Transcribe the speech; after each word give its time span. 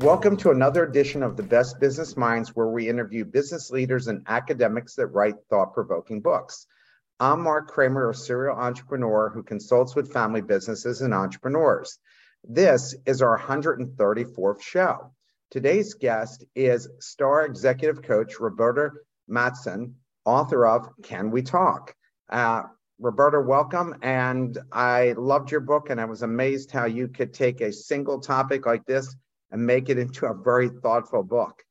Welcome 0.00 0.38
to 0.38 0.50
another 0.50 0.84
edition 0.84 1.22
of 1.22 1.36
the 1.36 1.42
Best 1.42 1.78
Business 1.78 2.16
Minds, 2.16 2.56
where 2.56 2.68
we 2.68 2.88
interview 2.88 3.22
business 3.22 3.70
leaders 3.70 4.06
and 4.06 4.24
academics 4.28 4.94
that 4.94 5.08
write 5.08 5.34
thought 5.50 5.74
provoking 5.74 6.22
books. 6.22 6.66
I'm 7.20 7.42
Mark 7.42 7.68
Kramer, 7.68 8.08
a 8.08 8.14
serial 8.14 8.56
entrepreneur 8.56 9.28
who 9.28 9.42
consults 9.42 9.94
with 9.94 10.10
family 10.10 10.40
businesses 10.40 11.02
and 11.02 11.12
entrepreneurs. 11.12 11.98
This 12.42 12.94
is 13.04 13.20
our 13.20 13.38
134th 13.38 14.62
show. 14.62 15.12
Today's 15.50 15.92
guest 15.92 16.46
is 16.54 16.88
star 17.00 17.44
executive 17.44 18.02
coach 18.02 18.40
Roberta 18.40 18.92
Matuson, 19.30 19.92
author 20.24 20.66
of 20.66 20.88
Can 21.02 21.30
We 21.30 21.42
Talk? 21.42 21.94
Uh, 22.30 22.62
Roberta, 22.98 23.38
welcome. 23.38 23.96
And 24.00 24.56
I 24.72 25.12
loved 25.18 25.50
your 25.50 25.60
book, 25.60 25.90
and 25.90 26.00
I 26.00 26.06
was 26.06 26.22
amazed 26.22 26.70
how 26.70 26.86
you 26.86 27.06
could 27.06 27.34
take 27.34 27.60
a 27.60 27.70
single 27.70 28.20
topic 28.20 28.64
like 28.64 28.86
this 28.86 29.14
and 29.50 29.64
make 29.64 29.88
it 29.88 29.98
into 29.98 30.26
a 30.26 30.34
very 30.34 30.68
thoughtful 30.68 31.22
book. 31.22 31.62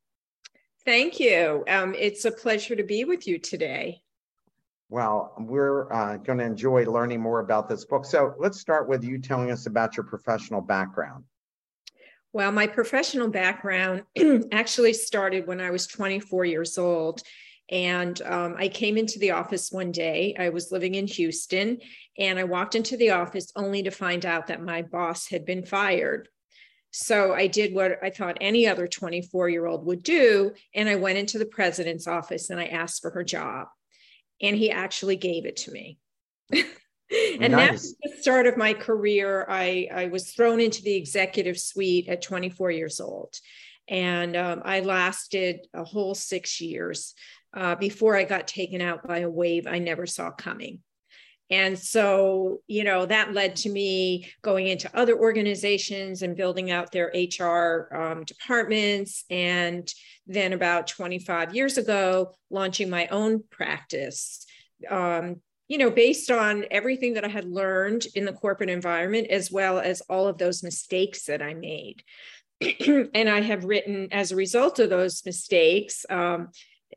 Thank 0.84 1.20
you. 1.20 1.64
Um, 1.68 1.94
it's 1.96 2.24
a 2.24 2.32
pleasure 2.32 2.74
to 2.74 2.82
be 2.84 3.04
with 3.04 3.26
you 3.26 3.38
today. 3.38 4.02
Well, 4.88 5.34
we're 5.38 5.92
uh, 5.92 6.16
going 6.16 6.38
to 6.38 6.44
enjoy 6.44 6.84
learning 6.84 7.20
more 7.20 7.40
about 7.40 7.68
this 7.68 7.84
book. 7.84 8.04
So 8.04 8.34
let's 8.38 8.58
start 8.58 8.88
with 8.88 9.04
you 9.04 9.18
telling 9.18 9.50
us 9.50 9.66
about 9.66 9.96
your 9.96 10.04
professional 10.04 10.60
background. 10.60 11.24
Well, 12.32 12.50
my 12.52 12.66
professional 12.66 13.28
background 13.28 14.02
actually 14.52 14.92
started 14.94 15.46
when 15.46 15.60
I 15.60 15.70
was 15.70 15.86
24 15.86 16.44
years 16.44 16.78
old. 16.78 17.22
And 17.70 18.20
um, 18.22 18.56
I 18.58 18.68
came 18.68 18.96
into 18.96 19.18
the 19.20 19.30
office 19.30 19.70
one 19.70 19.92
day. 19.92 20.34
I 20.38 20.48
was 20.48 20.72
living 20.72 20.96
in 20.96 21.06
Houston, 21.06 21.78
and 22.18 22.36
I 22.36 22.44
walked 22.44 22.74
into 22.74 22.96
the 22.96 23.10
office 23.10 23.52
only 23.54 23.84
to 23.84 23.92
find 23.92 24.26
out 24.26 24.48
that 24.48 24.60
my 24.60 24.82
boss 24.82 25.28
had 25.28 25.44
been 25.44 25.64
fired. 25.64 26.28
So 26.90 27.34
I 27.34 27.46
did 27.46 27.74
what 27.74 28.02
I 28.02 28.10
thought 28.10 28.38
any 28.40 28.66
other 28.66 28.88
24 28.88 29.48
year 29.48 29.66
old 29.66 29.86
would 29.86 30.02
do. 30.02 30.52
And 30.74 30.88
I 30.88 30.96
went 30.96 31.18
into 31.18 31.38
the 31.38 31.46
president's 31.46 32.06
office 32.06 32.50
and 32.50 32.58
I 32.58 32.66
asked 32.66 33.02
for 33.02 33.10
her 33.10 33.24
job. 33.24 33.68
And 34.42 34.56
he 34.56 34.70
actually 34.70 35.16
gave 35.16 35.44
it 35.44 35.56
to 35.58 35.70
me. 35.70 35.98
and 36.52 37.52
nice. 37.52 37.70
that's 37.70 37.94
the 38.02 38.22
start 38.22 38.46
of 38.46 38.56
my 38.56 38.74
career. 38.74 39.46
I, 39.48 39.88
I 39.92 40.06
was 40.06 40.32
thrown 40.32 40.60
into 40.60 40.82
the 40.82 40.94
executive 40.94 41.58
suite 41.58 42.08
at 42.08 42.22
24 42.22 42.70
years 42.70 43.00
old. 43.00 43.34
And 43.88 44.36
um, 44.36 44.62
I 44.64 44.80
lasted 44.80 45.66
a 45.74 45.84
whole 45.84 46.14
six 46.14 46.60
years 46.60 47.14
uh, 47.54 47.74
before 47.74 48.16
I 48.16 48.24
got 48.24 48.48
taken 48.48 48.80
out 48.80 49.06
by 49.06 49.18
a 49.18 49.30
wave 49.30 49.66
I 49.66 49.78
never 49.78 50.06
saw 50.06 50.30
coming. 50.30 50.80
And 51.50 51.78
so, 51.78 52.60
you 52.68 52.84
know, 52.84 53.06
that 53.06 53.32
led 53.34 53.56
to 53.56 53.70
me 53.70 54.30
going 54.42 54.68
into 54.68 54.94
other 54.96 55.18
organizations 55.18 56.22
and 56.22 56.36
building 56.36 56.70
out 56.70 56.92
their 56.92 57.12
HR 57.14 57.88
um, 57.94 58.24
departments. 58.24 59.24
And 59.30 59.92
then 60.26 60.52
about 60.52 60.86
25 60.86 61.54
years 61.54 61.76
ago, 61.76 62.34
launching 62.50 62.88
my 62.88 63.08
own 63.08 63.42
practice. 63.50 64.46
Um, 64.88 65.40
you 65.66 65.78
know, 65.78 65.90
based 65.90 66.32
on 66.32 66.64
everything 66.70 67.14
that 67.14 67.24
I 67.24 67.28
had 67.28 67.44
learned 67.44 68.06
in 68.16 68.24
the 68.24 68.32
corporate 68.32 68.70
environment, 68.70 69.28
as 69.28 69.52
well 69.52 69.78
as 69.78 70.00
all 70.02 70.26
of 70.26 70.36
those 70.36 70.64
mistakes 70.64 71.26
that 71.26 71.42
I 71.42 71.54
made. 71.54 72.02
and 72.60 73.28
I 73.28 73.40
have 73.40 73.64
written, 73.64 74.08
as 74.12 74.32
a 74.32 74.36
result 74.36 74.80
of 74.80 74.90
those 74.90 75.24
mistakes, 75.24 76.04
um, 76.10 76.48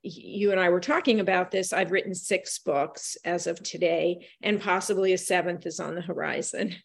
you 0.04 0.52
and 0.52 0.60
I 0.60 0.70
were 0.70 0.82
talking 0.82 1.22
about 1.22 1.50
this, 1.50 1.72
I've 1.72 1.92
written 1.92 2.14
six 2.14 2.60
books 2.60 3.18
as 3.24 3.48
of 3.48 3.64
today, 3.64 4.28
and 4.42 4.62
possibly 4.62 5.14
a 5.14 5.18
seventh 5.18 5.66
is 5.66 5.80
on 5.80 5.96
the 5.96 6.02
horizon. 6.02 6.76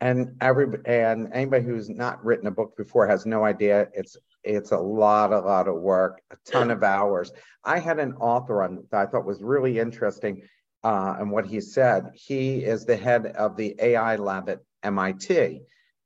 And 0.00 0.36
every 0.40 0.66
and 0.86 1.32
anybody 1.32 1.64
who's 1.64 1.88
not 1.88 2.24
written 2.24 2.46
a 2.46 2.50
book 2.50 2.76
before 2.76 3.06
has 3.06 3.26
no 3.26 3.44
idea. 3.44 3.88
It's 3.94 4.16
it's 4.42 4.70
a 4.72 4.78
lot, 4.78 5.32
a 5.32 5.40
lot 5.40 5.68
of 5.68 5.76
work, 5.76 6.22
a 6.30 6.36
ton 6.50 6.70
of 6.70 6.82
hours. 6.82 7.32
I 7.64 7.78
had 7.78 7.98
an 7.98 8.14
author 8.14 8.62
on 8.62 8.84
that 8.90 9.00
I 9.00 9.10
thought 9.10 9.24
was 9.24 9.42
really 9.42 9.78
interesting, 9.78 10.42
uh, 10.84 11.16
and 11.18 11.30
what 11.30 11.46
he 11.46 11.60
said. 11.60 12.10
He 12.14 12.64
is 12.64 12.84
the 12.84 12.96
head 12.96 13.26
of 13.26 13.56
the 13.56 13.74
AI 13.78 14.16
lab 14.16 14.48
at 14.48 14.60
MIT, 14.82 15.62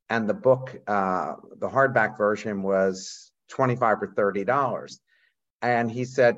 and 0.08 0.28
the 0.28 0.34
book, 0.34 0.76
uh, 0.86 1.34
the 1.58 1.68
hardback 1.68 2.16
version 2.16 2.62
was 2.62 3.32
twenty 3.48 3.76
five 3.76 4.00
or 4.02 4.12
thirty 4.16 4.44
dollars 4.44 5.00
and 5.62 5.90
he 5.90 6.04
said, 6.04 6.36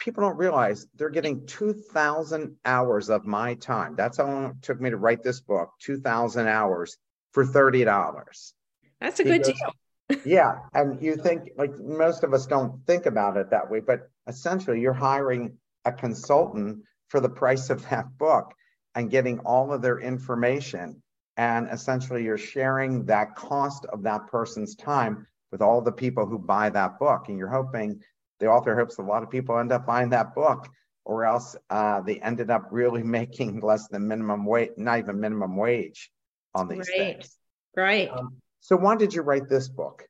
people 0.00 0.22
don't 0.22 0.36
realize 0.36 0.86
they're 0.94 1.10
getting 1.10 1.46
2,000 1.46 2.56
hours 2.64 3.10
of 3.10 3.26
my 3.26 3.54
time. 3.54 3.94
That's 3.94 4.16
how 4.16 4.26
long 4.26 4.44
it 4.46 4.62
took 4.62 4.80
me 4.80 4.90
to 4.90 4.96
write 4.96 5.22
this 5.22 5.40
book 5.40 5.70
2,000 5.80 6.48
hours 6.48 6.96
for 7.32 7.44
$30. 7.44 8.52
That's 9.00 9.20
a 9.20 9.22
he 9.22 9.28
good 9.28 9.44
goes, 9.44 9.54
deal. 9.54 10.20
yeah. 10.24 10.58
And 10.74 11.00
you 11.02 11.16
think, 11.16 11.50
like, 11.56 11.78
most 11.78 12.24
of 12.24 12.34
us 12.34 12.46
don't 12.46 12.84
think 12.86 13.06
about 13.06 13.36
it 13.36 13.50
that 13.50 13.70
way, 13.70 13.80
but 13.80 14.10
essentially, 14.26 14.80
you're 14.80 14.92
hiring 14.92 15.58
a 15.84 15.92
consultant 15.92 16.80
for 17.08 17.20
the 17.20 17.28
price 17.28 17.70
of 17.70 17.88
that 17.90 18.06
book 18.18 18.52
and 18.94 19.10
getting 19.10 19.38
all 19.40 19.72
of 19.72 19.82
their 19.82 20.00
information. 20.00 21.02
And 21.36 21.68
essentially, 21.70 22.24
you're 22.24 22.38
sharing 22.38 23.04
that 23.06 23.36
cost 23.36 23.84
of 23.86 24.02
that 24.02 24.26
person's 24.26 24.74
time 24.74 25.26
with 25.50 25.62
all 25.62 25.80
the 25.80 25.92
people 25.92 26.26
who 26.26 26.38
buy 26.38 26.70
that 26.70 26.98
book. 26.98 27.28
And 27.28 27.38
you're 27.38 27.48
hoping, 27.48 28.00
the 28.38 28.46
author 28.46 28.76
hopes 28.76 28.98
a 28.98 29.02
lot 29.02 29.22
of 29.22 29.30
people 29.30 29.58
end 29.58 29.72
up 29.72 29.86
buying 29.86 30.10
that 30.10 30.34
book, 30.34 30.68
or 31.04 31.24
else 31.24 31.56
uh, 31.70 32.00
they 32.00 32.20
ended 32.20 32.50
up 32.50 32.68
really 32.70 33.02
making 33.18 33.60
less 33.60 33.88
than 33.88 34.08
minimum 34.08 34.44
wage, 34.44 34.70
not 34.76 34.98
even 34.98 35.20
minimum 35.20 35.56
wage 35.56 36.10
on 36.54 36.68
these 36.68 36.88
right. 36.88 37.14
things. 37.14 37.36
Right. 37.76 38.10
Um, 38.10 38.36
so 38.60 38.76
why 38.76 38.96
did 38.96 39.14
you 39.14 39.22
write 39.22 39.48
this 39.48 39.68
book? 39.68 40.06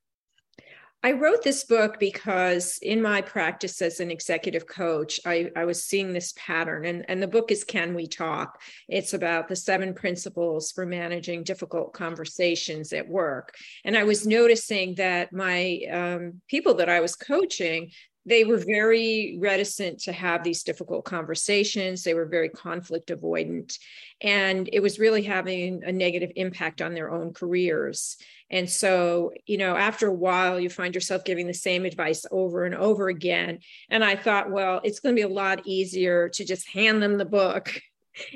I 1.03 1.13
wrote 1.13 1.43
this 1.43 1.65
book 1.65 1.99
because 1.99 2.79
in 2.83 3.01
my 3.01 3.23
practice 3.23 3.81
as 3.81 4.01
an 4.01 4.11
executive 4.11 4.67
coach, 4.67 5.19
I, 5.25 5.51
I, 5.57 5.65
was 5.65 5.83
seeing 5.83 6.13
this 6.13 6.35
pattern. 6.37 6.85
And, 6.85 7.07
and 7.09 7.23
the 7.23 7.27
book 7.27 7.51
is 7.51 7.65
Can 7.65 7.95
We 7.95 8.07
Talk? 8.07 8.61
It's 8.87 9.15
about 9.15 9.49
the 9.49 9.57
seven 9.57 9.95
principles 9.95 10.73
for 10.73 10.85
managing 10.85 11.45
difficult 11.45 11.95
conversations 11.95 12.93
at 12.93 13.09
work. 13.09 13.55
And 13.83 13.97
I 13.97 14.05
was 14.05 14.27
noticing 14.27 14.95
that 14.97 15.33
my 15.33 15.81
um, 15.91 16.43
people 16.49 16.75
that 16.75 16.91
I 16.91 17.01
was 17.01 17.17
coaching, 17.17 17.93
they 18.31 18.45
were 18.45 18.59
very 18.59 19.37
reticent 19.41 19.99
to 19.99 20.13
have 20.13 20.45
these 20.45 20.63
difficult 20.63 21.05
conversations. 21.05 22.05
They 22.05 22.15
were 22.15 22.27
very 22.27 22.49
conflict 22.49 23.09
avoidant. 23.09 23.77
And 24.21 24.71
it 24.73 24.79
was 24.79 25.01
really 25.01 25.23
having 25.23 25.83
a 25.85 25.91
negative 25.91 26.31
impact 26.37 26.81
on 26.81 26.95
their 26.95 27.11
own 27.11 27.33
careers. 27.33 28.17
And 28.49 28.71
so, 28.71 29.33
you 29.47 29.59
know, 29.59 29.75
after 29.75 30.07
a 30.07 30.15
while, 30.15 30.61
you 30.61 30.71
find 30.71 30.95
yourself 30.95 31.25
giving 31.25 31.49
the 31.49 31.55
same 31.55 31.85
advice 31.85 32.25
over 32.31 32.65
and 32.65 32.75
over 32.77 33.09
again. 33.09 33.59
And 33.89 34.05
I 34.05 34.15
thought, 34.15 34.53
well, 34.53 34.81
it's 34.85 35.01
going 35.01 35.17
to 35.17 35.21
be 35.21 35.27
a 35.27 35.35
lot 35.35 35.67
easier 35.67 36.29
to 36.29 36.45
just 36.45 36.69
hand 36.69 37.03
them 37.03 37.19
the 37.19 37.25
book 37.25 37.81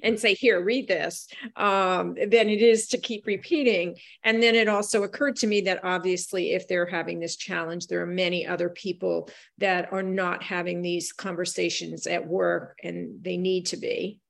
and 0.02 0.18
say, 0.18 0.34
here, 0.34 0.62
read 0.62 0.88
this, 0.88 1.28
um, 1.56 2.14
than 2.14 2.48
it 2.48 2.62
is 2.62 2.88
to 2.88 2.98
keep 2.98 3.26
repeating. 3.26 3.96
And 4.22 4.42
then 4.42 4.54
it 4.54 4.68
also 4.68 5.02
occurred 5.02 5.36
to 5.36 5.46
me 5.46 5.62
that 5.62 5.84
obviously, 5.84 6.52
if 6.52 6.68
they're 6.68 6.86
having 6.86 7.20
this 7.20 7.36
challenge, 7.36 7.86
there 7.86 8.02
are 8.02 8.06
many 8.06 8.46
other 8.46 8.68
people 8.68 9.28
that 9.58 9.92
are 9.92 10.02
not 10.02 10.42
having 10.42 10.82
these 10.82 11.12
conversations 11.12 12.06
at 12.06 12.26
work 12.26 12.78
and 12.82 13.22
they 13.22 13.36
need 13.36 13.66
to 13.66 13.76
be. 13.76 14.20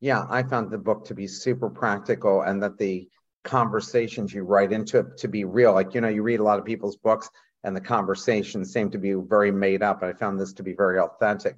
Yeah, 0.00 0.26
I 0.28 0.42
found 0.42 0.70
the 0.70 0.78
book 0.78 1.04
to 1.06 1.14
be 1.14 1.28
super 1.28 1.70
practical 1.70 2.42
and 2.42 2.60
that 2.62 2.76
the 2.76 3.08
conversations 3.44 4.32
you 4.32 4.42
write 4.42 4.72
into 4.72 4.98
it 4.98 5.16
to 5.18 5.28
be 5.28 5.44
real. 5.44 5.72
Like, 5.72 5.94
you 5.94 6.00
know, 6.00 6.08
you 6.08 6.22
read 6.22 6.40
a 6.40 6.44
lot 6.44 6.58
of 6.58 6.64
people's 6.64 6.96
books 6.96 7.30
and 7.64 7.76
the 7.76 7.80
conversations 7.80 8.72
seem 8.72 8.90
to 8.90 8.98
be 8.98 9.14
very 9.14 9.52
made 9.52 9.82
up. 9.82 10.02
And 10.02 10.12
I 10.12 10.18
found 10.18 10.40
this 10.40 10.52
to 10.54 10.62
be 10.62 10.74
very 10.74 10.98
authentic. 10.98 11.56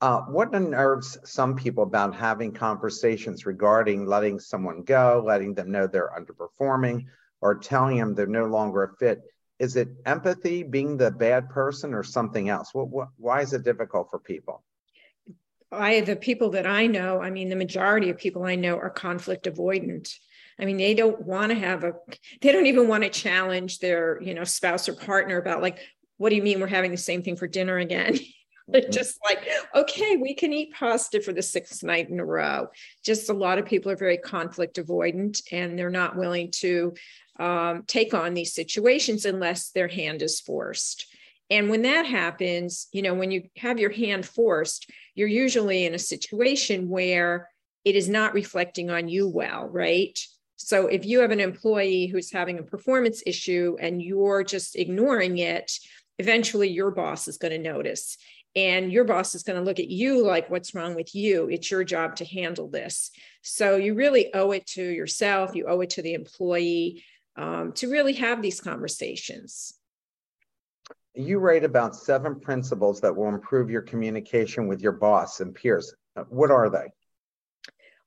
Uh, 0.00 0.22
what 0.22 0.54
unnerves 0.54 1.18
some 1.24 1.54
people 1.54 1.82
about 1.82 2.14
having 2.14 2.52
conversations 2.52 3.44
regarding 3.44 4.06
letting 4.06 4.40
someone 4.40 4.82
go, 4.82 5.22
letting 5.26 5.52
them 5.52 5.70
know 5.70 5.86
they're 5.86 6.12
underperforming, 6.18 7.04
or 7.42 7.54
telling 7.54 7.98
them 7.98 8.14
they're 8.14 8.26
no 8.26 8.46
longer 8.46 8.82
a 8.84 8.96
fit? 8.96 9.20
Is 9.58 9.76
it 9.76 9.88
empathy, 10.06 10.62
being 10.62 10.96
the 10.96 11.10
bad 11.10 11.50
person, 11.50 11.92
or 11.92 12.02
something 12.02 12.48
else? 12.48 12.72
What, 12.72 12.88
what, 12.88 13.08
why 13.18 13.42
is 13.42 13.52
it 13.52 13.62
difficult 13.62 14.08
for 14.10 14.18
people? 14.18 14.62
I, 15.70 16.00
the 16.00 16.16
people 16.16 16.50
that 16.50 16.66
I 16.66 16.86
know, 16.86 17.20
I 17.20 17.30
mean, 17.30 17.50
the 17.50 17.56
majority 17.56 18.08
of 18.08 18.16
people 18.16 18.44
I 18.44 18.54
know 18.54 18.76
are 18.76 18.90
conflict 18.90 19.46
avoidant. 19.46 20.12
I 20.58 20.64
mean, 20.64 20.78
they 20.78 20.94
don't 20.94 21.20
want 21.22 21.50
to 21.50 21.58
have 21.58 21.84
a, 21.84 21.92
they 22.40 22.52
don't 22.52 22.66
even 22.66 22.88
want 22.88 23.04
to 23.04 23.10
challenge 23.10 23.78
their, 23.78 24.20
you 24.22 24.34
know, 24.34 24.44
spouse 24.44 24.88
or 24.88 24.94
partner 24.94 25.36
about 25.36 25.62
like, 25.62 25.78
what 26.16 26.30
do 26.30 26.36
you 26.36 26.42
mean 26.42 26.58
we're 26.60 26.66
having 26.66 26.90
the 26.90 26.96
same 26.96 27.22
thing 27.22 27.36
for 27.36 27.46
dinner 27.46 27.76
again? 27.76 28.18
just 28.90 29.18
like, 29.24 29.48
okay, 29.74 30.16
we 30.16 30.34
can 30.34 30.52
eat 30.52 30.74
pasta 30.74 31.20
for 31.20 31.32
the 31.32 31.42
sixth 31.42 31.82
night 31.82 32.08
in 32.08 32.20
a 32.20 32.24
row. 32.24 32.68
Just 33.04 33.30
a 33.30 33.34
lot 33.34 33.58
of 33.58 33.66
people 33.66 33.90
are 33.90 33.96
very 33.96 34.18
conflict 34.18 34.76
avoidant 34.76 35.42
and 35.52 35.78
they're 35.78 35.90
not 35.90 36.16
willing 36.16 36.50
to 36.52 36.94
um, 37.38 37.84
take 37.86 38.14
on 38.14 38.34
these 38.34 38.54
situations 38.54 39.24
unless 39.24 39.70
their 39.70 39.88
hand 39.88 40.22
is 40.22 40.40
forced. 40.40 41.06
And 41.48 41.68
when 41.68 41.82
that 41.82 42.06
happens, 42.06 42.86
you 42.92 43.02
know, 43.02 43.14
when 43.14 43.30
you 43.30 43.48
have 43.56 43.80
your 43.80 43.90
hand 43.90 44.24
forced, 44.24 44.88
you're 45.14 45.28
usually 45.28 45.84
in 45.84 45.94
a 45.94 45.98
situation 45.98 46.88
where 46.88 47.48
it 47.84 47.96
is 47.96 48.08
not 48.08 48.34
reflecting 48.34 48.90
on 48.90 49.08
you 49.08 49.28
well, 49.28 49.66
right? 49.66 50.18
So 50.56 50.86
if 50.86 51.06
you 51.06 51.20
have 51.20 51.30
an 51.30 51.40
employee 51.40 52.06
who's 52.06 52.30
having 52.30 52.58
a 52.58 52.62
performance 52.62 53.22
issue 53.26 53.76
and 53.80 54.00
you're 54.00 54.44
just 54.44 54.76
ignoring 54.76 55.38
it, 55.38 55.72
eventually 56.18 56.68
your 56.68 56.90
boss 56.90 57.26
is 57.26 57.38
going 57.38 57.52
to 57.52 57.72
notice. 57.72 58.18
And 58.56 58.92
your 58.92 59.04
boss 59.04 59.34
is 59.34 59.44
going 59.44 59.58
to 59.58 59.64
look 59.64 59.78
at 59.78 59.88
you 59.88 60.24
like, 60.26 60.50
what's 60.50 60.74
wrong 60.74 60.94
with 60.94 61.14
you? 61.14 61.48
It's 61.48 61.70
your 61.70 61.84
job 61.84 62.16
to 62.16 62.24
handle 62.24 62.68
this. 62.68 63.10
So 63.42 63.76
you 63.76 63.94
really 63.94 64.34
owe 64.34 64.50
it 64.50 64.66
to 64.68 64.82
yourself, 64.82 65.54
you 65.54 65.66
owe 65.66 65.80
it 65.80 65.90
to 65.90 66.02
the 66.02 66.14
employee 66.14 67.04
um, 67.36 67.72
to 67.74 67.88
really 67.88 68.14
have 68.14 68.42
these 68.42 68.60
conversations. 68.60 69.74
You 71.14 71.38
write 71.38 71.64
about 71.64 71.94
seven 71.94 72.40
principles 72.40 73.00
that 73.00 73.14
will 73.14 73.28
improve 73.28 73.70
your 73.70 73.82
communication 73.82 74.66
with 74.66 74.80
your 74.80 74.92
boss 74.92 75.40
and 75.40 75.54
peers. 75.54 75.94
What 76.28 76.50
are 76.50 76.70
they? 76.70 76.92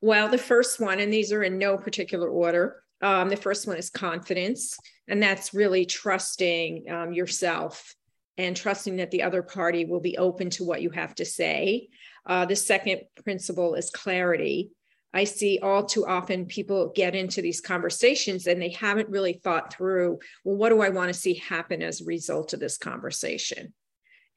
Well, 0.01 0.27
the 0.27 0.37
first 0.37 0.81
one, 0.81 0.99
and 0.99 1.11
these 1.11 1.31
are 1.31 1.43
in 1.43 1.57
no 1.57 1.77
particular 1.77 2.29
order. 2.29 2.83
Um, 3.01 3.29
the 3.29 3.37
first 3.37 3.67
one 3.67 3.77
is 3.77 3.89
confidence, 3.89 4.77
and 5.07 5.23
that's 5.23 5.53
really 5.53 5.85
trusting 5.85 6.89
um, 6.89 7.13
yourself 7.13 7.95
and 8.37 8.55
trusting 8.55 8.97
that 8.97 9.11
the 9.11 9.23
other 9.23 9.43
party 9.43 9.85
will 9.85 9.99
be 9.99 10.17
open 10.17 10.49
to 10.51 10.63
what 10.63 10.81
you 10.81 10.89
have 10.89 11.13
to 11.15 11.25
say. 11.25 11.89
Uh, 12.25 12.45
the 12.45 12.55
second 12.55 13.01
principle 13.23 13.75
is 13.75 13.89
clarity. 13.89 14.71
I 15.13 15.25
see 15.25 15.59
all 15.61 15.85
too 15.85 16.07
often 16.07 16.47
people 16.47 16.91
get 16.95 17.13
into 17.13 17.41
these 17.41 17.61
conversations 17.61 18.47
and 18.47 18.59
they 18.59 18.71
haven't 18.71 19.09
really 19.09 19.33
thought 19.33 19.71
through, 19.71 20.19
well, 20.43 20.57
what 20.57 20.69
do 20.69 20.81
I 20.81 20.89
want 20.89 21.13
to 21.13 21.19
see 21.19 21.35
happen 21.35 21.83
as 21.83 22.01
a 22.01 22.05
result 22.05 22.53
of 22.53 22.59
this 22.59 22.77
conversation? 22.77 23.73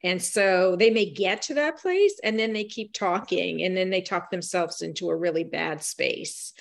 And 0.03 0.21
so 0.21 0.75
they 0.75 0.91
may 0.91 1.09
get 1.09 1.41
to 1.43 1.55
that 1.55 1.79
place 1.79 2.19
and 2.23 2.37
then 2.37 2.53
they 2.53 2.65
keep 2.65 2.93
talking 2.93 3.63
and 3.63 3.75
then 3.75 3.89
they 3.89 4.01
talk 4.01 4.29
themselves 4.29 4.83
into 4.83 5.09
a 5.09 5.15
really 5.15 5.43
bad 5.43 5.83
space. 5.83 6.53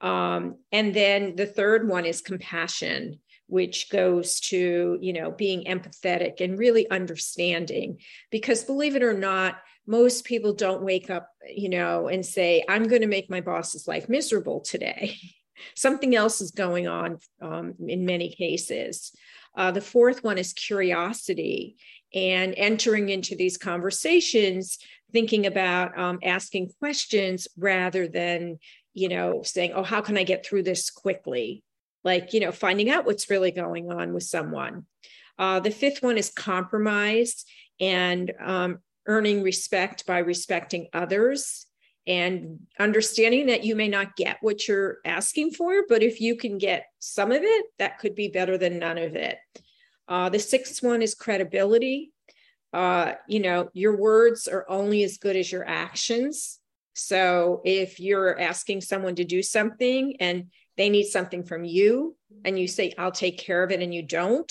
Um, 0.00 0.56
and 0.72 0.92
then 0.92 1.36
the 1.36 1.46
third 1.46 1.88
one 1.88 2.06
is 2.06 2.20
compassion 2.20 3.20
which 3.50 3.90
goes 3.90 4.40
to 4.40 4.98
you 5.00 5.12
know 5.12 5.30
being 5.30 5.64
empathetic 5.64 6.40
and 6.40 6.58
really 6.58 6.88
understanding. 6.90 7.98
Because 8.30 8.64
believe 8.64 8.96
it 8.96 9.02
or 9.02 9.14
not 9.14 9.56
most 9.86 10.24
people 10.24 10.52
don't 10.52 10.82
wake 10.82 11.10
up 11.10 11.30
you 11.48 11.68
know 11.68 12.06
and 12.06 12.24
say 12.24 12.62
i'm 12.68 12.86
going 12.86 13.00
to 13.00 13.08
make 13.08 13.30
my 13.30 13.40
boss's 13.40 13.88
life 13.88 14.08
miserable 14.08 14.60
today. 14.60 15.16
Something 15.76 16.16
else 16.16 16.40
is 16.40 16.52
going 16.52 16.88
on 16.88 17.18
um, 17.42 17.74
in 17.86 18.06
many 18.06 18.30
cases. 18.30 19.12
Uh, 19.54 19.70
the 19.70 19.80
fourth 19.82 20.24
one 20.24 20.38
is 20.38 20.54
curiosity 20.54 21.76
and 22.14 22.54
entering 22.56 23.08
into 23.08 23.36
these 23.36 23.58
conversations 23.58 24.78
thinking 25.12 25.46
about 25.46 25.98
um, 25.98 26.18
asking 26.22 26.70
questions 26.78 27.48
rather 27.56 28.08
than 28.08 28.58
you 28.94 29.08
know 29.08 29.42
saying 29.42 29.72
oh 29.74 29.82
how 29.82 30.00
can 30.00 30.16
i 30.16 30.24
get 30.24 30.44
through 30.44 30.62
this 30.62 30.90
quickly 30.90 31.62
like 32.04 32.32
you 32.32 32.40
know 32.40 32.52
finding 32.52 32.90
out 32.90 33.06
what's 33.06 33.30
really 33.30 33.50
going 33.50 33.90
on 33.90 34.12
with 34.12 34.24
someone 34.24 34.86
uh, 35.38 35.60
the 35.60 35.70
fifth 35.70 36.02
one 36.02 36.18
is 36.18 36.30
compromise 36.30 37.44
and 37.80 38.32
um, 38.40 38.78
earning 39.06 39.42
respect 39.42 40.06
by 40.06 40.18
respecting 40.18 40.88
others 40.92 41.66
and 42.06 42.58
understanding 42.78 43.46
that 43.46 43.64
you 43.64 43.76
may 43.76 43.88
not 43.88 44.16
get 44.16 44.38
what 44.40 44.66
you're 44.66 44.98
asking 45.04 45.50
for 45.50 45.84
but 45.88 46.02
if 46.02 46.20
you 46.20 46.36
can 46.36 46.58
get 46.58 46.86
some 46.98 47.32
of 47.32 47.42
it 47.42 47.66
that 47.78 47.98
could 47.98 48.14
be 48.14 48.28
better 48.28 48.56
than 48.58 48.78
none 48.78 48.98
of 48.98 49.14
it 49.14 49.38
uh, 50.10 50.28
the 50.28 50.40
sixth 50.40 50.82
one 50.82 51.02
is 51.02 51.14
credibility. 51.14 52.12
Uh, 52.72 53.12
you 53.28 53.38
know, 53.38 53.70
your 53.72 53.96
words 53.96 54.48
are 54.48 54.68
only 54.68 55.04
as 55.04 55.18
good 55.18 55.36
as 55.36 55.50
your 55.50 55.66
actions. 55.66 56.58
So 56.94 57.62
if 57.64 58.00
you're 58.00 58.38
asking 58.38 58.80
someone 58.80 59.14
to 59.14 59.24
do 59.24 59.40
something 59.40 60.16
and 60.18 60.50
they 60.80 60.88
need 60.88 61.04
something 61.04 61.44
from 61.44 61.64
you, 61.64 62.16
and 62.44 62.58
you 62.58 62.66
say, 62.66 62.94
I'll 62.96 63.12
take 63.12 63.38
care 63.38 63.62
of 63.62 63.70
it, 63.70 63.82
and 63.82 63.92
you 63.94 64.02
don't, 64.02 64.50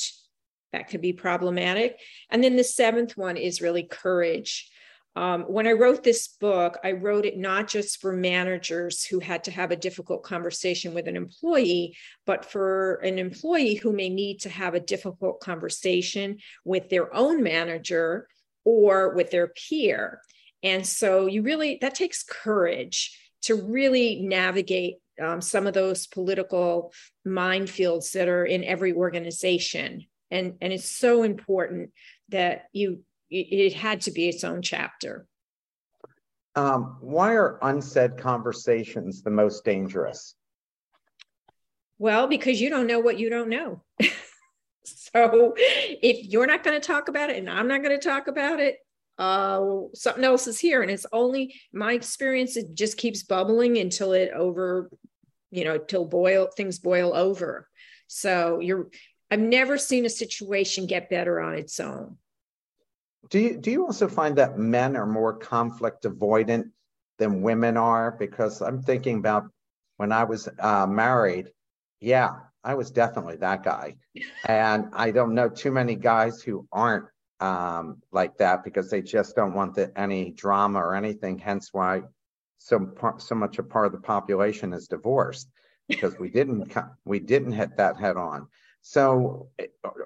that 0.71 0.87
could 0.87 1.01
be 1.01 1.11
problematic. 1.11 1.99
And 2.29 2.43
then 2.43 2.55
the 2.55 2.63
seventh 2.63 3.17
one 3.17 3.35
is 3.35 3.63
really 3.63 3.81
courage. 3.81 4.69
Um, 5.15 5.41
when 5.45 5.65
I 5.65 5.71
wrote 5.71 6.03
this 6.03 6.27
book, 6.27 6.77
I 6.83 6.91
wrote 6.91 7.25
it 7.25 7.35
not 7.35 7.67
just 7.67 7.99
for 7.99 8.13
managers 8.13 9.03
who 9.03 9.19
had 9.19 9.43
to 9.45 9.51
have 9.51 9.71
a 9.71 9.75
difficult 9.75 10.21
conversation 10.21 10.93
with 10.93 11.07
an 11.07 11.15
employee, 11.15 11.97
but 12.27 12.45
for 12.45 12.97
an 12.97 13.17
employee 13.17 13.73
who 13.73 13.91
may 13.91 14.09
need 14.09 14.41
to 14.41 14.49
have 14.49 14.75
a 14.75 14.79
difficult 14.79 15.39
conversation 15.39 16.37
with 16.63 16.89
their 16.89 17.11
own 17.11 17.41
manager 17.41 18.27
or 18.63 19.15
with 19.15 19.31
their 19.31 19.47
peer. 19.47 20.21
And 20.61 20.85
so 20.85 21.25
you 21.25 21.41
really, 21.41 21.79
that 21.81 21.95
takes 21.95 22.23
courage 22.23 23.19
to 23.41 23.55
really 23.55 24.21
navigate 24.21 24.97
um, 25.21 25.41
some 25.41 25.67
of 25.67 25.73
those 25.73 26.07
political 26.07 26.93
minefields 27.27 28.11
that 28.13 28.27
are 28.27 28.45
in 28.45 28.63
every 28.63 28.93
organization. 28.93 30.05
And, 30.31 30.55
and 30.61 30.73
it's 30.73 30.89
so 30.89 31.23
important 31.23 31.91
that 32.29 32.65
you 32.73 33.03
it, 33.31 33.73
had 33.73 34.01
to 34.01 34.11
be 34.11 34.27
its 34.27 34.43
own 34.43 34.61
chapter. 34.61 35.25
Um, 36.55 36.97
why 36.99 37.33
are 37.33 37.59
unsaid 37.61 38.17
conversations 38.17 39.21
the 39.21 39.29
most 39.29 39.63
dangerous? 39.63 40.35
Well, 41.99 42.27
because 42.27 42.59
you 42.59 42.69
don't 42.69 42.87
know 42.87 42.99
what 42.99 43.19
you 43.19 43.29
don't 43.29 43.49
know. 43.49 43.83
so 44.85 45.53
if 45.55 46.25
you're 46.25 46.47
not 46.47 46.63
going 46.63 46.79
to 46.79 46.85
talk 46.85 47.07
about 47.07 47.29
it 47.29 47.37
and 47.37 47.49
I'm 47.49 47.67
not 47.67 47.83
going 47.83 47.97
to 47.97 48.07
talk 48.07 48.27
about 48.27 48.59
it, 48.59 48.77
uh, 49.17 49.61
something 49.93 50.23
else 50.23 50.47
is 50.47 50.59
here. 50.59 50.81
And 50.81 50.89
it's 50.89 51.05
only 51.11 51.53
my 51.73 51.93
experience, 51.93 52.55
it 52.55 52.73
just 52.73 52.97
keeps 52.97 53.23
bubbling 53.23 53.77
until 53.77 54.13
it 54.13 54.31
over, 54.33 54.89
you 55.51 55.63
know, 55.63 55.77
till 55.77 56.05
boil 56.05 56.47
things 56.55 56.79
boil 56.79 57.15
over. 57.15 57.67
So 58.07 58.59
you're, 58.59 58.87
I've 59.31 59.39
never 59.39 59.77
seen 59.77 60.05
a 60.05 60.09
situation 60.09 60.87
get 60.87 61.09
better 61.09 61.39
on 61.39 61.55
its 61.55 61.79
own. 61.79 62.17
Do 63.29 63.39
you 63.39 63.57
do 63.57 63.69
you 63.69 63.85
also 63.85 64.07
find 64.07 64.37
that 64.37 64.57
men 64.57 64.95
are 64.95 65.05
more 65.05 65.33
conflict 65.33 66.03
avoidant 66.03 66.71
than 67.17 67.41
women 67.41 67.77
are? 67.77 68.11
Because 68.17 68.61
I'm 68.61 68.81
thinking 68.81 69.17
about 69.17 69.43
when 69.97 70.11
I 70.11 70.23
was 70.23 70.47
uh, 70.57 70.87
married. 70.87 71.51
Yeah, 71.99 72.29
I 72.63 72.75
was 72.75 72.91
definitely 72.91 73.35
that 73.37 73.63
guy, 73.63 73.97
and 74.45 74.85
I 74.93 75.11
don't 75.11 75.35
know 75.35 75.49
too 75.49 75.71
many 75.71 75.95
guys 75.95 76.41
who 76.41 76.65
aren't 76.71 77.05
um, 77.39 78.01
like 78.11 78.37
that 78.37 78.63
because 78.63 78.89
they 78.89 79.01
just 79.01 79.35
don't 79.35 79.53
want 79.53 79.75
the, 79.75 79.91
any 79.99 80.31
drama 80.31 80.79
or 80.79 80.95
anything. 80.95 81.37
Hence 81.37 81.69
why 81.71 82.03
so 82.59 82.93
so 83.17 83.35
much 83.35 83.57
a 83.57 83.63
part 83.63 83.87
of 83.87 83.91
the 83.91 83.99
population 83.99 84.73
is 84.73 84.87
divorced 84.87 85.49
because 85.87 86.19
we 86.19 86.29
didn't 86.29 86.71
we 87.05 87.19
didn't 87.19 87.53
hit 87.53 87.75
that 87.77 87.97
head 87.97 88.15
on. 88.15 88.47
So 88.81 89.49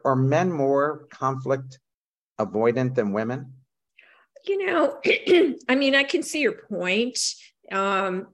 are 0.05 0.15
men 0.15 0.51
more 0.51 1.07
conflict 1.11 1.79
avoidant 2.39 2.95
than 2.95 3.11
women? 3.11 3.53
You 4.45 4.65
know, 4.65 4.99
I 5.69 5.75
mean, 5.75 5.95
I 5.95 6.03
can 6.03 6.23
see 6.23 6.41
your 6.41 6.57
point. 6.69 7.19
Um, 7.71 8.27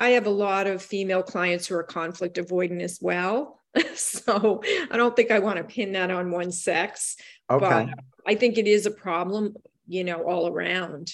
I 0.00 0.10
have 0.10 0.26
a 0.26 0.30
lot 0.30 0.66
of 0.66 0.82
female 0.82 1.22
clients 1.22 1.66
who 1.66 1.76
are 1.76 1.84
conflict 1.84 2.36
avoidant 2.36 2.82
as 2.82 2.98
well. 3.00 3.60
so 3.94 4.62
I 4.90 4.96
don't 4.96 5.14
think 5.14 5.30
I 5.30 5.38
want 5.38 5.58
to 5.58 5.64
pin 5.64 5.92
that 5.92 6.10
on 6.10 6.30
one 6.30 6.50
sex. 6.50 7.16
Okay. 7.50 7.66
But 7.66 7.88
I 8.26 8.34
think 8.34 8.58
it 8.58 8.66
is 8.66 8.86
a 8.86 8.90
problem, 8.90 9.54
you 9.86 10.04
know, 10.04 10.22
all 10.22 10.48
around. 10.48 11.12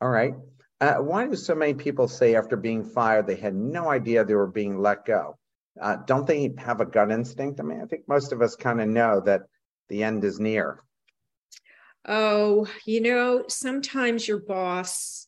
All 0.00 0.08
right. 0.08 0.34
Uh, 0.80 0.96
why 0.96 1.26
do 1.26 1.34
so 1.34 1.54
many 1.54 1.74
people 1.74 2.06
say 2.06 2.36
after 2.36 2.56
being 2.56 2.84
fired 2.84 3.26
they 3.26 3.34
had 3.34 3.54
no 3.54 3.88
idea 3.90 4.24
they 4.24 4.34
were 4.34 4.46
being 4.46 4.78
let 4.78 5.04
go? 5.04 5.36
Uh, 5.80 5.96
don't 6.06 6.26
they 6.26 6.54
have 6.58 6.80
a 6.80 6.86
gut 6.86 7.10
instinct? 7.10 7.60
I 7.60 7.62
mean, 7.64 7.80
I 7.80 7.86
think 7.86 8.08
most 8.08 8.32
of 8.32 8.42
us 8.42 8.56
kind 8.56 8.80
of 8.80 8.88
know 8.88 9.20
that 9.26 9.42
the 9.88 10.02
end 10.02 10.24
is 10.24 10.38
near? 10.38 10.82
Oh, 12.06 12.66
you 12.84 13.00
know, 13.00 13.44
sometimes 13.48 14.26
your 14.26 14.38
boss, 14.38 15.26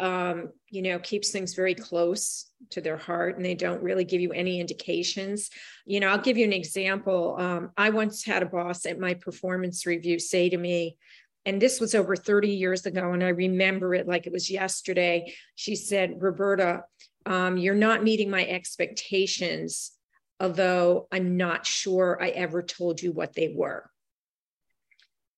um, 0.00 0.50
you 0.70 0.82
know, 0.82 0.98
keeps 0.98 1.30
things 1.30 1.54
very 1.54 1.74
close 1.74 2.46
to 2.70 2.80
their 2.80 2.96
heart 2.96 3.36
and 3.36 3.44
they 3.44 3.54
don't 3.54 3.82
really 3.82 4.04
give 4.04 4.20
you 4.20 4.32
any 4.32 4.60
indications. 4.60 5.50
You 5.84 6.00
know, 6.00 6.08
I'll 6.08 6.18
give 6.18 6.38
you 6.38 6.44
an 6.44 6.52
example. 6.52 7.36
Um, 7.38 7.70
I 7.76 7.90
once 7.90 8.24
had 8.24 8.42
a 8.42 8.46
boss 8.46 8.86
at 8.86 8.98
my 8.98 9.14
performance 9.14 9.84
review 9.84 10.18
say 10.18 10.48
to 10.48 10.56
me, 10.56 10.96
and 11.44 11.60
this 11.60 11.80
was 11.80 11.94
over 11.94 12.16
30 12.16 12.48
years 12.48 12.86
ago, 12.86 13.12
and 13.12 13.22
I 13.22 13.28
remember 13.28 13.94
it 13.94 14.06
like 14.06 14.26
it 14.26 14.32
was 14.32 14.50
yesterday. 14.50 15.34
She 15.54 15.74
said, 15.74 16.22
Roberta, 16.22 16.84
um, 17.26 17.56
you're 17.56 17.74
not 17.74 18.04
meeting 18.04 18.30
my 18.30 18.46
expectations, 18.46 19.92
although 20.40 21.08
I'm 21.10 21.36
not 21.36 21.66
sure 21.66 22.18
I 22.20 22.28
ever 22.28 22.62
told 22.62 23.02
you 23.02 23.12
what 23.12 23.34
they 23.34 23.52
were 23.54 23.90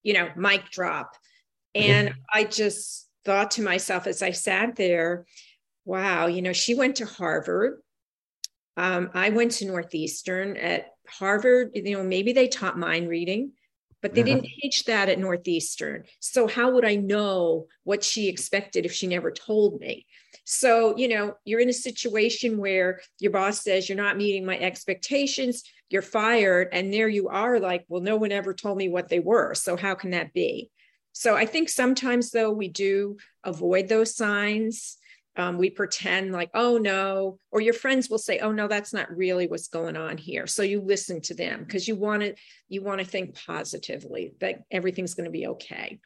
you 0.04 0.12
know, 0.12 0.28
mic 0.36 0.70
drop. 0.70 1.16
And 1.74 2.14
I 2.32 2.44
just 2.44 3.08
thought 3.24 3.52
to 3.52 3.62
myself 3.62 4.06
as 4.06 4.22
I 4.22 4.30
sat 4.30 4.76
there, 4.76 5.26
wow, 5.84 6.26
you 6.26 6.40
know, 6.40 6.52
she 6.52 6.76
went 6.76 6.96
to 6.96 7.06
Harvard. 7.06 7.80
Um, 8.76 9.10
I 9.12 9.30
went 9.30 9.52
to 9.52 9.66
Northeastern. 9.66 10.56
At 10.56 10.90
Harvard, 11.08 11.72
you 11.74 11.96
know, 11.96 12.04
maybe 12.04 12.32
they 12.32 12.46
taught 12.46 12.78
mind 12.78 13.08
reading, 13.08 13.52
but 14.04 14.12
they 14.12 14.20
uh-huh. 14.20 14.34
didn't 14.34 14.50
teach 14.60 14.84
that 14.84 15.08
at 15.08 15.18
Northeastern. 15.18 16.04
So 16.20 16.46
how 16.46 16.72
would 16.72 16.84
I 16.84 16.96
know 16.96 17.68
what 17.84 18.04
she 18.04 18.28
expected 18.28 18.84
if 18.84 18.92
she 18.92 19.06
never 19.06 19.30
told 19.30 19.80
me? 19.80 20.04
So, 20.44 20.94
you 20.98 21.08
know, 21.08 21.36
you're 21.46 21.60
in 21.60 21.70
a 21.70 21.72
situation 21.72 22.58
where 22.58 23.00
your 23.18 23.32
boss 23.32 23.62
says 23.62 23.88
you're 23.88 23.96
not 23.96 24.18
meeting 24.18 24.44
my 24.44 24.58
expectations, 24.58 25.62
you're 25.88 26.02
fired, 26.02 26.68
and 26.72 26.92
there 26.92 27.08
you 27.08 27.28
are 27.28 27.58
like, 27.58 27.86
well, 27.88 28.02
no 28.02 28.16
one 28.16 28.30
ever 28.30 28.52
told 28.52 28.76
me 28.76 28.90
what 28.90 29.08
they 29.08 29.20
were. 29.20 29.54
So 29.54 29.74
how 29.74 29.94
can 29.94 30.10
that 30.10 30.34
be? 30.34 30.70
So 31.12 31.34
I 31.34 31.46
think 31.46 31.70
sometimes 31.70 32.30
though 32.30 32.50
we 32.50 32.68
do 32.68 33.16
avoid 33.42 33.88
those 33.88 34.14
signs. 34.14 34.98
Um, 35.36 35.58
we 35.58 35.70
pretend 35.70 36.32
like, 36.32 36.50
oh 36.54 36.78
no, 36.78 37.38
or 37.50 37.60
your 37.60 37.74
friends 37.74 38.08
will 38.08 38.18
say, 38.18 38.38
oh 38.38 38.52
no, 38.52 38.68
that's 38.68 38.92
not 38.92 39.14
really 39.14 39.48
what's 39.48 39.68
going 39.68 39.96
on 39.96 40.16
here. 40.16 40.46
So 40.46 40.62
you 40.62 40.80
listen 40.80 41.20
to 41.22 41.34
them 41.34 41.64
because 41.64 41.88
you 41.88 41.96
want 41.96 42.22
to 42.22 42.34
you 42.68 42.82
want 42.82 43.00
to 43.00 43.06
think 43.06 43.36
positively 43.44 44.34
that 44.40 44.62
everything's 44.70 45.14
going 45.14 45.24
to 45.24 45.32
be 45.32 45.48
okay. 45.48 45.98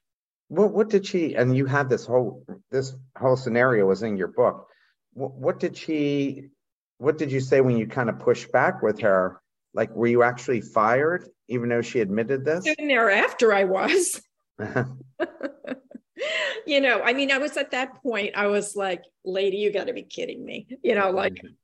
What 0.49 0.73
what 0.73 0.89
did 0.89 1.07
she? 1.07 1.35
And 1.35 1.55
you 1.55 1.67
had 1.67 1.91
this 1.91 2.07
whole 2.07 2.45
this 2.71 2.95
whole 3.17 3.37
scenario 3.37 3.87
was 3.87 4.03
in 4.03 4.17
your 4.17 4.29
book. 4.29 4.67
What, 5.13 5.35
what 5.35 5.61
did 5.61 5.77
she? 5.77 6.49
What 6.97 7.19
did 7.19 7.31
you 7.31 7.41
say 7.41 7.61
when 7.61 7.77
you 7.77 7.87
kind 7.87 8.09
of 8.09 8.19
pushed 8.19 8.51
back 8.51 8.83
with 8.83 9.01
her? 9.01 9.41
Like, 9.75 9.95
were 9.95 10.07
you 10.07 10.23
actually 10.23 10.63
fired, 10.63 11.29
even 11.49 11.69
though 11.69 11.83
she 11.83 12.01
admitted 12.01 12.45
this? 12.45 12.65
Soon 12.65 12.89
thereafter, 12.89 13.53
I 13.53 13.65
was. 13.65 14.21
you 16.67 16.81
know, 16.81 17.03
I 17.03 17.13
mean, 17.13 17.31
I 17.31 17.39
was 17.39 17.57
at 17.57 17.71
that 17.73 18.03
point. 18.03 18.37
I 18.37 18.47
was 18.47 18.77
like, 18.77 19.03
"Lady, 19.25 19.59
you 19.59 19.73
got 19.73 19.87
to 19.87 19.93
be 19.93 20.03
kidding 20.03 20.45
me!" 20.45 20.67
You 20.83 20.95
know, 20.95 21.11
like 21.11 21.35
mm-hmm. 21.35 21.55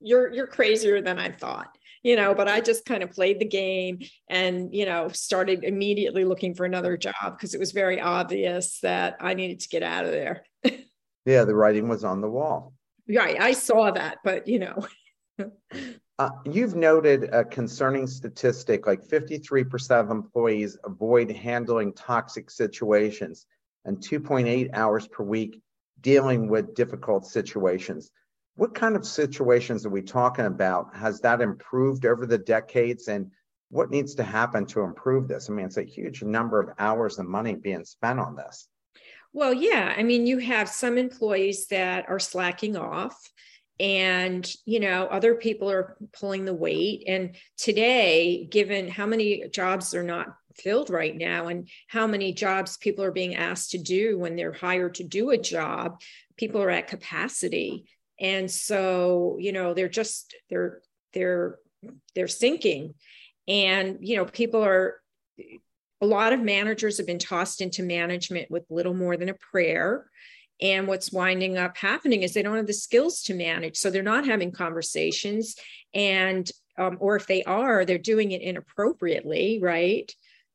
you're 0.00 0.32
you're 0.32 0.46
crazier 0.46 1.00
than 1.00 1.18
I 1.18 1.30
thought 1.30 1.76
you 2.02 2.16
know, 2.16 2.34
but 2.34 2.48
I 2.48 2.60
just 2.60 2.84
kind 2.84 3.02
of 3.02 3.10
played 3.10 3.38
the 3.38 3.46
game 3.46 4.00
and, 4.28 4.74
you 4.74 4.86
know, 4.86 5.08
started 5.08 5.64
immediately 5.64 6.24
looking 6.24 6.54
for 6.54 6.64
another 6.64 6.96
job 6.96 7.14
because 7.36 7.54
it 7.54 7.60
was 7.60 7.72
very 7.72 8.00
obvious 8.00 8.80
that 8.80 9.16
I 9.20 9.34
needed 9.34 9.60
to 9.60 9.68
get 9.68 9.82
out 9.82 10.06
of 10.06 10.12
there. 10.12 10.44
yeah, 11.26 11.44
the 11.44 11.54
writing 11.54 11.88
was 11.88 12.04
on 12.04 12.20
the 12.20 12.30
wall. 12.30 12.72
Right. 13.08 13.38
I 13.38 13.52
saw 13.52 13.90
that, 13.90 14.18
but, 14.24 14.48
you 14.48 14.60
know. 14.60 14.86
uh, 16.18 16.30
you've 16.44 16.74
noted 16.74 17.24
a 17.32 17.44
concerning 17.44 18.06
statistic 18.06 18.86
like 18.86 19.02
53% 19.06 20.00
of 20.00 20.10
employees 20.10 20.78
avoid 20.84 21.30
handling 21.30 21.92
toxic 21.92 22.50
situations 22.50 23.46
and 23.84 23.98
2.8 23.98 24.70
hours 24.72 25.06
per 25.08 25.24
week 25.24 25.60
dealing 26.00 26.48
with 26.48 26.74
difficult 26.74 27.26
situations 27.26 28.10
what 28.60 28.74
kind 28.74 28.94
of 28.94 29.06
situations 29.06 29.86
are 29.86 29.90
we 29.90 30.02
talking 30.02 30.44
about? 30.44 30.94
Has 30.94 31.20
that 31.20 31.40
improved 31.40 32.04
over 32.04 32.26
the 32.26 32.36
decades? 32.36 33.08
And 33.08 33.30
what 33.70 33.90
needs 33.90 34.14
to 34.16 34.22
happen 34.22 34.66
to 34.66 34.82
improve 34.82 35.28
this? 35.28 35.48
I 35.48 35.54
mean, 35.54 35.64
it's 35.64 35.78
a 35.78 35.82
huge 35.82 36.22
number 36.22 36.60
of 36.60 36.68
hours 36.78 37.18
and 37.18 37.26
money 37.26 37.54
being 37.54 37.86
spent 37.86 38.20
on 38.20 38.36
this. 38.36 38.68
Well, 39.32 39.54
yeah. 39.54 39.94
I 39.96 40.02
mean, 40.02 40.26
you 40.26 40.36
have 40.38 40.68
some 40.68 40.98
employees 40.98 41.68
that 41.68 42.06
are 42.10 42.18
slacking 42.18 42.76
off 42.76 43.16
and 43.78 44.52
you 44.66 44.78
know 44.78 45.06
other 45.06 45.34
people 45.34 45.70
are 45.70 45.96
pulling 46.12 46.44
the 46.44 46.52
weight 46.52 47.02
and 47.06 47.34
today 47.56 48.46
given 48.50 48.88
how 48.88 49.06
many 49.06 49.48
jobs 49.48 49.94
are 49.94 50.02
not 50.02 50.26
filled 50.56 50.90
right 50.90 51.16
now 51.16 51.48
and 51.48 51.68
how 51.86 52.06
many 52.06 52.32
jobs 52.32 52.76
people 52.76 53.04
are 53.04 53.12
being 53.12 53.36
asked 53.36 53.70
to 53.70 53.78
do 53.78 54.18
when 54.18 54.36
they're 54.36 54.52
hired 54.52 54.94
to 54.96 55.04
do 55.04 55.30
a 55.30 55.38
job 55.38 56.00
people 56.40 56.62
are 56.62 56.70
at 56.70 56.88
capacity. 56.88 57.84
And 58.18 58.50
so 58.50 59.36
you 59.38 59.52
know 59.52 59.74
they're 59.74 59.88
just 59.88 60.34
they're 60.48 60.80
they're 61.12 61.58
they're 62.14 62.28
sinking. 62.28 62.94
And 63.46 63.98
you 64.00 64.16
know 64.16 64.24
people 64.24 64.64
are 64.64 64.96
a 66.00 66.06
lot 66.06 66.32
of 66.32 66.40
managers 66.40 66.96
have 66.96 67.06
been 67.06 67.18
tossed 67.18 67.60
into 67.60 67.82
management 67.82 68.50
with 68.50 68.64
little 68.70 68.94
more 68.94 69.16
than 69.16 69.28
a 69.28 69.34
prayer. 69.34 70.06
And 70.62 70.86
what's 70.86 71.12
winding 71.12 71.56
up 71.56 71.76
happening 71.76 72.22
is 72.22 72.34
they 72.34 72.42
don't 72.42 72.56
have 72.56 72.66
the 72.66 72.72
skills 72.72 73.22
to 73.24 73.34
manage. 73.34 73.76
So 73.76 73.90
they're 73.90 74.02
not 74.02 74.26
having 74.26 74.52
conversations. 74.52 75.56
And 75.94 76.50
um, 76.78 76.96
or 77.00 77.16
if 77.16 77.26
they 77.26 77.42
are 77.44 77.84
they're 77.84 77.98
doing 77.98 78.32
it 78.32 78.40
inappropriately 78.40 79.58
right 79.62 80.10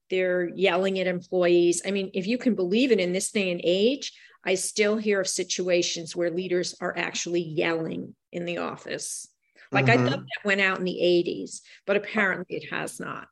they're 0.09 0.49
yelling 0.55 0.99
at 0.99 1.07
employees 1.07 1.81
i 1.85 1.91
mean 1.91 2.09
if 2.13 2.27
you 2.27 2.37
can 2.37 2.55
believe 2.55 2.91
it 2.91 2.99
in 2.99 3.13
this 3.13 3.31
day 3.31 3.51
and 3.51 3.61
age 3.63 4.13
I 4.45 4.53
still 4.55 4.95
hear 4.95 5.21
of 5.21 5.27
situations 5.27 6.15
where 6.15 6.29
leaders 6.29 6.75
are 6.79 6.95
actually 6.95 7.41
yelling 7.41 8.15
in 8.31 8.45
the 8.45 8.59
office. 8.59 9.27
Like 9.71 9.85
mm-hmm. 9.85 10.05
I 10.05 10.09
thought 10.09 10.19
that 10.19 10.45
went 10.45 10.61
out 10.61 10.77
in 10.77 10.85
the 10.85 10.99
80s, 11.01 11.61
but 11.87 11.97
apparently 11.97 12.57
it 12.57 12.69
has 12.71 12.99
not. 12.99 13.27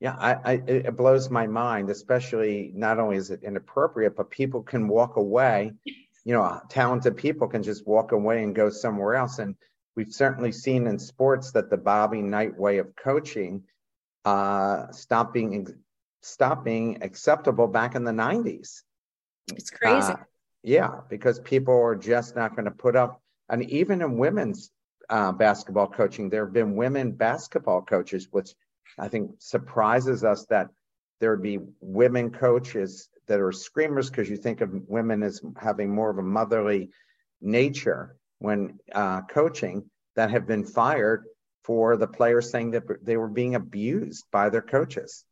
Yeah, 0.00 0.16
I, 0.18 0.34
I, 0.44 0.52
it 0.66 0.96
blows 0.96 1.30
my 1.30 1.46
mind, 1.46 1.88
especially 1.88 2.72
not 2.74 2.98
only 2.98 3.16
is 3.16 3.30
it 3.30 3.42
inappropriate, 3.42 4.16
but 4.16 4.30
people 4.30 4.62
can 4.62 4.86
walk 4.86 5.16
away. 5.16 5.72
You 6.26 6.34
know, 6.34 6.60
talented 6.68 7.16
people 7.16 7.48
can 7.48 7.62
just 7.62 7.86
walk 7.86 8.12
away 8.12 8.42
and 8.42 8.54
go 8.54 8.68
somewhere 8.68 9.14
else. 9.14 9.38
And 9.38 9.54
we've 9.96 10.12
certainly 10.12 10.52
seen 10.52 10.86
in 10.86 10.98
sports 10.98 11.52
that 11.52 11.70
the 11.70 11.78
Bobby 11.78 12.20
Knight 12.20 12.58
way 12.58 12.78
of 12.78 12.94
coaching 12.96 13.62
uh, 14.26 14.90
stopped 14.90 15.32
being 15.32 15.74
stopped 16.24 16.64
being 16.64 17.02
acceptable 17.02 17.66
back 17.66 17.94
in 17.94 18.04
the 18.04 18.12
90s. 18.12 18.82
It's 19.54 19.70
crazy. 19.70 20.12
Uh, 20.12 20.16
yeah, 20.62 21.00
because 21.10 21.38
people 21.40 21.74
are 21.74 21.94
just 21.94 22.34
not 22.34 22.56
going 22.56 22.64
to 22.64 22.70
put 22.70 22.96
up, 22.96 23.20
and 23.48 23.62
even 23.70 24.00
in 24.00 24.16
women's 24.16 24.70
uh, 25.10 25.32
basketball 25.32 25.88
coaching, 25.88 26.30
there 26.30 26.46
have 26.46 26.54
been 26.54 26.76
women 26.76 27.12
basketball 27.12 27.82
coaches, 27.82 28.28
which 28.30 28.54
I 28.98 29.08
think 29.08 29.32
surprises 29.38 30.24
us 30.24 30.46
that 30.46 30.68
there 31.20 31.30
would 31.30 31.42
be 31.42 31.58
women 31.80 32.30
coaches 32.30 33.08
that 33.26 33.40
are 33.40 33.52
screamers 33.52 34.08
because 34.08 34.28
you 34.28 34.36
think 34.36 34.60
of 34.62 34.70
women 34.88 35.22
as 35.22 35.42
having 35.56 35.94
more 35.94 36.10
of 36.10 36.18
a 36.18 36.22
motherly 36.22 36.90
nature 37.40 38.16
when 38.38 38.78
uh, 38.94 39.22
coaching 39.22 39.84
that 40.16 40.30
have 40.30 40.46
been 40.46 40.64
fired 40.64 41.24
for 41.62 41.96
the 41.96 42.06
players 42.06 42.50
saying 42.50 42.72
that 42.72 42.84
they 43.04 43.16
were 43.16 43.28
being 43.28 43.54
abused 43.54 44.24
by 44.30 44.48
their 44.48 44.62
coaches. 44.62 45.24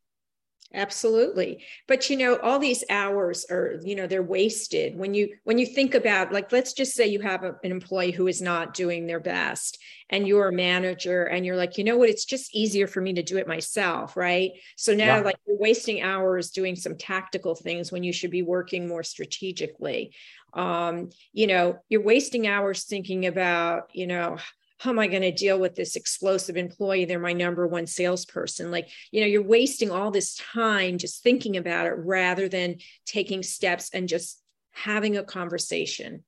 Absolutely. 0.74 1.62
But 1.86 2.08
you 2.08 2.16
know, 2.16 2.36
all 2.36 2.58
these 2.58 2.82
hours 2.88 3.44
are, 3.50 3.78
you 3.82 3.94
know, 3.94 4.06
they're 4.06 4.22
wasted 4.22 4.96
when 4.96 5.12
you 5.12 5.36
when 5.44 5.58
you 5.58 5.66
think 5.66 5.94
about 5.94 6.32
like 6.32 6.50
let's 6.50 6.72
just 6.72 6.94
say 6.94 7.06
you 7.06 7.20
have 7.20 7.44
a, 7.44 7.56
an 7.62 7.70
employee 7.70 8.10
who 8.10 8.26
is 8.26 8.40
not 8.40 8.72
doing 8.72 9.06
their 9.06 9.20
best 9.20 9.78
and 10.08 10.26
you're 10.26 10.48
a 10.48 10.52
manager 10.52 11.24
and 11.24 11.44
you're 11.44 11.56
like, 11.56 11.76
you 11.76 11.84
know 11.84 11.98
what, 11.98 12.08
it's 12.08 12.24
just 12.24 12.54
easier 12.54 12.86
for 12.86 13.02
me 13.02 13.12
to 13.14 13.22
do 13.22 13.36
it 13.36 13.46
myself, 13.46 14.16
right? 14.16 14.52
So 14.76 14.94
now 14.94 15.16
yeah. 15.16 15.22
like 15.22 15.36
you're 15.46 15.58
wasting 15.58 16.00
hours 16.00 16.50
doing 16.50 16.76
some 16.76 16.96
tactical 16.96 17.54
things 17.54 17.92
when 17.92 18.02
you 18.02 18.12
should 18.12 18.30
be 18.30 18.42
working 18.42 18.88
more 18.88 19.02
strategically. 19.02 20.14
Um, 20.54 21.10
you 21.32 21.46
know, 21.46 21.78
you're 21.88 22.02
wasting 22.02 22.46
hours 22.46 22.84
thinking 22.84 23.26
about, 23.26 23.90
you 23.92 24.06
know, 24.06 24.38
how 24.82 24.90
am 24.90 24.98
I 24.98 25.06
going 25.06 25.22
to 25.22 25.30
deal 25.30 25.60
with 25.60 25.76
this 25.76 25.94
explosive 25.94 26.56
employee? 26.56 27.04
They're 27.04 27.20
my 27.20 27.32
number 27.32 27.68
one 27.68 27.86
salesperson. 27.86 28.72
Like, 28.72 28.88
you 29.12 29.20
know, 29.20 29.28
you're 29.28 29.40
wasting 29.40 29.92
all 29.92 30.10
this 30.10 30.34
time 30.34 30.98
just 30.98 31.22
thinking 31.22 31.56
about 31.56 31.86
it 31.86 31.94
rather 31.98 32.48
than 32.48 32.78
taking 33.06 33.44
steps 33.44 33.90
and 33.94 34.08
just 34.08 34.42
having 34.72 35.16
a 35.16 35.22
conversation. 35.22 36.24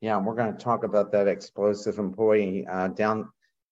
Yeah, 0.00 0.16
and 0.16 0.26
we're 0.26 0.34
going 0.34 0.56
to 0.56 0.58
talk 0.58 0.82
about 0.82 1.12
that 1.12 1.28
explosive 1.28 2.00
employee 2.00 2.66
uh, 2.68 2.88
down 2.88 3.28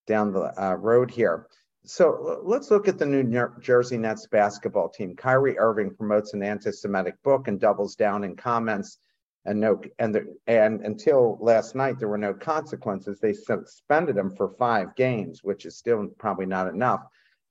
down 0.07 0.33
the 0.33 0.53
uh, 0.63 0.75
road 0.75 1.11
here. 1.11 1.49
So 1.85 2.43
let's 2.45 2.71
look 2.71 2.87
at 2.87 2.97
the 2.97 3.07
New 3.07 3.49
Jersey 3.61 3.99
Nets 3.99 4.29
basketball 4.29 4.89
team. 4.89 5.17
Kyrie 5.17 5.59
Irving 5.59 5.93
promotes 5.97 6.33
an 6.33 6.45
anti-Semitic 6.45 7.21
book 7.25 7.49
and 7.49 7.59
doubles 7.59 7.97
down 7.97 8.23
in 8.23 8.37
comments 8.37 8.99
and 9.45 9.61
no 9.61 9.81
and 9.99 10.15
the, 10.15 10.37
and 10.47 10.81
until 10.81 11.39
last 11.41 11.75
night 11.75 11.99
there 11.99 12.09
were 12.09 12.19
no 12.19 12.35
consequences. 12.35 13.21
They 13.21 13.33
suspended 13.33 14.17
him 14.17 14.31
for 14.31 14.55
five 14.59 14.95
games 14.97 15.43
which 15.43 15.67
is 15.67 15.77
still 15.77 16.09
probably 16.19 16.47
not 16.47 16.69
enough. 16.69 17.03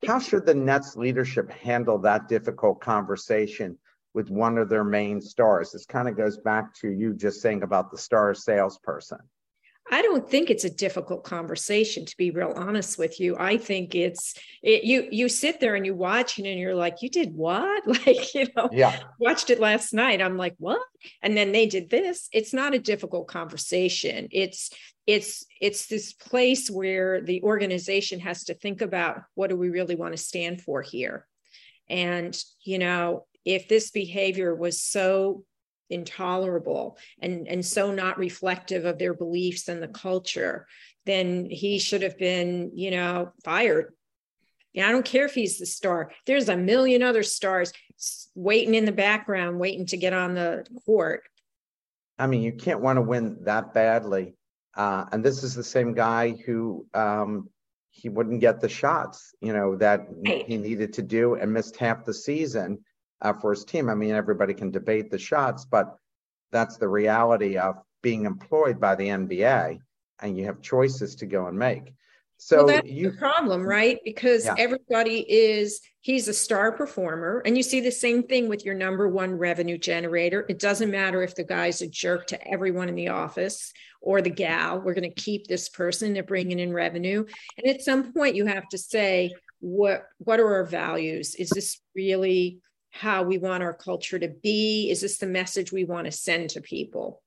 How 0.06 0.20
should 0.20 0.46
the 0.46 0.56
nets 0.56 0.96
leadership 0.96 1.50
handle 1.52 1.98
that 2.00 2.28
difficult 2.28 2.82
conversation 2.82 3.78
with 4.14 4.30
one 4.30 4.58
of 4.58 4.70
their 4.70 4.84
main 4.84 5.22
stars? 5.22 5.72
This 5.72 5.86
kind 5.86 6.08
of 6.08 6.18
goes 6.18 6.38
back 6.38 6.74
to 6.82 6.90
you 6.90 7.14
just 7.14 7.42
saying 7.42 7.64
about 7.64 7.92
the 7.92 7.98
star 7.98 8.34
salesperson 8.34 9.20
I 9.94 10.02
don't 10.02 10.28
think 10.28 10.50
it's 10.50 10.64
a 10.64 10.72
difficult 10.72 11.24
conversation 11.24 12.04
to 12.08 12.18
be 12.18 12.32
real 12.32 12.52
honest 12.56 12.98
with 12.98 13.20
you. 13.20 13.38
I 13.38 13.58
think 13.58 13.94
it's 13.94 14.34
it, 14.64 14.84
you 14.84 15.08
you 15.12 15.30
sit 15.30 15.60
there 15.60 15.76
and 15.76 15.86
you 15.86 15.94
watch 15.94 16.40
it 16.40 16.48
and 16.48 16.60
you're 16.60 16.74
like, 16.74 17.04
you 17.04 17.10
did 17.10 17.36
what? 17.36 17.84
Like, 17.94 18.34
you 18.34 18.48
know, 18.58 18.70
yeah. 18.72 19.00
watched 19.20 19.52
it 19.52 19.60
last 19.60 19.94
night. 19.94 20.20
I'm 20.20 20.36
like, 20.36 20.56
what? 20.58 20.82
And 21.22 21.38
then 21.38 21.52
they 21.52 21.68
did 21.68 21.92
this. 21.92 22.28
It's 22.32 22.54
not 22.54 22.74
a 22.74 22.80
difficult 22.80 23.28
conversation. 23.28 24.30
It's 24.32 24.72
it's 25.06 25.46
it's 25.62 25.86
this 25.86 26.12
place 26.12 26.72
where 26.72 27.22
the 27.22 27.44
organization 27.44 28.20
has 28.22 28.46
to 28.46 28.56
think 28.56 28.82
about 28.82 29.22
what 29.36 29.52
do 29.52 29.56
we 29.56 29.70
really 29.70 29.96
want 29.96 30.14
to 30.14 30.18
stand 30.18 30.62
for 30.62 30.82
here. 30.82 31.28
And, 31.88 32.36
you 32.64 32.80
know, 32.80 33.28
if 33.46 33.68
this 33.68 33.92
behavior 33.92 34.56
was 34.56 34.82
so 34.82 35.44
intolerable 35.90 36.98
and 37.22 37.48
and 37.48 37.66
so 37.66 37.92
not 37.92 38.18
reflective 38.18 38.86
of 38.86 38.98
their 38.98 39.14
beliefs 39.14 39.68
and 39.68 39.84
the 39.84 39.88
culture 39.88 40.66
then 41.06 41.48
he 41.50 41.78
should 41.78 42.02
have 42.02 42.18
been 42.18 42.72
you 42.74 42.90
know 42.90 43.32
fired 43.44 43.94
yeah, 44.74 44.90
I 44.90 44.92
don't 44.92 45.06
care 45.06 45.26
if 45.26 45.36
he's 45.36 45.60
the 45.60 45.66
star. 45.66 46.12
There's 46.26 46.50
a 46.50 46.58
million 46.58 47.04
other 47.04 47.24
stars 47.24 47.72
waiting 48.34 48.74
in 48.74 48.86
the 48.86 48.92
background, 48.92 49.60
waiting 49.60 49.86
to 49.88 49.98
get 49.98 50.14
on 50.14 50.34
the 50.34 50.66
court. 50.86 51.24
I 52.18 52.28
mean, 52.28 52.42
you 52.42 52.54
can't 52.54 52.82
want 52.82 52.98
to 52.98 53.02
win 53.02 53.38
that 53.44 53.74
badly. 53.74 54.36
Uh, 54.76 55.06
and 55.12 55.24
this 55.24 55.44
is 55.44 55.54
the 55.54 55.64
same 55.64 55.94
guy 55.94 56.32
who 56.32 56.88
um, 56.96 57.50
he 57.92 58.10
wouldn't 58.10 58.42
get 58.42 58.60
the 58.60 58.70
shots, 58.70 59.36
you 59.40 59.54
know, 59.54 59.76
that 59.76 60.08
right. 60.26 60.46
he 60.48 60.58
needed 60.58 60.94
to 60.94 61.04
do 61.04 61.36
and 61.36 61.54
missed 61.54 61.78
half 61.78 62.04
the 62.04 62.14
season 62.14 62.84
uh, 63.24 63.34
for 63.34 63.52
his 63.52 63.66
team. 63.66 63.90
I 63.90 63.96
mean, 63.96 64.12
everybody 64.12 64.54
can 64.54 64.70
debate 64.70 65.10
the 65.10 65.18
shots, 65.18 65.66
but 65.66 65.98
that's 66.52 66.78
the 66.78 66.88
reality 66.88 67.58
of 67.58 67.78
being 68.02 68.26
employed 68.26 68.80
by 68.80 68.96
the 68.96 69.08
NBA, 69.08 69.80
and 70.22 70.38
you 70.38 70.46
have 70.46 70.62
choices 70.62 71.16
to 71.16 71.26
go 71.26 71.48
and 71.48 71.58
make. 71.58 71.94
So 72.38 72.58
well, 72.58 72.68
that's 72.68 72.90
you, 72.90 73.12
the 73.12 73.18
problem, 73.18 73.64
right? 73.64 74.00
Because 74.04 74.46
yeah. 74.46 74.56
everybody 74.58 75.20
is 75.30 75.80
he's 76.02 76.28
a 76.28 76.34
star 76.34 76.74
performer, 76.74 77.42
and 77.46 77.56
you 77.56 77.64
see 77.64 77.80
the 77.80 77.92
same 77.92 78.24
thing 78.24 78.50
with 78.50 78.66
your 78.66 78.76
number 78.76 79.08
one 79.08 79.38
revenue 79.38 79.78
generator. 79.78 80.46
It 80.50 80.60
doesn't 80.60 80.92
matter 80.92 81.24
if 81.24 81.36
the 81.36 81.46
guy's 81.46 81.82
a 81.82 81.88
jerk 81.88 82.28
to 82.28 82.48
everyone 82.48 82.90
in 82.90 82.96
the 82.96 83.08
office 83.08 83.72
or 84.02 84.22
the 84.22 84.30
gal. 84.30 84.82
We're 84.82 84.94
going 84.94 85.10
to 85.10 85.22
keep 85.22 85.48
this 85.48 85.70
person. 85.70 86.14
They're 86.14 86.24
bringing 86.24 86.60
in 86.60 86.74
revenue, 86.74 87.26
and 87.58 87.74
at 87.74 87.82
some 87.82 88.12
point, 88.12 88.36
you 88.36 88.46
have 88.46 88.68
to 88.70 88.78
say 88.78 89.32
what 89.62 90.04
what 90.18 90.42
are 90.42 90.56
our 90.56 90.66
values? 90.66 91.36
Is 91.36 91.50
this 91.50 91.80
really 91.96 92.60
how 92.94 93.24
we 93.24 93.38
want 93.38 93.64
our 93.64 93.74
culture 93.74 94.18
to 94.20 94.30
be? 94.30 94.90
Is 94.90 95.02
this 95.02 95.18
the 95.18 95.28
message 95.28 95.72
we 95.72 95.84
want 95.84 96.06
to 96.06 96.12
send 96.12 96.52
to 96.52 96.62
people? 96.62 97.22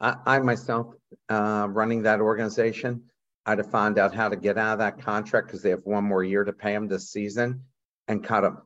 I, 0.00 0.16
I 0.26 0.38
myself, 0.40 0.94
uh, 1.28 1.68
running 1.70 2.02
that 2.02 2.20
organization 2.20 3.02
I'd 3.46 3.58
have 3.58 3.70
found 3.70 3.98
out 3.98 4.14
how 4.14 4.28
to 4.28 4.36
get 4.36 4.58
out 4.58 4.74
of 4.74 4.78
that 4.80 5.00
contract 5.00 5.46
because 5.46 5.62
they 5.62 5.70
have 5.70 5.84
one 5.84 6.04
more 6.04 6.22
year 6.22 6.44
to 6.44 6.52
pay 6.52 6.72
them 6.72 6.88
this 6.88 7.10
season 7.10 7.64
and 8.08 8.22
cut 8.22 8.42
them. 8.42 8.58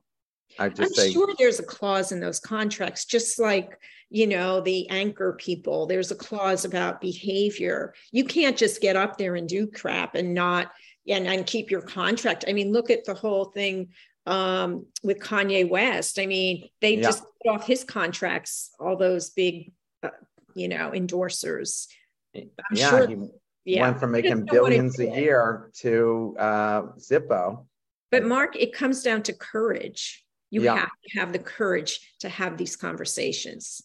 I 0.58 0.68
just 0.68 0.98
I'm 0.98 1.06
say, 1.06 1.12
sure 1.12 1.32
there's 1.38 1.60
a 1.60 1.64
clause 1.64 2.12
in 2.12 2.20
those 2.20 2.40
contracts, 2.40 3.04
just 3.04 3.38
like 3.38 3.78
you 4.10 4.26
know 4.26 4.60
the 4.60 4.88
anchor 4.90 5.36
people. 5.40 5.86
There's 5.86 6.10
a 6.10 6.16
clause 6.16 6.64
about 6.64 7.00
behavior. 7.00 7.94
You 8.12 8.24
can't 8.24 8.56
just 8.56 8.80
get 8.80 8.96
up 8.96 9.16
there 9.16 9.36
and 9.36 9.48
do 9.48 9.66
crap 9.66 10.14
and 10.16 10.34
not 10.34 10.70
and, 11.08 11.26
and 11.26 11.46
keep 11.46 11.70
your 11.70 11.82
contract. 11.82 12.44
I 12.46 12.52
mean, 12.52 12.72
look 12.72 12.90
at 12.90 13.04
the 13.04 13.14
whole 13.14 13.46
thing 13.46 13.88
um, 14.26 14.86
with 15.02 15.18
Kanye 15.18 15.68
West. 15.68 16.18
I 16.18 16.26
mean, 16.26 16.68
they 16.80 16.96
yeah. 16.96 17.02
just 17.02 17.24
put 17.42 17.54
off 17.54 17.66
his 17.66 17.84
contracts, 17.84 18.70
all 18.80 18.96
those 18.96 19.30
big, 19.30 19.72
uh, 20.02 20.10
you 20.54 20.68
know, 20.68 20.90
endorsers. 20.90 21.86
I'm 22.34 22.50
yeah, 22.72 22.90
sure 22.90 23.08
he, 23.08 23.16
yeah. 23.64 23.82
went 23.82 24.00
from 24.00 24.12
making 24.12 24.46
billions 24.46 24.98
a 24.98 25.06
year 25.06 25.70
to 25.80 26.36
uh, 26.38 26.82
Zippo. 26.98 27.66
But 28.10 28.24
Mark, 28.24 28.56
it 28.56 28.72
comes 28.72 29.02
down 29.02 29.22
to 29.24 29.32
courage. 29.32 30.24
You 30.50 30.62
yeah. 30.62 30.76
have 30.76 30.90
to 31.04 31.18
have 31.18 31.32
the 31.32 31.38
courage 31.38 32.14
to 32.20 32.28
have 32.28 32.56
these 32.56 32.76
conversations. 32.76 33.82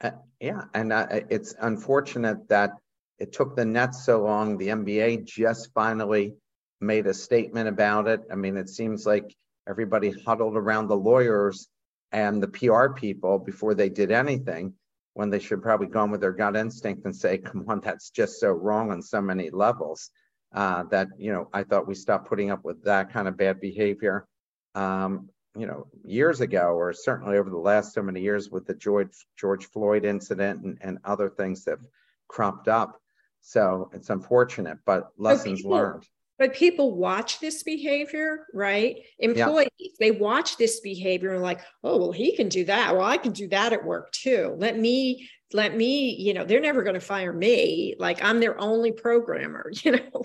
Uh, 0.00 0.12
yeah, 0.40 0.62
and 0.74 0.92
uh, 0.92 1.06
it's 1.30 1.54
unfortunate 1.60 2.48
that 2.48 2.70
it 3.18 3.32
took 3.32 3.54
the 3.54 3.64
Nets 3.64 4.04
so 4.04 4.22
long. 4.22 4.56
The 4.56 4.68
NBA 4.68 5.24
just 5.24 5.72
finally 5.74 6.34
made 6.80 7.06
a 7.06 7.14
statement 7.14 7.68
about 7.68 8.08
it. 8.08 8.20
I 8.30 8.34
mean, 8.34 8.56
it 8.56 8.68
seems 8.68 9.06
like 9.06 9.34
everybody 9.68 10.14
huddled 10.26 10.56
around 10.56 10.88
the 10.88 10.96
lawyers 10.96 11.68
and 12.12 12.42
the 12.42 12.48
PR 12.48 12.88
people 12.94 13.38
before 13.38 13.74
they 13.74 13.88
did 13.88 14.12
anything 14.12 14.74
when 15.14 15.30
they 15.30 15.38
should 15.38 15.62
probably 15.62 15.86
go 15.86 16.00
on 16.00 16.10
with 16.10 16.20
their 16.20 16.32
gut 16.32 16.56
instinct 16.56 17.04
and 17.04 17.14
say, 17.14 17.38
come 17.38 17.64
on, 17.68 17.80
that's 17.80 18.10
just 18.10 18.40
so 18.40 18.50
wrong 18.50 18.90
on 18.90 19.00
so 19.00 19.20
many 19.20 19.50
levels 19.50 20.10
uh, 20.54 20.84
that, 20.84 21.08
you 21.18 21.32
know, 21.32 21.48
I 21.52 21.62
thought 21.62 21.88
we 21.88 21.94
stopped 21.94 22.28
putting 22.28 22.50
up 22.50 22.64
with 22.64 22.84
that 22.84 23.12
kind 23.12 23.26
of 23.26 23.36
bad 23.36 23.60
behavior, 23.60 24.26
um, 24.74 25.28
you 25.56 25.66
know, 25.66 25.86
years 26.04 26.40
ago, 26.40 26.74
or 26.74 26.92
certainly 26.92 27.38
over 27.38 27.48
the 27.48 27.56
last 27.56 27.94
so 27.94 28.02
many 28.02 28.20
years 28.20 28.50
with 28.50 28.66
the 28.66 28.74
George, 28.74 29.14
George 29.38 29.66
Floyd 29.66 30.04
incident 30.04 30.62
and, 30.64 30.78
and 30.80 30.98
other 31.04 31.30
things 31.30 31.64
that 31.64 31.72
have 31.72 31.86
cropped 32.28 32.68
up. 32.68 33.00
So 33.40 33.90
it's 33.92 34.10
unfortunate, 34.10 34.78
but 34.84 35.10
lessons 35.16 35.60
people, 35.60 35.72
learned. 35.72 36.06
But 36.38 36.54
people 36.54 36.96
watch 36.96 37.38
this 37.38 37.62
behavior, 37.62 38.46
right? 38.52 38.96
Employees, 39.20 39.68
yeah. 39.78 39.90
they 40.00 40.10
watch 40.10 40.56
this 40.56 40.80
behavior 40.80 41.32
and 41.32 41.42
like, 41.42 41.60
oh, 41.84 41.98
well, 41.98 42.12
he 42.12 42.34
can 42.34 42.48
do 42.48 42.64
that. 42.64 42.96
Well, 42.96 43.06
I 43.06 43.18
can 43.18 43.32
do 43.32 43.46
that 43.48 43.72
at 43.72 43.84
work 43.84 44.10
too. 44.10 44.56
Let 44.58 44.78
me, 44.78 45.28
let 45.52 45.76
me, 45.76 46.14
you 46.16 46.34
know, 46.34 46.44
they're 46.44 46.60
never 46.60 46.82
going 46.82 46.94
to 46.94 47.00
fire 47.00 47.32
me. 47.32 47.94
Like 47.98 48.22
I'm 48.22 48.40
their 48.40 48.60
only 48.60 48.90
programmer, 48.90 49.70
you 49.82 49.92
know? 49.92 50.24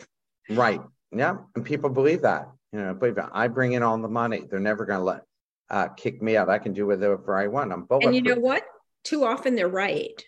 Right. 0.49 0.81
Yeah. 1.11 1.37
And 1.55 1.63
people 1.63 1.91
believe 1.91 2.23
that, 2.23 2.49
you 2.73 2.79
know, 2.79 2.93
believe 2.95 3.15
that 3.15 3.29
I 3.31 3.47
bring 3.47 3.73
in 3.73 3.83
all 3.83 3.97
the 3.99 4.07
money. 4.07 4.43
They're 4.49 4.59
never 4.59 4.85
going 4.85 4.99
to 4.99 5.05
let, 5.05 5.21
uh, 5.69 5.89
kick 5.89 6.21
me 6.21 6.35
out. 6.35 6.49
I 6.49 6.57
can 6.57 6.73
do 6.73 6.87
whatever 6.87 7.37
I 7.37 7.47
want. 7.47 7.71
I'm 7.71 7.83
bulletproof. 7.83 8.15
And 8.15 8.15
you 8.15 8.33
know 8.33 8.39
what? 8.39 8.63
Too 9.03 9.23
often 9.23 9.55
they're 9.55 9.67
right. 9.67 10.23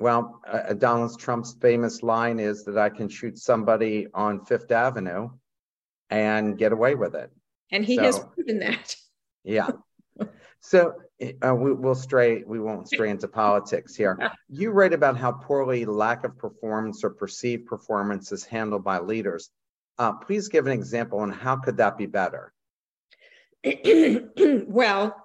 Well, 0.00 0.40
uh, 0.46 0.74
Donald 0.74 1.18
Trump's 1.18 1.56
famous 1.60 2.02
line 2.02 2.38
is 2.38 2.64
that 2.64 2.78
I 2.78 2.88
can 2.88 3.08
shoot 3.08 3.38
somebody 3.38 4.06
on 4.14 4.44
Fifth 4.44 4.70
Avenue 4.70 5.30
and 6.10 6.56
get 6.56 6.72
away 6.72 6.94
with 6.94 7.14
it. 7.14 7.30
And 7.72 7.84
he 7.84 7.96
so, 7.96 8.02
has 8.02 8.18
proven 8.18 8.60
that. 8.60 8.94
yeah. 9.44 9.70
So 10.60 10.94
uh, 11.44 11.54
we, 11.54 11.72
will 11.72 11.94
stray. 11.94 12.42
We 12.44 12.60
won't 12.60 12.88
stray 12.88 13.10
into 13.10 13.28
politics 13.28 13.94
here. 13.94 14.18
You 14.50 14.70
write 14.70 14.94
about 14.94 15.16
how 15.18 15.32
poorly 15.32 15.84
lack 15.84 16.24
of 16.24 16.38
performance 16.38 17.04
or 17.04 17.10
perceived 17.10 17.66
performance 17.66 18.32
is 18.32 18.44
handled 18.44 18.82
by 18.82 18.98
leaders. 18.98 19.50
Uh, 19.98 20.12
please 20.12 20.48
give 20.48 20.66
an 20.66 20.72
example 20.72 21.18
on 21.20 21.30
how 21.30 21.56
could 21.56 21.76
that 21.76 21.98
be 21.98 22.06
better. 22.06 22.52
well, 24.66 25.16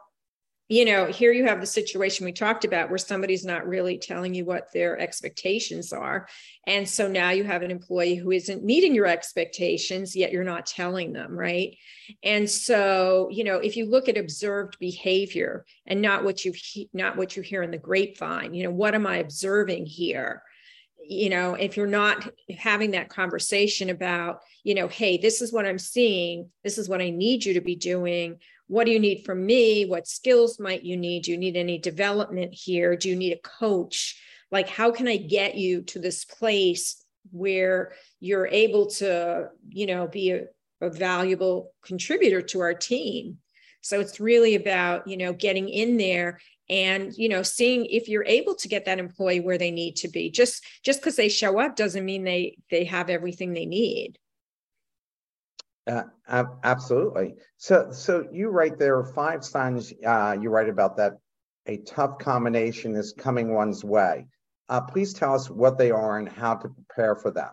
you 0.74 0.86
know, 0.86 1.06
here 1.06 1.32
you 1.32 1.46
have 1.46 1.62
the 1.62 1.68
situation 1.68 2.26
we 2.26 2.32
talked 2.32 2.66
about 2.66 2.90
where 2.90 2.98
somebody's 2.98 3.46
not 3.46 3.68
really 3.68 4.00
telling 4.00 4.34
you 4.34 4.44
what 4.44 4.74
their 4.74 4.98
expectations 4.98 5.94
are. 5.94 6.28
And 6.66 6.90
so 6.90 7.08
now 7.08 7.30
you 7.30 7.44
have 7.44 7.62
an 7.62 7.70
employee 7.70 8.16
who 8.16 8.32
isn't 8.32 8.64
meeting 8.64 8.96
your 8.96 9.06
expectations, 9.06 10.16
yet 10.16 10.32
you're 10.32 10.44
not 10.44 10.66
telling 10.66 11.14
them, 11.14 11.38
right? 11.38 11.78
And 12.24 12.50
so, 12.50 13.30
you 13.32 13.44
know, 13.44 13.58
if 13.58 13.78
you 13.78 13.86
look 13.86 14.10
at 14.10 14.18
observed 14.18 14.80
behavior 14.80 15.64
and 15.86 16.02
not 16.02 16.24
what 16.24 16.44
you 16.44 16.54
not 16.92 17.18
what 17.18 17.38
you 17.38 17.44
hear 17.44 17.62
in 17.62 17.70
the 17.70 17.78
grapevine, 17.78 18.56
you 18.56 18.64
know, 18.64 18.72
what 18.72 18.96
am 18.96 19.06
I 19.06 19.18
observing 19.18 19.86
here? 19.86 20.42
you 21.06 21.30
know 21.30 21.56
if 21.56 21.76
you're 21.76 21.86
not 21.86 22.30
having 22.58 22.92
that 22.92 23.10
conversation 23.10 23.90
about 23.90 24.40
you 24.64 24.74
know 24.74 24.88
hey 24.88 25.18
this 25.18 25.42
is 25.42 25.52
what 25.52 25.66
i'm 25.66 25.78
seeing 25.78 26.50
this 26.64 26.78
is 26.78 26.88
what 26.88 27.02
i 27.02 27.10
need 27.10 27.44
you 27.44 27.56
to 27.56 27.60
be 27.60 27.76
doing 27.76 28.40
what 28.74 28.88
do 28.88 28.92
you 28.92 29.00
need 29.00 29.24
from 29.24 29.46
me? 29.46 29.86
What 29.86 30.08
skills 30.08 30.60
might 30.60 30.82
you 30.82 30.98
need? 30.98 31.26
Do 31.26 31.32
you 31.32 31.38
need 31.38 31.56
any 31.56 31.78
development 31.78 32.56
here? 32.56 32.96
Do 32.96 33.08
you 33.08 33.16
need 33.16 33.34
a 33.34 33.48
coach? 33.48 34.20
Like 34.50 34.68
how 34.68 34.92
can 34.92 35.08
i 35.08 35.16
get 35.16 35.54
you 35.56 35.84
to 35.84 36.00
this 36.00 36.26
place 36.26 37.06
where 37.32 37.94
you're 38.20 38.48
able 38.48 38.88
to 38.88 39.50
you 39.70 39.86
know 39.86 40.08
be 40.08 40.32
a, 40.32 40.46
a 40.82 40.90
valuable 40.90 41.72
contributor 41.84 42.42
to 42.42 42.62
our 42.62 42.74
team? 42.74 43.38
So 43.82 44.00
it's 44.00 44.20
really 44.20 44.56
about 44.56 45.08
you 45.08 45.18
know 45.18 45.34
getting 45.34 45.70
in 45.70 45.98
there 45.98 46.40
and 46.68 47.14
you 47.16 47.30
know 47.30 47.44
seeing 47.44 47.86
if 47.86 48.10
you're 48.10 48.26
able 48.26 48.56
to 48.56 48.68
get 48.68 48.86
that 48.86 48.98
employee 48.98 49.40
where 49.40 49.60
they 49.60 49.70
need 49.70 49.98
to 49.98 50.08
be. 50.08 50.32
Just 50.32 50.66
just 50.84 51.00
because 51.00 51.16
they 51.16 51.30
show 51.30 51.60
up 51.60 51.76
doesn't 51.76 52.06
mean 52.06 52.24
they 52.24 52.58
they 52.72 52.86
have 52.86 53.12
everything 53.12 53.54
they 53.54 53.68
need 53.68 54.18
uh, 55.88 56.04
absolutely. 56.64 57.36
So 57.58 57.92
so 57.92 58.28
you 58.32 58.50
write 58.50 58.80
there 58.80 58.98
are 58.98 59.14
five 59.14 59.44
signs 59.44 59.94
uh, 60.06 60.38
you 60.40 60.50
write 60.50 60.70
about 60.70 60.98
that. 60.98 61.14
A 61.66 61.78
tough 61.78 62.20
combination 62.20 62.96
is 62.96 63.14
coming 63.18 63.54
one's 63.54 63.84
way. 63.84 64.28
Uh, 64.70 64.82
please 64.82 65.14
tell 65.14 65.34
us 65.34 65.50
what 65.50 65.78
they 65.78 65.92
are 65.92 66.18
and 66.18 66.28
how 66.28 66.56
to 66.56 66.70
prepare 66.70 67.16
for 67.16 67.32
them 67.32 67.52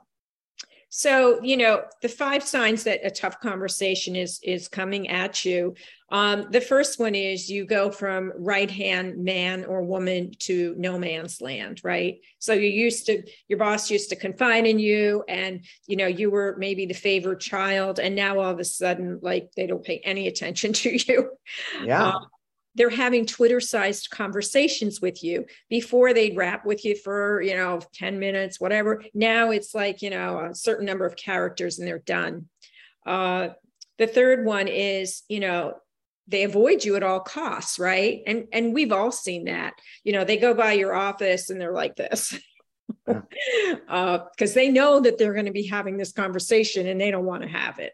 so, 0.92 1.40
you 1.40 1.56
know, 1.56 1.84
the 2.02 2.08
five 2.08 2.42
signs 2.42 2.82
that 2.82 3.06
a 3.06 3.10
tough 3.10 3.38
conversation 3.38 4.16
is 4.16 4.40
is 4.42 4.66
coming 4.66 5.08
at 5.08 5.44
you. 5.44 5.74
Um, 6.10 6.48
the 6.50 6.60
first 6.60 6.98
one 6.98 7.14
is 7.14 7.48
you 7.48 7.64
go 7.64 7.92
from 7.92 8.32
right 8.36 8.68
hand 8.68 9.22
man 9.22 9.64
or 9.64 9.84
woman 9.84 10.32
to 10.40 10.74
no 10.76 10.98
man's 10.98 11.40
land, 11.40 11.80
right? 11.84 12.16
So 12.40 12.54
you 12.54 12.68
used 12.68 13.06
to 13.06 13.22
your 13.46 13.60
boss 13.60 13.88
used 13.88 14.10
to 14.10 14.16
confide 14.16 14.66
in 14.66 14.80
you, 14.80 15.22
and 15.28 15.64
you 15.86 15.96
know 15.96 16.08
you 16.08 16.28
were 16.28 16.56
maybe 16.58 16.86
the 16.86 16.94
favored 16.94 17.38
child, 17.38 18.00
and 18.00 18.16
now 18.16 18.40
all 18.40 18.50
of 18.50 18.58
a 18.58 18.64
sudden, 18.64 19.20
like 19.22 19.52
they 19.56 19.68
don't 19.68 19.84
pay 19.84 20.00
any 20.04 20.26
attention 20.26 20.72
to 20.82 20.90
you. 20.90 21.30
Yeah. 21.84 22.08
Um, 22.08 22.26
they're 22.80 22.88
having 22.88 23.26
Twitter 23.26 23.60
sized 23.60 24.08
conversations 24.08 25.02
with 25.02 25.22
you. 25.22 25.44
Before 25.68 26.14
they'd 26.14 26.34
rap 26.34 26.64
with 26.64 26.82
you 26.82 26.96
for, 26.96 27.42
you 27.42 27.54
know, 27.54 27.82
10 27.92 28.18
minutes, 28.18 28.58
whatever. 28.58 29.04
Now 29.12 29.50
it's 29.50 29.74
like, 29.74 30.00
you 30.00 30.08
know, 30.08 30.48
a 30.50 30.54
certain 30.54 30.86
number 30.86 31.04
of 31.04 31.14
characters 31.14 31.78
and 31.78 31.86
they're 31.86 31.98
done. 31.98 32.48
Uh, 33.04 33.48
the 33.98 34.06
third 34.06 34.46
one 34.46 34.66
is, 34.66 35.24
you 35.28 35.40
know, 35.40 35.74
they 36.26 36.42
avoid 36.44 36.82
you 36.82 36.96
at 36.96 37.02
all 37.02 37.20
costs 37.20 37.78
right 37.78 38.22
and 38.24 38.46
and 38.52 38.72
we've 38.72 38.92
all 38.92 39.10
seen 39.10 39.46
that 39.46 39.74
you 40.04 40.12
know 40.12 40.24
they 40.24 40.36
go 40.36 40.54
by 40.54 40.72
your 40.72 40.94
office 40.94 41.50
and 41.50 41.60
they're 41.60 41.72
like 41.72 41.96
this 41.96 42.38
because 43.04 43.80
uh, 43.88 44.54
they 44.54 44.68
know 44.68 45.00
that 45.00 45.18
they're 45.18 45.32
going 45.32 45.46
to 45.46 45.50
be 45.50 45.66
having 45.66 45.96
this 45.96 46.12
conversation 46.12 46.86
and 46.86 47.00
they 47.00 47.10
don't 47.10 47.24
want 47.24 47.42
to 47.42 47.48
have 47.48 47.80
it 47.80 47.92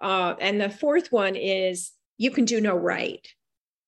uh, 0.00 0.34
and 0.40 0.60
the 0.60 0.68
fourth 0.68 1.12
one 1.12 1.36
is 1.36 1.92
you 2.18 2.32
can 2.32 2.44
do 2.44 2.60
no 2.60 2.74
right 2.74 3.24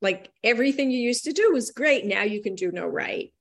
like 0.01 0.31
everything 0.45 0.91
you 0.91 1.01
used 1.01 1.25
to 1.25 1.33
do 1.33 1.53
was 1.53 1.71
great 1.71 2.05
now 2.07 2.23
you 2.23 2.43
can 2.43 2.55
do 2.55 2.71
no 2.71 2.87
right 2.87 3.33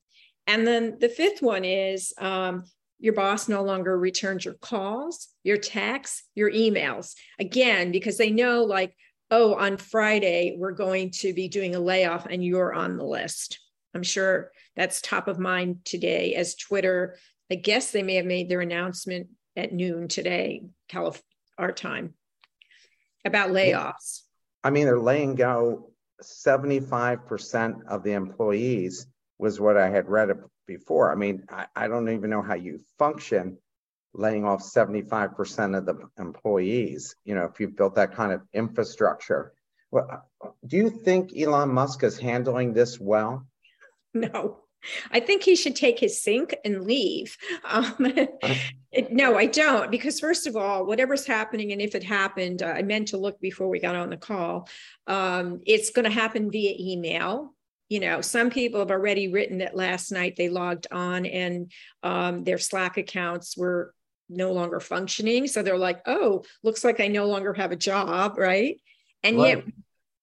and 0.47 0.65
then 0.65 0.97
the 0.99 1.09
fifth 1.09 1.41
one 1.41 1.65
is 1.65 2.13
um, 2.17 2.63
your 2.99 3.13
boss 3.13 3.47
no 3.47 3.61
longer 3.63 3.97
returns 3.97 4.45
your 4.45 4.55
calls, 4.55 5.27
your 5.43 5.57
texts, 5.57 6.23
your 6.33 6.51
emails. 6.51 7.13
Again, 7.37 7.91
because 7.91 8.17
they 8.17 8.31
know, 8.31 8.63
like, 8.63 8.95
oh, 9.29 9.55
on 9.55 9.77
Friday, 9.77 10.55
we're 10.57 10.71
going 10.71 11.11
to 11.11 11.33
be 11.33 11.49
doing 11.49 11.75
a 11.75 11.79
layoff 11.79 12.25
and 12.25 12.43
you're 12.43 12.73
on 12.73 12.97
the 12.97 13.03
list. 13.03 13.59
I'm 13.93 14.03
sure 14.03 14.51
that's 14.75 15.01
top 15.01 15.27
of 15.27 15.37
mind 15.37 15.79
today 15.83 16.33
as 16.35 16.55
Twitter. 16.55 17.17
I 17.51 17.55
guess 17.55 17.91
they 17.91 18.03
may 18.03 18.15
have 18.15 18.25
made 18.25 18.49
their 18.49 18.61
announcement 18.61 19.27
at 19.55 19.73
noon 19.73 20.07
today, 20.07 20.63
Calif- 20.87 21.21
our 21.57 21.71
time, 21.71 22.13
about 23.25 23.49
layoffs. 23.49 24.21
I 24.63 24.69
mean, 24.69 24.85
they're 24.85 24.99
laying 24.99 25.35
go 25.35 25.91
75% 26.21 27.85
of 27.87 28.03
the 28.03 28.13
employees 28.13 29.07
was 29.37 29.59
what 29.59 29.77
I 29.77 29.89
had 29.89 30.09
read 30.09 30.29
before. 30.65 31.11
I 31.11 31.15
mean, 31.15 31.43
I, 31.49 31.67
I 31.75 31.87
don't 31.87 32.09
even 32.09 32.29
know 32.29 32.41
how 32.41 32.55
you 32.55 32.79
function 32.97 33.57
laying 34.13 34.45
off 34.45 34.61
75% 34.63 35.77
of 35.77 35.85
the 35.85 36.09
employees, 36.17 37.15
you 37.23 37.35
know, 37.35 37.45
if 37.45 37.59
you've 37.59 37.75
built 37.75 37.95
that 37.95 38.15
kind 38.15 38.31
of 38.31 38.41
infrastructure. 38.53 39.53
Well, 39.91 40.25
uh, 40.43 40.49
do 40.65 40.77
you 40.77 40.89
think 40.89 41.37
Elon 41.37 41.69
Musk 41.69 42.03
is 42.03 42.17
handling 42.17 42.73
this 42.73 42.99
well? 42.99 43.45
No. 44.13 44.61
I 45.11 45.19
think 45.19 45.43
he 45.43 45.55
should 45.55 45.75
take 45.75 45.99
his 45.99 46.21
sink 46.21 46.55
and 46.63 46.85
leave. 46.85 47.37
Um, 47.65 47.95
it, 48.91 49.11
no, 49.11 49.35
I 49.35 49.47
don't, 49.47 49.91
because 49.91 50.19
first 50.19 50.47
of 50.47 50.55
all, 50.55 50.85
whatever's 50.85 51.25
happening, 51.25 51.71
and 51.71 51.81
if 51.81 51.95
it 51.95 52.03
happened, 52.03 52.63
uh, 52.63 52.67
I 52.67 52.83
meant 52.83 53.09
to 53.09 53.17
look 53.17 53.39
before 53.39 53.69
we 53.69 53.79
got 53.79 53.95
on 53.95 54.09
the 54.09 54.17
call. 54.17 54.69
Um, 55.07 55.61
it's 55.65 55.89
going 55.89 56.05
to 56.05 56.11
happen 56.11 56.51
via 56.51 56.73
email 56.79 57.53
you 57.89 57.99
know 57.99 58.21
some 58.21 58.49
people 58.49 58.79
have 58.79 58.91
already 58.91 59.29
written 59.29 59.59
that 59.59 59.75
last 59.75 60.11
night 60.11 60.35
they 60.35 60.49
logged 60.49 60.87
on 60.91 61.25
and 61.25 61.71
um, 62.03 62.43
their 62.43 62.57
slack 62.57 62.97
accounts 62.97 63.57
were 63.57 63.93
no 64.29 64.51
longer 64.51 64.79
functioning 64.79 65.47
so 65.47 65.63
they're 65.63 65.77
like 65.77 66.01
oh 66.05 66.43
looks 66.63 66.83
like 66.83 66.99
i 66.99 67.07
no 67.07 67.25
longer 67.25 67.53
have 67.53 67.71
a 67.71 67.77
job 67.77 68.37
right 68.37 68.81
and 69.23 69.37
right. 69.37 69.57
yet 69.57 69.65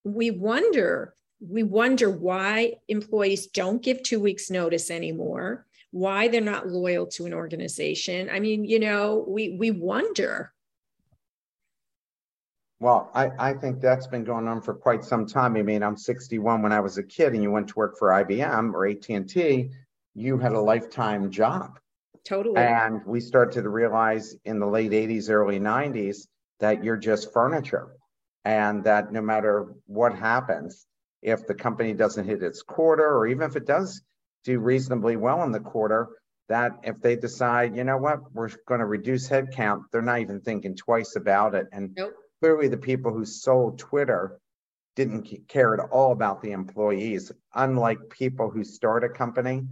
we 0.04 0.30
wonder 0.30 1.14
we 1.48 1.62
wonder 1.62 2.10
why 2.10 2.74
employees 2.88 3.46
don't 3.46 3.82
give 3.82 4.02
two 4.02 4.20
weeks 4.20 4.50
notice 4.50 4.90
anymore 4.90 5.66
why 5.90 6.26
they're 6.28 6.40
not 6.40 6.68
loyal 6.68 7.06
to 7.06 7.26
an 7.26 7.34
organization 7.34 8.28
i 8.30 8.40
mean 8.40 8.64
you 8.64 8.78
know 8.78 9.24
we 9.28 9.56
we 9.58 9.70
wonder 9.70 10.52
well, 12.80 13.10
I, 13.14 13.30
I 13.38 13.54
think 13.54 13.80
that's 13.80 14.06
been 14.06 14.24
going 14.24 14.46
on 14.46 14.60
for 14.60 14.74
quite 14.74 15.04
some 15.04 15.26
time. 15.26 15.56
I 15.56 15.62
mean, 15.62 15.82
I'm 15.82 15.96
61. 15.96 16.60
When 16.60 16.70
I 16.70 16.80
was 16.80 16.98
a 16.98 17.02
kid 17.02 17.32
and 17.32 17.42
you 17.42 17.50
went 17.50 17.68
to 17.68 17.74
work 17.76 17.96
for 17.98 18.08
IBM 18.08 18.74
or 18.74 18.86
AT&T, 18.86 19.70
you 20.14 20.38
had 20.38 20.52
a 20.52 20.60
lifetime 20.60 21.30
job. 21.30 21.78
Totally. 22.24 22.56
And 22.58 23.00
we 23.06 23.20
started 23.20 23.62
to 23.62 23.68
realize 23.68 24.36
in 24.44 24.58
the 24.58 24.66
late 24.66 24.90
80s, 24.90 25.30
early 25.30 25.60
90s 25.60 26.26
that 26.60 26.82
you're 26.82 26.96
just 26.96 27.32
furniture 27.32 27.88
and 28.44 28.84
that 28.84 29.12
no 29.12 29.20
matter 29.20 29.74
what 29.86 30.14
happens, 30.14 30.86
if 31.24 31.46
the 31.46 31.54
company 31.54 31.92
doesn't 31.94 32.26
hit 32.26 32.42
its 32.42 32.62
quarter 32.62 33.06
or 33.06 33.26
even 33.26 33.48
if 33.48 33.56
it 33.56 33.66
does 33.66 34.02
do 34.44 34.58
reasonably 34.60 35.16
well 35.16 35.42
in 35.42 35.52
the 35.52 35.60
quarter, 35.60 36.08
that 36.48 36.72
if 36.84 37.00
they 37.00 37.16
decide, 37.16 37.76
you 37.76 37.84
know 37.84 37.96
what, 37.96 38.32
we're 38.32 38.50
going 38.68 38.80
to 38.80 38.86
reduce 38.86 39.28
headcount, 39.28 39.84
they're 39.90 40.02
not 40.02 40.20
even 40.20 40.40
thinking 40.40 40.76
twice 40.76 41.16
about 41.16 41.54
it. 41.54 41.66
And 41.72 41.94
nope 41.96 42.14
clearly 42.44 42.68
the 42.68 42.76
people 42.76 43.10
who 43.10 43.24
sold 43.24 43.78
Twitter 43.78 44.38
didn't 44.96 45.26
care 45.48 45.72
at 45.72 45.88
all 45.88 46.12
about 46.12 46.42
the 46.42 46.52
employees, 46.52 47.32
unlike 47.54 48.10
people 48.10 48.50
who 48.50 48.62
start 48.62 49.02
a 49.02 49.08
company 49.08 49.62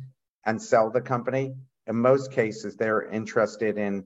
and 0.47 0.61
sell 0.61 0.91
the 0.91 1.03
company. 1.03 1.53
In 1.87 1.97
most 1.97 2.33
cases, 2.33 2.75
they're 2.75 3.03
interested 3.03 3.77
in 3.77 4.05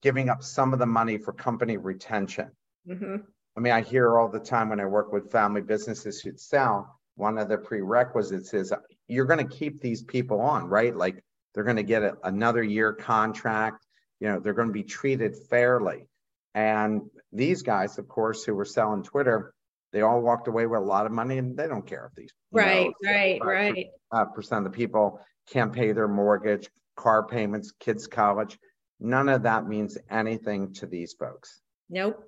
giving 0.00 0.28
up 0.28 0.44
some 0.44 0.72
of 0.72 0.78
the 0.78 0.86
money 0.86 1.18
for 1.18 1.32
company 1.32 1.76
retention. 1.76 2.52
Mm-hmm. 2.88 3.16
I 3.58 3.60
mean, 3.60 3.72
I 3.72 3.82
hear 3.82 4.16
all 4.16 4.28
the 4.28 4.38
time 4.38 4.68
when 4.68 4.78
I 4.78 4.86
work 4.86 5.12
with 5.12 5.32
family 5.32 5.62
businesses 5.62 6.20
who 6.20 6.30
sell, 6.36 6.96
one 7.16 7.38
of 7.38 7.48
the 7.48 7.58
prerequisites 7.58 8.54
is 8.54 8.72
you're 9.08 9.24
going 9.24 9.44
to 9.44 9.56
keep 9.56 9.80
these 9.80 10.00
people 10.00 10.40
on, 10.40 10.68
right? 10.68 10.94
Like 10.96 11.24
they're 11.52 11.64
going 11.64 11.74
to 11.74 11.82
get 11.82 12.04
a, 12.04 12.16
another 12.22 12.62
year 12.62 12.92
contract. 12.92 13.84
You 14.20 14.28
know, 14.28 14.38
they're 14.38 14.52
going 14.54 14.68
to 14.68 14.72
be 14.72 14.84
treated 14.84 15.34
fairly. 15.50 16.06
And 16.54 17.10
these 17.32 17.62
guys, 17.62 17.98
of 17.98 18.06
course, 18.06 18.44
who 18.44 18.54
were 18.54 18.64
selling 18.64 19.02
Twitter, 19.02 19.52
they 19.92 20.02
all 20.02 20.20
walked 20.20 20.46
away 20.46 20.66
with 20.66 20.78
a 20.78 20.84
lot 20.84 21.06
of 21.06 21.10
money 21.10 21.38
and 21.38 21.56
they 21.56 21.66
don't 21.66 21.84
care 21.84 22.06
if 22.08 22.14
these 22.14 22.30
right, 22.52 22.92
know, 23.02 23.10
right, 23.10 23.44
right. 23.44 23.86
Uh, 24.12 24.26
percent 24.26 24.64
of 24.64 24.70
the 24.70 24.76
people 24.76 25.20
can't 25.50 25.72
pay 25.72 25.90
their 25.90 26.06
mortgage, 26.06 26.68
car 26.94 27.26
payments, 27.26 27.72
kids' 27.80 28.06
college. 28.06 28.56
None 29.00 29.28
of 29.28 29.42
that 29.42 29.66
means 29.66 29.98
anything 30.08 30.74
to 30.74 30.86
these 30.86 31.12
folks. 31.14 31.60
Nope. 31.90 32.22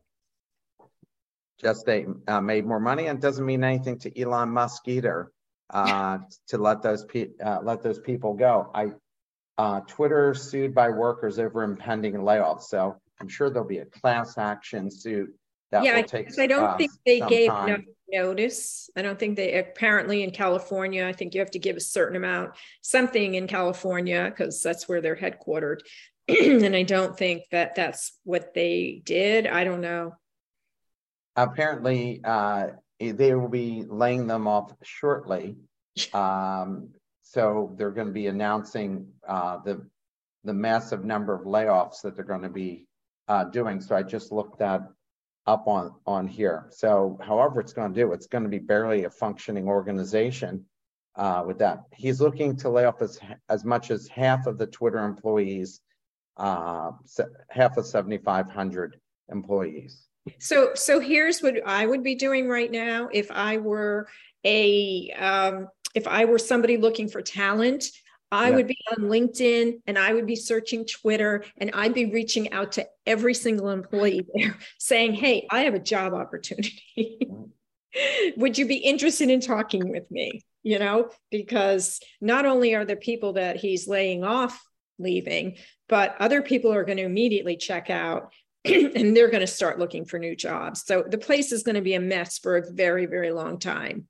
Just 1.61 1.87
they 1.87 2.07
uh, 2.27 2.41
made 2.41 2.65
more 2.65 2.81
money 2.81 3.07
and 3.07 3.21
doesn't 3.21 3.45
mean 3.45 3.63
anything 3.65 3.99
to 4.01 4.21
Elon 4.21 4.51
Musk 4.51 4.89
either. 4.89 5.31
Uh, 5.69 6.19
to 6.49 6.59
let 6.59 6.83
those 6.83 7.05
pe- 7.05 7.37
uh, 7.45 7.61
let 7.63 7.83
those 7.83 7.99
people 8.01 8.35
go. 8.35 8.71
I 8.75 8.89
uh, 9.59 9.81
Twitter 9.81 10.33
sued 10.35 10.75
by 10.75 10.89
workers 10.89 11.39
over 11.39 11.63
impending 11.63 12.15
layoffs. 12.15 12.63
So 12.63 12.97
I'm 13.21 13.29
sure 13.29 13.51
there'll 13.51 13.69
be 13.69 13.79
a 13.79 13.85
class 13.85 14.39
action 14.39 14.91
suit 14.91 15.29
that 15.71 15.85
yeah, 15.85 15.97
will 15.97 16.05
take. 16.05 16.39
I 16.39 16.47
don't 16.47 16.65
uh, 16.65 16.77
think 16.77 16.93
they 17.05 17.21
gave 17.21 17.51
enough 17.51 17.81
notice. 18.11 18.89
I 18.97 19.03
don't 19.03 19.19
think 19.19 19.37
they 19.37 19.59
apparently 19.59 20.23
in 20.23 20.31
California. 20.31 21.07
I 21.07 21.13
think 21.13 21.35
you 21.35 21.41
have 21.41 21.51
to 21.53 21.59
give 21.59 21.77
a 21.77 21.81
certain 21.81 22.17
amount, 22.17 22.53
something 22.81 23.35
in 23.35 23.47
California 23.47 24.27
because 24.31 24.63
that's 24.63 24.89
where 24.89 25.01
they're 25.01 25.17
headquartered. 25.17 25.81
and 26.29 26.75
I 26.75 26.83
don't 26.83 27.17
think 27.17 27.45
that 27.51 27.75
that's 27.75 28.13
what 28.25 28.55
they 28.55 29.03
did. 29.05 29.47
I 29.47 29.65
don't 29.65 29.81
know. 29.81 30.15
Apparently, 31.37 32.21
uh, 32.25 32.69
they 32.99 33.35
will 33.35 33.49
be 33.49 33.85
laying 33.89 34.27
them 34.27 34.47
off 34.47 34.73
shortly. 34.83 35.57
Um, 36.15 36.91
so 37.23 37.75
they're 37.77 37.91
going 37.91 38.07
to 38.07 38.13
be 38.13 38.29
announcing 38.29 39.09
uh, 39.29 39.59
the 39.59 39.85
the 40.45 40.55
massive 40.55 41.05
number 41.05 41.35
of 41.35 41.43
layoffs 41.43 42.03
that 42.03 42.17
they're 42.17 42.25
going 42.25 42.43
to 42.43 42.49
be 42.49 42.87
uh, 43.29 43.45
doing. 43.45 43.81
So 43.81 43.95
I 43.95 44.03
just 44.03 44.33
looked 44.33 44.59
that 44.61 44.83
up 45.47 45.67
on, 45.67 45.95
on 46.07 46.27
here. 46.27 46.67
So 46.71 47.19
however 47.23 47.61
it's 47.61 47.73
going 47.73 47.93
to 47.93 48.01
do, 48.01 48.13
it's 48.13 48.27
going 48.27 48.45
to 48.45 48.51
be 48.51 48.59
barely 48.59 49.05
a 49.05 49.11
functioning 49.11 49.69
organization 49.69 50.65
uh, 51.17 51.45
with 51.47 51.59
that. 51.59 51.85
He's 51.95 52.21
looking 52.21 52.57
to 52.57 52.71
lay 52.71 52.85
off 52.85 53.03
as, 53.03 53.19
as 53.49 53.65
much 53.65 53.91
as 53.91 54.09
half 54.09 54.47
of 54.47 54.59
the 54.59 54.67
Twitter 54.67 55.05
employees, 55.05 55.81
uh, 56.37 56.93
half 57.49 57.77
of 57.77 57.87
7,500 57.87 58.99
employees. 59.29 60.07
So, 60.39 60.71
so 60.75 61.01
here's 61.01 61.41
what 61.41 61.55
I 61.67 61.87
would 61.87 62.03
be 62.03 62.15
doing 62.15 62.49
right 62.49 62.71
now 62.71 63.09
if 63.13 63.31
I 63.31 63.57
were 63.59 64.09
a 64.45 65.11
um, 65.19 65.69
if 65.95 66.07
I 66.07 66.25
were 66.25 66.39
somebody 66.39 66.77
looking 66.77 67.09
for 67.09 67.23
talent. 67.23 67.85
I 68.33 68.51
yeah. 68.51 68.57
would 68.57 68.69
be 68.69 68.79
on 68.93 69.09
LinkedIn 69.09 69.81
and 69.89 69.99
I 69.99 70.13
would 70.13 70.27
be 70.27 70.37
searching 70.37 70.87
Twitter 70.87 71.45
and 71.57 71.73
I'd 71.75 71.95
be 71.95 72.13
reaching 72.13 72.53
out 72.53 72.73
to 72.73 72.87
every 73.05 73.35
single 73.35 73.71
employee 73.71 74.25
there 74.35 74.57
saying, 74.79 75.15
Hey, 75.15 75.49
I 75.51 75.63
have 75.63 75.75
a 75.75 75.81
job 75.81 76.15
opportunity. 76.15 77.27
would 78.37 78.57
you 78.57 78.67
be 78.67 78.77
interested 78.77 79.31
in 79.31 79.41
talking 79.41 79.89
with 79.89 80.09
me? 80.11 80.43
You 80.63 80.79
know, 80.79 81.11
because 81.31 82.01
not 82.21 82.47
only 82.47 82.75
are 82.75 82.85
the 82.85 82.97
people 82.97 83.33
that 83.33 83.57
he's 83.57 83.89
laying 83.89 84.23
off 84.23 84.63
leaving, 84.99 85.57
but 85.89 86.15
other 86.21 86.43
people 86.43 86.73
are 86.73 86.85
going 86.85 86.99
to 86.99 87.05
immediately 87.05 87.57
check 87.57 87.91
out 87.91 88.33
and 88.65 89.17
they're 89.17 89.31
going 89.31 89.41
to 89.41 89.47
start 89.47 89.79
looking 89.79 90.05
for 90.05 90.19
new 90.19 90.37
jobs. 90.37 90.85
So 90.85 91.05
the 91.09 91.19
place 91.19 91.53
is 91.53 91.63
going 91.63 91.77
to 91.77 91.81
be 91.81 91.95
a 91.95 92.01
mess 92.01 92.39
for 92.39 92.57
a 92.57 92.73
very, 92.73 93.07
very 93.07 93.33
long 93.33 93.59
time. 93.59 94.07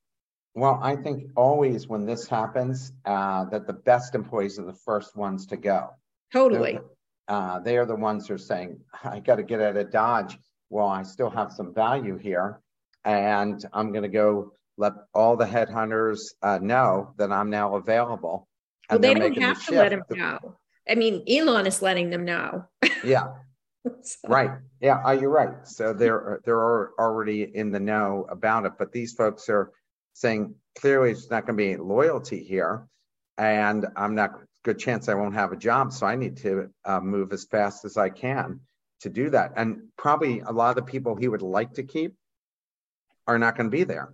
Well, 0.54 0.80
I 0.82 0.96
think 0.96 1.30
always 1.36 1.86
when 1.86 2.06
this 2.06 2.26
happens, 2.26 2.92
uh, 3.04 3.44
that 3.46 3.66
the 3.66 3.72
best 3.72 4.14
employees 4.14 4.58
are 4.58 4.64
the 4.64 4.72
first 4.72 5.16
ones 5.16 5.46
to 5.46 5.56
go. 5.56 5.90
Totally. 6.32 6.80
Uh, 7.28 7.60
they 7.60 7.76
are 7.76 7.86
the 7.86 7.94
ones 7.94 8.26
who 8.26 8.34
are 8.34 8.38
saying, 8.38 8.80
I 9.04 9.20
got 9.20 9.36
to 9.36 9.44
get 9.44 9.60
out 9.60 9.76
of 9.76 9.92
Dodge. 9.92 10.36
Well, 10.68 10.88
I 10.88 11.04
still 11.04 11.30
have 11.30 11.52
some 11.52 11.72
value 11.72 12.18
here. 12.18 12.60
And 13.04 13.64
I'm 13.72 13.92
going 13.92 14.02
to 14.02 14.08
go 14.08 14.52
let 14.76 14.94
all 15.14 15.36
the 15.36 15.46
headhunters 15.46 16.20
uh, 16.42 16.58
know 16.60 17.14
that 17.18 17.30
I'm 17.30 17.50
now 17.50 17.76
available. 17.76 18.48
Well, 18.90 18.98
they 18.98 19.14
don't 19.14 19.38
have 19.38 19.64
to 19.66 19.74
let 19.74 19.90
them 19.90 20.02
know. 20.10 20.56
I 20.88 20.96
mean, 20.96 21.22
Elon 21.28 21.66
is 21.66 21.80
letting 21.80 22.10
them 22.10 22.24
know. 22.24 22.64
yeah. 23.04 23.28
so. 24.02 24.28
Right. 24.28 24.50
Yeah, 24.80 25.02
uh, 25.04 25.12
you're 25.12 25.30
right. 25.30 25.66
So 25.66 25.92
they're 25.92 26.40
they're 26.44 26.92
already 26.98 27.42
in 27.42 27.70
the 27.70 27.80
know 27.80 28.26
about 28.28 28.66
it, 28.66 28.72
but 28.78 28.92
these 28.92 29.12
folks 29.12 29.48
are 29.48 29.72
saying 30.12 30.54
clearly 30.78 31.10
it's 31.12 31.30
not 31.30 31.46
going 31.46 31.56
to 31.56 31.64
be 31.64 31.76
loyalty 31.76 32.42
here, 32.42 32.86
and 33.38 33.86
I'm 33.96 34.14
not 34.14 34.40
good 34.62 34.78
chance 34.78 35.08
I 35.08 35.14
won't 35.14 35.34
have 35.34 35.52
a 35.52 35.56
job, 35.56 35.92
so 35.92 36.06
I 36.06 36.16
need 36.16 36.36
to 36.38 36.70
uh, 36.84 37.00
move 37.00 37.32
as 37.32 37.44
fast 37.44 37.84
as 37.84 37.96
I 37.96 38.10
can 38.10 38.60
to 39.00 39.08
do 39.08 39.30
that. 39.30 39.52
And 39.56 39.88
probably 39.96 40.40
a 40.40 40.52
lot 40.52 40.70
of 40.70 40.84
the 40.84 40.90
people 40.90 41.16
he 41.16 41.28
would 41.28 41.42
like 41.42 41.74
to 41.74 41.82
keep 41.82 42.14
are 43.26 43.38
not 43.38 43.56
going 43.56 43.70
to 43.70 43.76
be 43.76 43.84
there. 43.84 44.12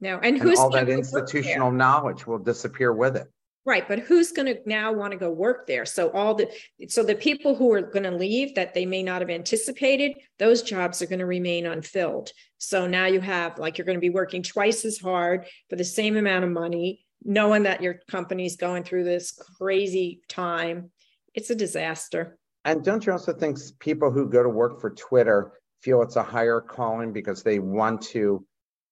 No, 0.00 0.18
and 0.18 0.38
who's 0.38 0.50
and 0.50 0.58
all 0.58 0.70
that 0.70 0.88
institutional 0.88 1.70
knowledge 1.70 2.26
will 2.26 2.38
disappear 2.38 2.92
with 2.92 3.16
it. 3.16 3.28
Right, 3.68 3.86
but 3.86 3.98
who's 3.98 4.32
going 4.32 4.46
to 4.46 4.58
now 4.64 4.94
want 4.94 5.12
to 5.12 5.18
go 5.18 5.30
work 5.30 5.66
there? 5.66 5.84
So 5.84 6.10
all 6.12 6.34
the 6.34 6.48
so 6.88 7.02
the 7.02 7.14
people 7.14 7.54
who 7.54 7.70
are 7.74 7.82
going 7.82 8.04
to 8.04 8.10
leave 8.10 8.54
that 8.54 8.72
they 8.72 8.86
may 8.86 9.02
not 9.02 9.20
have 9.20 9.28
anticipated, 9.28 10.16
those 10.38 10.62
jobs 10.62 11.02
are 11.02 11.06
going 11.06 11.18
to 11.18 11.26
remain 11.26 11.66
unfilled. 11.66 12.30
So 12.56 12.86
now 12.86 13.04
you 13.04 13.20
have 13.20 13.58
like 13.58 13.76
you're 13.76 13.84
going 13.84 13.98
to 13.98 14.00
be 14.00 14.08
working 14.08 14.42
twice 14.42 14.86
as 14.86 14.96
hard 14.96 15.44
for 15.68 15.76
the 15.76 15.84
same 15.84 16.16
amount 16.16 16.46
of 16.46 16.50
money, 16.50 17.04
knowing 17.22 17.64
that 17.64 17.82
your 17.82 18.00
company's 18.10 18.56
going 18.56 18.84
through 18.84 19.04
this 19.04 19.38
crazy 19.58 20.22
time. 20.30 20.90
It's 21.34 21.50
a 21.50 21.54
disaster. 21.54 22.38
And 22.64 22.82
don't 22.82 23.04
you 23.04 23.12
also 23.12 23.34
think 23.34 23.58
people 23.80 24.10
who 24.10 24.30
go 24.30 24.42
to 24.42 24.48
work 24.48 24.80
for 24.80 24.88
Twitter 24.88 25.52
feel 25.82 26.00
it's 26.00 26.16
a 26.16 26.22
higher 26.22 26.62
calling 26.62 27.12
because 27.12 27.42
they 27.42 27.58
want 27.58 28.00
to 28.14 28.46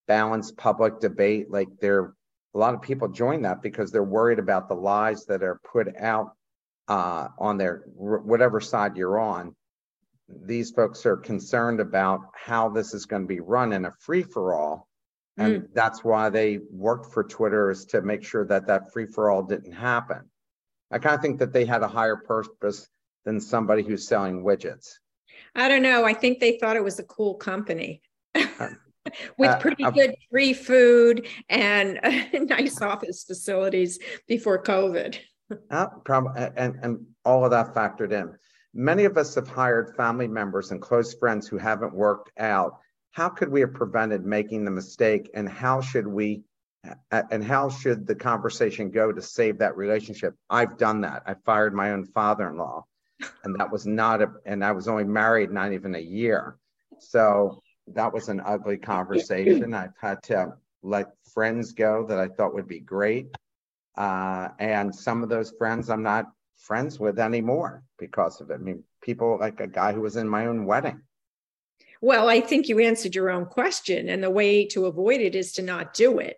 balance 0.07 0.53
public 0.53 1.01
debate? 1.01 1.51
Like 1.51 1.69
they're 1.81 2.16
a 2.57 2.59
lot 2.59 2.75
of 2.75 2.81
people 2.81 3.09
join 3.09 3.43
that 3.43 3.61
because 3.61 3.93
they're 3.93 4.03
worried 4.03 4.39
about 4.39 4.67
the 4.67 4.75
lies 4.75 5.27
that 5.27 5.43
are 5.43 5.61
put 5.71 5.95
out 5.99 6.33
uh, 6.89 7.29
on 7.39 7.59
their 7.59 7.83
whatever 7.95 8.63
side 8.63 8.97
you're 8.97 9.19
on. 9.19 9.55
These 10.29 10.71
folks 10.71 11.05
are 11.05 11.19
concerned 11.19 11.81
about 11.81 12.21
how 12.35 12.71
this 12.71 12.95
is 12.95 13.05
going 13.05 13.23
to 13.23 13.29
be 13.29 13.41
run 13.41 13.75
in 13.75 13.85
a 13.85 13.93
free 14.01 14.23
for 14.23 14.55
all. 14.55 14.89
And 15.37 15.63
mm. 15.63 15.69
that's 15.75 16.03
why 16.03 16.31
they 16.31 16.61
worked 16.71 17.13
for 17.13 17.23
Twitter 17.23 17.71
is 17.71 17.85
to 17.87 18.01
make 18.01 18.25
sure 18.25 18.47
that 18.47 18.69
that 18.69 18.91
free 18.91 19.07
for 19.07 19.31
all 19.31 19.43
didn't 19.43 19.73
happen. 19.73 20.23
I 20.91 20.99
kind 20.99 21.15
of 21.15 21.21
think 21.21 21.41
that 21.41 21.53
they 21.53 21.67
had 21.67 21.83
a 21.83 21.89
higher 21.89 22.17
purpose 22.17 22.89
than 23.27 23.39
somebody 23.39 23.83
who's 23.83 24.09
selling 24.09 24.43
widgets. 24.43 24.95
I 25.55 25.69
don't 25.69 25.83
know. 25.83 26.07
I 26.07 26.15
think 26.15 26.41
they 26.41 26.57
thought 26.57 26.77
it 26.77 26.85
was 26.85 26.99
a 26.99 27.05
cool 27.05 27.35
company. 27.35 28.01
With 29.39 29.51
uh, 29.51 29.59
pretty 29.59 29.85
uh, 29.85 29.91
good 29.91 30.15
free 30.31 30.53
food 30.53 31.27
and 31.49 31.99
uh, 32.03 32.23
nice 32.45 32.81
office 32.81 33.25
facilities 33.25 33.99
before 34.27 34.63
COVID. 34.63 35.19
Uh, 35.71 35.87
prob- 36.05 36.37
and, 36.57 36.75
and 36.83 37.07
all 37.25 37.45
of 37.45 37.53
that 37.53 37.73
factored 37.73 38.11
in. 38.11 38.35
Many 38.75 39.05
of 39.05 39.17
us 39.17 39.37
have 39.37 39.47
hired 39.47 39.95
family 39.97 40.27
members 40.27 40.73
and 40.73 40.83
close 40.83 41.15
friends 41.15 41.47
who 41.47 41.57
haven't 41.57 41.95
worked 41.95 42.33
out. 42.37 42.81
How 43.13 43.29
could 43.29 43.49
we 43.49 43.61
have 43.61 43.73
prevented 43.73 44.27
making 44.27 44.65
the 44.65 44.73
mistake, 44.73 45.31
and 45.35 45.49
how 45.49 45.81
should 45.81 46.09
we? 46.09 46.43
And 47.13 47.45
how 47.45 47.69
should 47.69 48.09
the 48.09 48.15
conversation 48.17 48.91
go 48.91 49.13
to 49.13 49.23
save 49.23 49.59
that 49.59 49.77
relationship? 49.77 50.35
I've 50.51 50.79
done 50.79 51.03
that. 51.03 51.23
I 51.27 51.35
fired 51.45 51.75
my 51.75 51.93
own 51.93 52.07
father-in-law, 52.07 52.85
and 53.45 53.55
that 53.61 53.71
was 53.71 53.87
not 53.87 54.23
a. 54.23 54.33
And 54.45 54.65
I 54.65 54.73
was 54.73 54.89
only 54.89 55.05
married 55.05 55.53
not 55.53 55.73
even 55.73 55.95
a 55.95 56.01
year. 56.01 56.59
So 56.99 57.63
that 57.95 58.13
was 58.13 58.29
an 58.29 58.41
ugly 58.45 58.77
conversation. 58.77 59.75
I've 59.75 59.97
had 60.01 60.23
to 60.25 60.55
let 60.83 61.13
friends 61.33 61.73
go 61.73 62.07
that 62.07 62.19
I 62.19 62.29
thought 62.29 62.55
would 62.55 62.69
be 62.69 62.81
great. 62.81 63.29
Uh, 63.97 64.49
and 64.59 64.95
some 64.95 65.23
of 65.23 65.29
those 65.29 65.53
friends 65.59 65.89
I'm 65.89 66.03
not 66.03 66.27
friends 66.59 66.99
with 66.99 67.19
anymore 67.19 67.83
because 67.99 68.41
of 68.41 68.51
it. 68.51 68.55
I 68.55 68.59
mean, 68.59 68.83
people 69.01 69.39
like 69.41 69.61
a 69.61 69.67
guy 69.67 69.93
who 69.93 70.01
was 70.01 70.17
in 70.17 70.29
my 70.29 70.47
own 70.47 70.67
wedding. 70.67 71.01
Well, 72.01 72.29
I 72.29 72.41
think 72.41 72.69
you 72.69 72.79
answered 72.79 73.15
your 73.15 73.31
own 73.31 73.47
question. 73.47 74.09
And 74.09 74.23
the 74.23 74.31
way 74.31 74.67
to 74.67 74.87
avoid 74.87 75.21
it 75.21 75.35
is 75.35 75.53
to 75.55 75.63
not 75.63 75.95
do 75.95 76.19
it. 76.19 76.37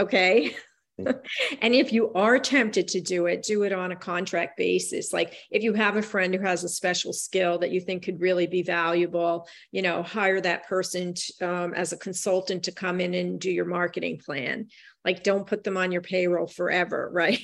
Okay. 0.00 0.54
and 1.60 1.74
if 1.74 1.92
you 1.92 2.12
are 2.14 2.38
tempted 2.38 2.88
to 2.88 3.00
do 3.00 3.26
it, 3.26 3.42
do 3.42 3.62
it 3.62 3.72
on 3.72 3.92
a 3.92 3.96
contract 3.96 4.56
basis. 4.56 5.12
Like 5.12 5.34
if 5.50 5.62
you 5.62 5.72
have 5.74 5.96
a 5.96 6.02
friend 6.02 6.34
who 6.34 6.40
has 6.42 6.64
a 6.64 6.68
special 6.68 7.12
skill 7.12 7.58
that 7.58 7.70
you 7.70 7.80
think 7.80 8.04
could 8.04 8.20
really 8.20 8.46
be 8.46 8.62
valuable, 8.62 9.48
you 9.70 9.82
know, 9.82 10.02
hire 10.02 10.40
that 10.40 10.66
person 10.66 11.14
to, 11.14 11.48
um, 11.48 11.74
as 11.74 11.92
a 11.92 11.98
consultant 11.98 12.64
to 12.64 12.72
come 12.72 13.00
in 13.00 13.14
and 13.14 13.40
do 13.40 13.50
your 13.50 13.64
marketing 13.64 14.20
plan. 14.24 14.68
Like 15.04 15.22
don't 15.22 15.46
put 15.46 15.64
them 15.64 15.76
on 15.76 15.92
your 15.92 16.02
payroll 16.02 16.46
forever, 16.46 17.10
right? 17.12 17.40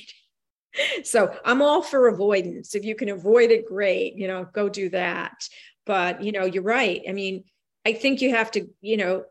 so 1.03 1.35
I'm 1.43 1.61
all 1.61 1.81
for 1.81 2.07
avoidance. 2.07 2.75
If 2.75 2.85
you 2.85 2.95
can 2.95 3.09
avoid 3.09 3.51
it, 3.51 3.65
great, 3.65 4.15
you 4.15 4.27
know, 4.27 4.45
go 4.53 4.69
do 4.69 4.89
that. 4.89 5.47
But, 5.85 6.23
you 6.23 6.31
know, 6.31 6.45
you're 6.45 6.61
right. 6.61 7.01
I 7.09 7.13
mean, 7.13 7.45
I 7.85 7.93
think 7.93 8.21
you 8.21 8.35
have 8.35 8.51
to, 8.51 8.67
you 8.81 8.97
know, 8.97 9.23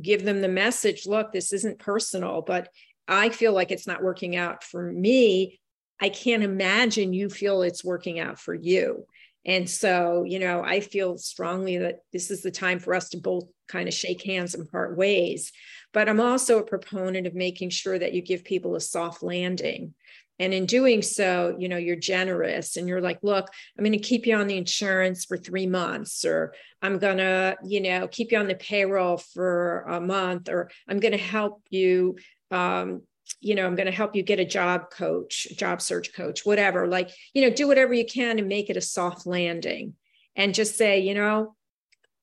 give 0.00 0.24
them 0.24 0.40
the 0.40 0.48
message 0.48 1.06
look, 1.06 1.32
this 1.32 1.52
isn't 1.52 1.78
personal, 1.78 2.42
but 2.42 2.68
I 3.08 3.30
feel 3.30 3.52
like 3.52 3.70
it's 3.70 3.86
not 3.86 4.02
working 4.02 4.36
out 4.36 4.62
for 4.62 4.92
me, 4.92 5.58
I 6.00 6.10
can't 6.10 6.44
imagine 6.44 7.12
you 7.12 7.28
feel 7.28 7.62
it's 7.62 7.84
working 7.84 8.20
out 8.20 8.38
for 8.38 8.54
you. 8.54 9.06
And 9.44 9.68
so, 9.68 10.24
you 10.24 10.38
know, 10.38 10.62
I 10.62 10.80
feel 10.80 11.16
strongly 11.16 11.78
that 11.78 12.00
this 12.12 12.30
is 12.30 12.42
the 12.42 12.50
time 12.50 12.78
for 12.78 12.94
us 12.94 13.08
to 13.10 13.16
both 13.16 13.44
kind 13.66 13.88
of 13.88 13.94
shake 13.94 14.22
hands 14.22 14.54
and 14.54 14.70
part 14.70 14.96
ways. 14.96 15.52
But 15.92 16.08
I'm 16.08 16.20
also 16.20 16.58
a 16.58 16.64
proponent 16.64 17.26
of 17.26 17.34
making 17.34 17.70
sure 17.70 17.98
that 17.98 18.12
you 18.12 18.20
give 18.20 18.44
people 18.44 18.76
a 18.76 18.80
soft 18.80 19.22
landing. 19.22 19.94
And 20.38 20.54
in 20.54 20.66
doing 20.66 21.02
so, 21.02 21.56
you 21.58 21.68
know, 21.68 21.78
you're 21.78 21.96
generous 21.96 22.76
and 22.76 22.86
you're 22.86 23.00
like, 23.00 23.18
look, 23.22 23.48
I'm 23.76 23.84
going 23.84 23.92
to 23.92 23.98
keep 23.98 24.26
you 24.26 24.36
on 24.36 24.46
the 24.46 24.56
insurance 24.56 25.24
for 25.24 25.36
three 25.36 25.66
months, 25.66 26.24
or 26.24 26.54
I'm 26.80 26.98
going 26.98 27.16
to, 27.16 27.56
you 27.64 27.80
know, 27.80 28.06
keep 28.06 28.30
you 28.30 28.38
on 28.38 28.46
the 28.46 28.54
payroll 28.54 29.16
for 29.16 29.80
a 29.88 30.00
month, 30.00 30.48
or 30.48 30.70
I'm 30.86 31.00
going 31.00 31.12
to 31.12 31.18
help 31.18 31.62
you 31.70 32.16
um, 32.50 33.02
you 33.40 33.54
know, 33.54 33.66
I'm 33.66 33.74
going 33.74 33.86
to 33.86 33.92
help 33.92 34.16
you 34.16 34.22
get 34.22 34.40
a 34.40 34.44
job 34.44 34.90
coach, 34.90 35.46
job 35.56 35.80
search 35.80 36.14
coach, 36.14 36.46
whatever. 36.46 36.86
Like, 36.86 37.10
you 37.34 37.42
know, 37.42 37.54
do 37.54 37.68
whatever 37.68 37.92
you 37.92 38.06
can 38.06 38.38
and 38.38 38.48
make 38.48 38.70
it 38.70 38.76
a 38.76 38.80
soft 38.80 39.26
landing 39.26 39.94
and 40.34 40.54
just 40.54 40.76
say, 40.76 41.00
you 41.00 41.14
know, 41.14 41.54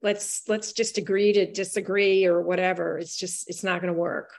let's 0.01 0.43
let's 0.47 0.73
just 0.73 0.97
agree 0.97 1.33
to 1.33 1.51
disagree 1.51 2.25
or 2.25 2.41
whatever. 2.41 2.97
It's 2.97 3.17
just 3.17 3.49
it's 3.49 3.63
not 3.63 3.81
going 3.81 3.93
to 3.93 3.99
work. 3.99 4.31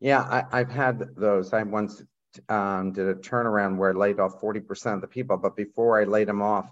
Yeah, 0.00 0.44
I, 0.52 0.58
have 0.58 0.70
had 0.70 1.02
those. 1.16 1.52
I 1.52 1.62
once 1.62 2.02
um, 2.50 2.92
did 2.92 3.08
a 3.08 3.14
turnaround 3.14 3.78
where 3.78 3.90
I 3.90 3.94
laid 3.94 4.20
off 4.20 4.40
40% 4.42 4.94
of 4.94 5.00
the 5.00 5.06
people, 5.06 5.38
but 5.38 5.56
before 5.56 5.98
I 5.98 6.04
laid 6.04 6.28
them 6.28 6.42
off, 6.42 6.70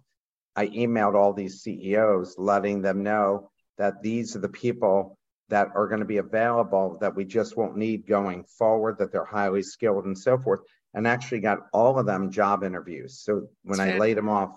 I 0.57 0.67
emailed 0.69 1.15
all 1.15 1.33
these 1.33 1.63
CEOs 1.63 2.35
letting 2.37 2.83
them 2.83 3.03
know 3.03 3.51
that 3.79 4.03
these 4.03 4.37
are 4.37 4.41
the 4.41 4.49
people 4.49 5.19
that 5.49 5.69
are 5.75 5.89
going 5.89 6.01
to 6.01 6.07
be 6.07 6.19
available 6.19 6.99
that 7.01 7.15
we 7.15 7.25
just 7.25 7.57
won't 7.57 7.77
need 7.77 8.07
going 8.07 8.45
forward, 8.45 8.99
that 8.99 9.13
they're 9.13 9.25
highly 9.25 9.63
skilled 9.63 10.07
and 10.07 10.17
so 10.17 10.39
forth, 10.39 10.61
and 10.95 11.07
actually 11.07 11.41
got 11.41 11.67
all 11.73 11.99
of 11.99 12.07
them 12.07 12.31
job 12.31 12.65
interviews. 12.65 13.21
So 13.21 13.49
when 13.63 13.81
I 13.81 13.99
laid 13.99 14.17
them 14.17 14.29
off, 14.29 14.57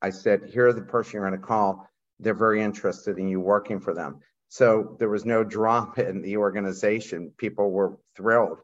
I 0.00 0.10
said, 0.10 0.50
here 0.52 0.66
are 0.68 0.72
the 0.72 0.82
person 0.82 1.14
you're 1.14 1.28
going 1.28 1.40
to 1.40 1.46
call. 1.46 1.88
They're 2.18 2.34
very 2.34 2.62
interested 2.62 3.18
in 3.18 3.28
you 3.28 3.40
working 3.40 3.80
for 3.80 3.94
them. 3.94 4.20
So 4.48 4.96
there 4.98 5.08
was 5.08 5.24
no 5.24 5.44
drop 5.44 5.98
in 5.98 6.22
the 6.22 6.36
organization. 6.38 7.32
People 7.36 7.70
were 7.70 7.98
thrilled 8.16 8.58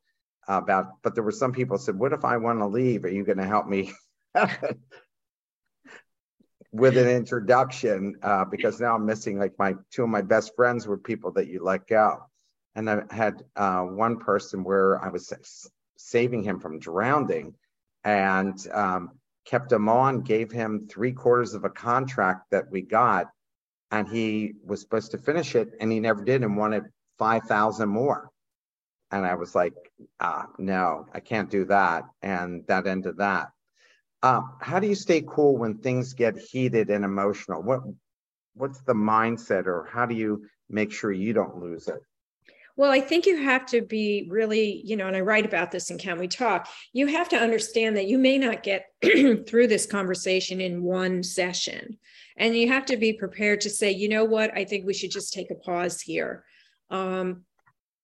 about, 0.46 1.02
but 1.02 1.14
there 1.14 1.24
were 1.24 1.30
some 1.32 1.52
people 1.52 1.78
said, 1.78 1.98
what 1.98 2.12
if 2.12 2.24
I 2.24 2.38
want 2.38 2.60
to 2.60 2.66
leave? 2.66 3.04
Are 3.04 3.10
you 3.10 3.24
going 3.24 3.38
to 3.38 3.46
help 3.46 3.66
me 3.66 3.92
with 6.72 6.96
an 6.96 7.08
introduction 7.08 8.16
uh, 8.22 8.44
because 8.44 8.80
now 8.80 8.94
I'm 8.94 9.06
missing 9.06 9.38
like 9.38 9.58
my 9.58 9.74
two 9.90 10.02
of 10.02 10.08
my 10.08 10.22
best 10.22 10.54
friends 10.54 10.86
were 10.86 10.98
people 10.98 11.32
that 11.32 11.48
you 11.48 11.62
let 11.62 11.86
go. 11.86 12.18
And 12.74 12.88
I 12.90 13.02
had 13.10 13.42
uh, 13.56 13.82
one 13.82 14.18
person 14.18 14.64
where 14.64 15.02
I 15.02 15.08
was 15.08 15.32
saving 15.96 16.42
him 16.42 16.60
from 16.60 16.78
drowning 16.78 17.54
and 18.04 18.56
um, 18.72 19.12
kept 19.46 19.72
him 19.72 19.88
on, 19.88 20.20
gave 20.20 20.52
him 20.52 20.86
three 20.88 21.12
quarters 21.12 21.54
of 21.54 21.64
a 21.64 21.70
contract 21.70 22.50
that 22.50 22.70
we 22.70 22.82
got. 22.82 23.30
And 23.90 24.06
he 24.06 24.52
was 24.64 24.80
supposed 24.80 25.12
to 25.12 25.18
finish 25.18 25.54
it 25.54 25.70
and 25.80 25.90
he 25.90 26.00
never 26.00 26.22
did 26.22 26.42
and 26.42 26.56
wanted 26.56 26.84
5,000 27.18 27.88
more. 27.88 28.30
And 29.10 29.24
I 29.24 29.34
was 29.34 29.54
like, 29.54 29.72
ah, 30.20 30.46
no, 30.58 31.06
I 31.14 31.20
can't 31.20 31.50
do 31.50 31.64
that. 31.64 32.04
And 32.20 32.66
that 32.66 32.86
ended 32.86 33.16
that. 33.16 33.48
Uh, 34.22 34.40
how 34.60 34.80
do 34.80 34.86
you 34.86 34.94
stay 34.94 35.22
cool 35.26 35.56
when 35.56 35.78
things 35.78 36.12
get 36.12 36.36
heated 36.38 36.90
and 36.90 37.04
emotional? 37.04 37.62
What 37.62 37.82
what's 38.54 38.80
the 38.80 38.94
mindset, 38.94 39.66
or 39.66 39.88
how 39.90 40.06
do 40.06 40.14
you 40.14 40.46
make 40.68 40.92
sure 40.92 41.12
you 41.12 41.32
don't 41.32 41.58
lose 41.58 41.88
it? 41.88 42.00
Well, 42.78 42.92
I 42.92 43.00
think 43.00 43.26
you 43.26 43.42
have 43.42 43.66
to 43.66 43.82
be 43.82 44.28
really, 44.30 44.82
you 44.84 44.96
know, 44.96 45.08
and 45.08 45.16
I 45.16 45.20
write 45.20 45.44
about 45.44 45.72
this 45.72 45.90
in 45.90 45.98
Can 45.98 46.16
We 46.16 46.28
Talk? 46.28 46.68
You 46.92 47.08
have 47.08 47.28
to 47.30 47.36
understand 47.36 47.96
that 47.96 48.06
you 48.06 48.18
may 48.18 48.38
not 48.38 48.62
get 48.62 48.86
through 49.48 49.66
this 49.66 49.84
conversation 49.84 50.60
in 50.60 50.84
one 50.84 51.24
session. 51.24 51.98
And 52.36 52.56
you 52.56 52.68
have 52.68 52.86
to 52.86 52.96
be 52.96 53.12
prepared 53.12 53.62
to 53.62 53.70
say, 53.70 53.90
you 53.90 54.08
know 54.08 54.24
what, 54.24 54.56
I 54.56 54.64
think 54.64 54.86
we 54.86 54.94
should 54.94 55.10
just 55.10 55.32
take 55.32 55.50
a 55.50 55.56
pause 55.56 56.00
here. 56.00 56.44
Um, 56.88 57.42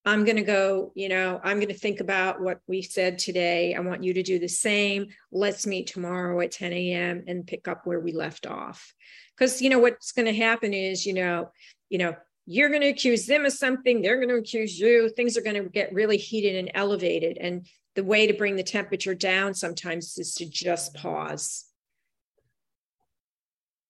I'm 0.04 0.24
going 0.24 0.36
to 0.36 0.42
go, 0.42 0.92
you 0.94 1.08
know, 1.08 1.40
I'm 1.42 1.56
going 1.56 1.68
to 1.68 1.74
think 1.74 2.00
about 2.00 2.40
what 2.40 2.60
we 2.66 2.82
said 2.82 3.18
today. 3.18 3.74
I 3.74 3.80
want 3.80 4.04
you 4.04 4.12
to 4.14 4.22
do 4.22 4.38
the 4.38 4.48
same. 4.48 5.06
Let's 5.32 5.66
meet 5.66 5.86
tomorrow 5.86 6.38
at 6.40 6.52
10 6.52 6.72
a.m. 6.72 7.24
and 7.26 7.46
pick 7.46 7.68
up 7.68 7.86
where 7.86 8.00
we 8.00 8.12
left 8.12 8.46
off. 8.46 8.92
because 9.36 9.60
you 9.60 9.70
know 9.70 9.78
what's 9.78 10.12
going 10.12 10.26
to 10.26 10.34
happen 10.34 10.72
is 10.72 11.06
you 11.06 11.12
know 11.12 11.50
you 11.88 11.98
know 11.98 12.14
you're 12.46 12.68
going 12.68 12.82
to 12.82 12.88
accuse 12.88 13.26
them 13.26 13.44
of 13.44 13.52
something 13.52 14.02
they're 14.02 14.16
going 14.16 14.28
to 14.28 14.36
accuse 14.36 14.78
you 14.78 15.08
things 15.08 15.36
are 15.36 15.42
going 15.42 15.62
to 15.62 15.68
get 15.68 15.92
really 15.92 16.16
heated 16.16 16.56
and 16.56 16.70
elevated 16.74 17.38
and 17.38 17.66
the 17.94 18.04
way 18.04 18.26
to 18.26 18.34
bring 18.34 18.56
the 18.56 18.62
temperature 18.62 19.14
down 19.14 19.54
sometimes 19.54 20.18
is 20.18 20.34
to 20.34 20.48
just 20.48 20.94
pause 20.94 21.64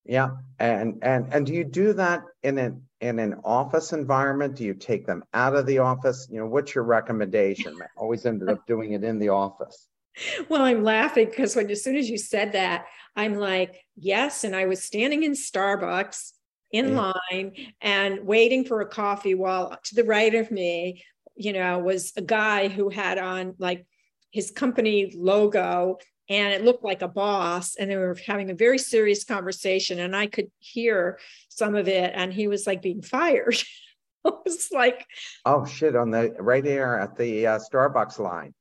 yeah 0.04 0.30
and 0.58 0.98
and 1.02 1.32
and 1.32 1.46
do 1.46 1.52
you 1.54 1.64
do 1.64 1.92
that 1.92 2.22
in 2.42 2.58
an 2.58 2.82
in 3.00 3.18
an 3.18 3.34
office 3.44 3.92
environment? 3.92 4.56
Do 4.56 4.64
you 4.64 4.74
take 4.74 5.06
them 5.06 5.24
out 5.34 5.54
of 5.54 5.66
the 5.66 5.78
office? 5.78 6.26
You 6.30 6.38
know 6.38 6.46
what's 6.46 6.74
your 6.74 6.84
recommendation? 6.84 7.76
I 7.80 7.86
always 7.96 8.24
ended 8.24 8.48
up 8.48 8.66
doing 8.66 8.92
it 8.92 9.04
in 9.04 9.18
the 9.18 9.28
office. 9.28 9.88
Well 10.48 10.62
i'm 10.62 10.84
laughing 10.84 11.28
because 11.28 11.56
when 11.56 11.68
as 11.72 11.82
soon 11.82 11.96
as 11.96 12.08
you 12.08 12.18
said 12.18 12.52
that 12.52 12.86
i'm 13.16 13.34
like 13.34 13.82
yes 13.96 14.44
and 14.44 14.54
i 14.54 14.64
was 14.66 14.80
standing 14.80 15.24
in 15.24 15.32
starbucks 15.32 16.30
in 16.70 16.90
yeah. 16.90 17.12
line 17.32 17.52
and 17.80 18.24
waiting 18.24 18.64
for 18.64 18.80
a 18.80 18.86
coffee 18.86 19.34
while 19.34 19.76
to 19.82 19.94
the 19.96 20.04
right 20.04 20.32
of 20.36 20.52
me 20.52 21.02
you 21.34 21.52
know 21.52 21.80
was 21.80 22.12
a 22.16 22.22
guy 22.22 22.68
who 22.68 22.90
had 22.90 23.18
on 23.18 23.56
like 23.58 23.86
his 24.30 24.52
company 24.52 25.12
logo 25.16 25.98
and 26.28 26.54
it 26.54 26.64
looked 26.64 26.84
like 26.84 27.02
a 27.02 27.08
boss 27.08 27.76
and 27.76 27.90
they 27.90 27.96
were 27.96 28.16
having 28.26 28.50
a 28.50 28.54
very 28.54 28.78
serious 28.78 29.24
conversation 29.24 30.00
and 30.00 30.16
i 30.16 30.26
could 30.26 30.50
hear 30.58 31.18
some 31.48 31.74
of 31.74 31.88
it 31.88 32.12
and 32.14 32.32
he 32.32 32.48
was 32.48 32.66
like 32.66 32.82
being 32.82 33.02
fired. 33.02 33.56
I 34.26 34.30
was 34.44 34.68
like 34.72 35.06
oh 35.44 35.66
shit 35.66 35.94
on 35.94 36.10
the 36.10 36.34
right 36.38 36.64
there 36.64 36.98
at 36.98 37.14
the 37.16 37.46
uh, 37.46 37.58
starbucks 37.58 38.18
line. 38.18 38.54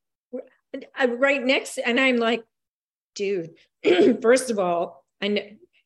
Right 1.08 1.42
next 1.42 1.78
and 1.78 1.98
i'm 1.98 2.18
like 2.18 2.44
dude 3.14 3.54
first 4.20 4.50
of 4.50 4.58
all 4.58 5.04
i 5.22 5.28
know 5.28 5.42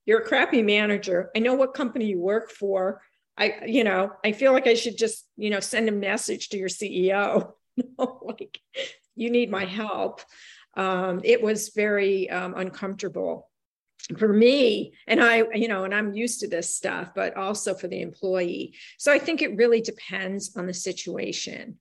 you're 0.08 0.20
a 0.20 0.24
crappy 0.24 0.62
manager. 0.62 1.30
I 1.36 1.40
know 1.40 1.52
what 1.52 1.74
company 1.74 2.06
you 2.06 2.18
work 2.18 2.50
for. 2.50 3.02
I 3.36 3.66
you 3.66 3.84
know 3.84 4.10
i 4.24 4.32
feel 4.32 4.52
like 4.52 4.66
i 4.66 4.74
should 4.74 4.98
just 4.98 5.24
you 5.36 5.50
know 5.50 5.60
send 5.60 5.88
a 5.88 5.92
message 5.92 6.48
to 6.48 6.58
your 6.58 6.68
ceo 6.68 7.52
like 8.22 8.58
you 9.14 9.30
need 9.30 9.48
my 9.48 9.64
help 9.64 10.22
um, 10.78 11.20
it 11.24 11.42
was 11.42 11.70
very 11.74 12.30
um, 12.30 12.54
uncomfortable 12.56 13.50
for 14.16 14.32
me. 14.32 14.94
And 15.06 15.22
i 15.22 15.44
you 15.52 15.68
know 15.68 15.84
and 15.84 15.94
i'm 15.94 16.14
used 16.14 16.40
to 16.40 16.48
this 16.48 16.74
stuff 16.74 17.10
but 17.14 17.36
also 17.36 17.74
for 17.74 17.88
the 17.88 18.00
employee. 18.00 18.74
So 18.96 19.12
i 19.12 19.18
think 19.18 19.42
it 19.42 19.56
really 19.56 19.80
depends 19.80 20.56
on 20.56 20.66
the 20.66 20.74
situation. 20.74 21.78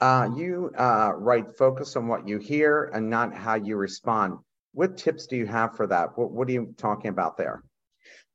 Uh, 0.00 0.28
you 0.36 0.70
uh, 0.78 1.12
write 1.16 1.56
focus 1.56 1.96
on 1.96 2.06
what 2.06 2.28
you 2.28 2.38
hear 2.38 2.84
and 2.94 3.10
not 3.10 3.34
how 3.34 3.54
you 3.54 3.76
respond. 3.76 4.38
What 4.72 4.96
tips 4.96 5.26
do 5.26 5.36
you 5.36 5.44
have 5.46 5.74
for 5.76 5.88
that? 5.88 6.16
What, 6.16 6.30
what 6.30 6.48
are 6.48 6.52
you 6.52 6.72
talking 6.76 7.08
about 7.08 7.36
there? 7.36 7.64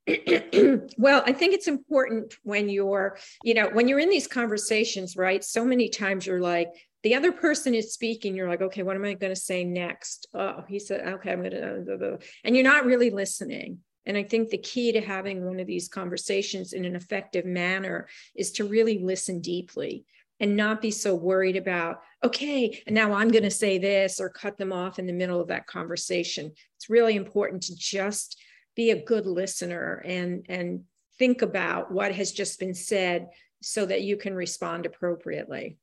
Well 0.97 1.23
i 1.25 1.31
think 1.31 1.53
it's 1.53 1.69
important 1.69 2.35
when 2.43 2.67
you're 2.67 3.17
you 3.43 3.53
know 3.53 3.69
when 3.71 3.87
you're 3.87 3.99
in 3.99 4.09
these 4.09 4.27
conversations 4.27 5.15
right 5.15 5.41
so 5.41 5.63
many 5.63 5.87
times 5.87 6.25
you're 6.27 6.41
like 6.41 6.67
the 7.03 7.15
other 7.15 7.31
person 7.31 7.73
is 7.73 7.93
speaking 7.93 8.35
you're 8.35 8.49
like 8.49 8.61
okay 8.61 8.83
what 8.83 8.95
am 8.95 9.05
i 9.05 9.13
going 9.13 9.33
to 9.33 9.39
say 9.39 9.63
next? 9.63 10.27
Oh 10.33 10.63
he 10.67 10.79
said 10.79 11.07
okay 11.07 11.31
i'm 11.31 11.41
going 11.41 11.53
uh, 11.53 11.83
to 11.83 12.19
and 12.43 12.55
you're 12.55 12.63
not 12.63 12.85
really 12.85 13.09
listening. 13.09 13.79
And 14.05 14.17
i 14.17 14.23
think 14.23 14.49
the 14.49 14.57
key 14.57 14.91
to 14.93 15.01
having 15.01 15.45
one 15.45 15.59
of 15.59 15.67
these 15.67 15.87
conversations 15.87 16.73
in 16.73 16.85
an 16.85 16.95
effective 16.95 17.45
manner 17.45 18.07
is 18.35 18.51
to 18.53 18.65
really 18.65 18.99
listen 18.99 19.39
deeply 19.41 20.05
and 20.39 20.57
not 20.57 20.81
be 20.81 20.91
so 20.91 21.13
worried 21.15 21.55
about 21.55 22.01
okay 22.23 22.81
and 22.85 22.95
now 22.95 23.13
i'm 23.13 23.29
going 23.29 23.43
to 23.43 23.51
say 23.51 23.77
this 23.77 24.19
or 24.19 24.29
cut 24.29 24.57
them 24.57 24.73
off 24.73 24.99
in 24.99 25.05
the 25.05 25.13
middle 25.13 25.39
of 25.39 25.47
that 25.49 25.67
conversation. 25.67 26.51
It's 26.77 26.89
really 26.89 27.15
important 27.15 27.63
to 27.63 27.75
just 27.75 28.41
be 28.75 28.91
a 28.91 29.03
good 29.03 29.25
listener 29.25 30.01
and 30.05 30.45
and 30.49 30.81
think 31.19 31.41
about 31.41 31.91
what 31.91 32.13
has 32.13 32.31
just 32.31 32.59
been 32.59 32.73
said 32.73 33.27
so 33.61 33.85
that 33.85 34.01
you 34.01 34.17
can 34.17 34.33
respond 34.33 34.85
appropriately 34.85 35.77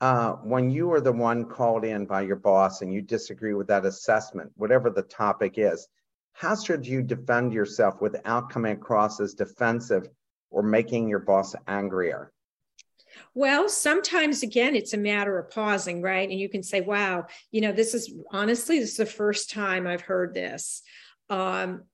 uh, 0.00 0.32
when 0.42 0.70
you 0.70 0.92
are 0.92 1.00
the 1.00 1.12
one 1.12 1.44
called 1.44 1.84
in 1.84 2.06
by 2.06 2.22
your 2.22 2.36
boss 2.36 2.80
and 2.80 2.92
you 2.92 3.02
disagree 3.02 3.54
with 3.54 3.66
that 3.68 3.84
assessment, 3.84 4.50
whatever 4.56 4.88
the 4.88 5.02
topic 5.02 5.54
is, 5.56 5.88
how 6.32 6.54
should 6.54 6.86
you 6.86 7.02
defend 7.02 7.52
yourself 7.52 8.00
without 8.00 8.50
coming 8.50 8.72
across 8.72 9.20
as 9.20 9.34
defensive 9.34 10.08
or 10.50 10.62
making 10.62 11.08
your 11.08 11.18
boss 11.18 11.54
angrier? 11.66 12.32
Well, 13.34 13.68
sometimes 13.68 14.42
again, 14.42 14.74
it's 14.74 14.94
a 14.94 14.98
matter 14.98 15.38
of 15.38 15.50
pausing, 15.50 16.00
right? 16.00 16.28
And 16.28 16.38
you 16.38 16.48
can 16.48 16.62
say, 16.62 16.80
wow, 16.80 17.26
you 17.50 17.60
know, 17.60 17.72
this 17.72 17.92
is 17.92 18.14
honestly, 18.30 18.78
this 18.78 18.92
is 18.92 18.96
the 18.96 19.06
first 19.06 19.50
time 19.50 19.86
I've 19.86 20.00
heard 20.00 20.32
this. 20.32 20.82
Um, 21.28 21.84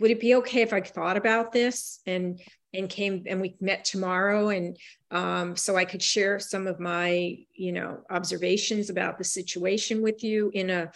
would 0.00 0.10
it 0.10 0.20
be 0.20 0.34
okay 0.36 0.62
if 0.62 0.72
I 0.72 0.80
thought 0.80 1.16
about 1.16 1.52
this 1.52 2.00
and 2.06 2.40
and 2.74 2.88
came 2.88 3.24
and 3.26 3.40
we 3.40 3.56
met 3.60 3.84
tomorrow 3.84 4.48
and 4.48 4.76
um, 5.10 5.56
so 5.56 5.76
i 5.76 5.84
could 5.84 6.02
share 6.02 6.38
some 6.38 6.66
of 6.66 6.80
my 6.80 7.36
you 7.54 7.72
know 7.72 8.00
observations 8.10 8.90
about 8.90 9.16
the 9.18 9.24
situation 9.24 10.02
with 10.02 10.22
you 10.24 10.50
in 10.52 10.70
a 10.70 10.90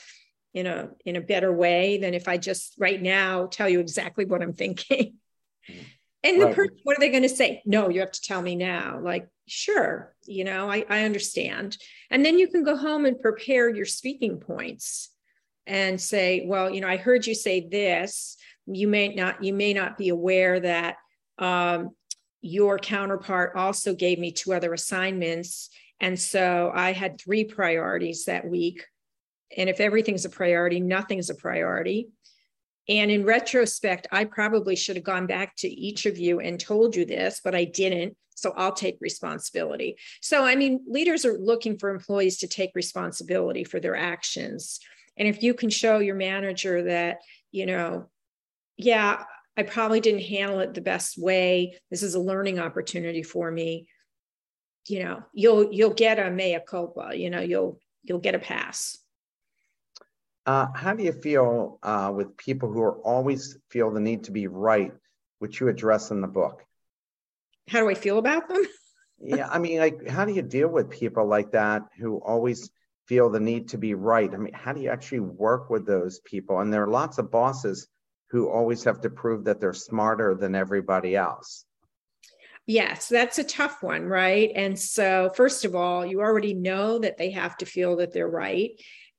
in 0.55 0.67
a 0.67 0.91
in 1.05 1.17
a 1.17 1.21
better 1.21 1.53
way 1.53 1.99
than 1.99 2.15
if 2.15 2.29
i 2.29 2.37
just 2.37 2.75
right 2.79 3.01
now 3.01 3.47
tell 3.47 3.69
you 3.69 3.81
exactly 3.81 4.25
what 4.25 4.43
i'm 4.43 4.55
thinking. 4.55 5.15
And 6.25 6.43
the 6.43 6.47
right. 6.47 6.57
person 6.57 6.77
what 6.83 6.97
are 6.97 7.01
they 7.01 7.11
going 7.11 7.23
to 7.23 7.29
say? 7.29 7.63
No 7.65 7.89
you 7.91 8.01
have 8.01 8.11
to 8.11 8.21
tell 8.21 8.43
me 8.43 8.57
now. 8.57 8.99
Like 9.01 9.29
sure 9.47 10.17
you 10.27 10.43
know 10.43 10.69
I, 10.69 10.85
I 10.89 11.05
understand. 11.05 11.77
And 12.11 12.25
then 12.25 12.41
you 12.41 12.49
can 12.49 12.65
go 12.65 12.77
home 12.77 13.07
and 13.07 13.21
prepare 13.21 13.73
your 13.73 13.87
speaking 13.87 14.41
points 14.41 15.11
and 15.65 16.01
say 16.01 16.45
well 16.45 16.75
you 16.75 16.81
know 16.81 16.89
i 16.89 16.97
heard 16.97 17.25
you 17.25 17.37
say 17.37 17.69
this. 17.69 18.37
You 18.67 18.89
may 18.89 19.15
not 19.15 19.45
you 19.45 19.53
may 19.53 19.73
not 19.73 19.97
be 19.97 20.09
aware 20.09 20.59
that 20.59 20.97
um, 21.39 21.91
your 22.41 22.79
counterpart 22.79 23.57
also 23.57 23.95
gave 23.95 24.19
me 24.19 24.33
two 24.33 24.53
other 24.53 24.73
assignments. 24.73 25.71
And 26.01 26.19
so 26.19 26.71
I 26.75 26.93
had 26.93 27.21
three 27.21 27.45
priorities 27.45 28.25
that 28.27 28.47
week. 28.49 28.85
And 29.57 29.69
if 29.69 29.81
everything's 29.81 30.25
a 30.25 30.31
priority, 30.31 30.81
nothing's 30.81 31.31
a 31.31 31.35
priority. 31.35 32.09
And 32.89 33.11
in 33.11 33.25
retrospect, 33.25 34.07
I 34.13 34.25
probably 34.25 34.77
should 34.77 34.97
have 34.97 35.05
gone 35.05 35.27
back 35.27 35.57
to 35.57 35.69
each 35.69 36.07
of 36.07 36.17
you 36.17 36.41
and 36.41 36.59
told 36.59 36.97
you 36.97 37.05
this, 37.05 37.41
but 37.43 37.55
I 37.55 37.65
didn't. 37.65 38.17
So 38.35 38.55
I'll 38.57 38.73
take 38.73 38.97
responsibility. 39.01 39.97
So, 40.23 40.45
I 40.45 40.55
mean, 40.55 40.81
leaders 40.89 41.25
are 41.25 41.37
looking 41.37 41.77
for 41.77 41.91
employees 41.91 42.39
to 42.39 42.47
take 42.47 42.71
responsibility 42.75 43.65
for 43.65 43.81
their 43.81 43.97
actions. 43.97 44.79
And 45.17 45.27
if 45.27 45.43
you 45.43 45.55
can 45.55 45.71
show 45.71 45.99
your 45.99 46.15
manager 46.15 46.85
that, 46.85 47.19
you 47.51 47.67
know, 47.67 48.09
yeah, 48.77 49.25
I 49.59 49.65
probably 49.65 49.99
didn't 49.99 50.23
handle 50.23 50.61
it 50.61 50.73
the 50.73 50.81
best 50.81 51.19
way. 51.19 51.77
This 51.91 52.05
is 52.05 52.15
a 52.15 52.21
learning 52.21 52.61
opportunity 52.61 53.25
for 53.25 53.51
me. 53.51 53.89
You 54.87 55.03
know, 55.03 55.23
you'll 55.35 55.73
you'll 55.73 55.95
get 55.95 56.21
a 56.21 56.31
mea 56.31 56.61
culpa. 56.65 57.11
You 57.13 57.29
know, 57.29 57.41
you'll 57.41 57.81
you'll 58.05 58.21
get 58.21 58.37
a 58.37 58.39
pass. 58.39 58.97
Uh, 60.47 60.69
how 60.75 60.95
do 60.95 61.03
you 61.03 61.13
feel 61.13 61.81
uh, 61.83 62.13
with 62.15 62.37
people 62.37 62.73
who 62.73 62.81
are 62.83 62.99
always 63.01 63.59
feel 63.69 63.91
the 63.91 64.01
need 64.01 64.25
to 64.25 64.31
be 64.31 64.47
right, 64.47 64.93
which 65.41 65.59
you 65.59 65.67
address 65.67 66.13
in 66.13 66.21
the 66.21 66.29
book? 66.29 66.65
How 67.69 67.81
do 67.81 67.91
I 67.91 67.95
feel 67.95 68.19
about 68.19 68.49
them? 68.49 68.63
yeah, 69.21 69.49
I 69.51 69.59
mean, 69.59 69.81
like, 69.81 70.09
how 70.09 70.25
do 70.25 70.33
you 70.33 70.43
deal 70.43 70.69
with 70.69 70.89
people 70.89 71.27
like 71.27 71.51
that 71.51 71.83
who 71.99 72.19
always 72.19 72.71
feel 73.09 73.29
the 73.29 73.41
need 73.41 73.69
to 73.71 73.77
be 73.77 73.95
right? 73.95 74.33
I 74.33 74.37
mean, 74.37 74.55
how 74.55 74.73
do 74.73 74.81
you 74.81 74.89
actually 74.89 75.21
work 75.21 75.69
with 75.69 75.85
those 75.85 76.21
people? 76.21 76.61
And 76.61 76.73
there 76.73 76.85
are 76.85 76.89
lots 76.89 77.19
of 77.19 77.31
bosses 77.31 77.89
who 78.31 78.49
always 78.49 78.85
have 78.85 79.01
to 79.03 79.11
prove 79.11 79.45
that 79.45 79.61
they're 79.61 79.73
smarter 79.73 80.35
than 80.35 80.55
everybody 80.55 81.17
else. 81.17 81.65
Yes, 82.67 83.09
that's 83.09 83.39
a 83.39 83.45
tough 83.45 83.83
one, 83.83 84.05
right? 84.05 84.53
And 84.55 84.79
so, 84.79 85.31
first 85.35 85.65
of 85.65 85.75
all, 85.75 86.05
you 86.05 86.21
already 86.21 86.53
know 86.53 86.99
that 86.99 87.17
they 87.17 87.31
have 87.31 87.57
to 87.59 87.67
feel 87.67 87.97
that 87.97 88.13
they're 88.13 88.29
right. 88.29 88.73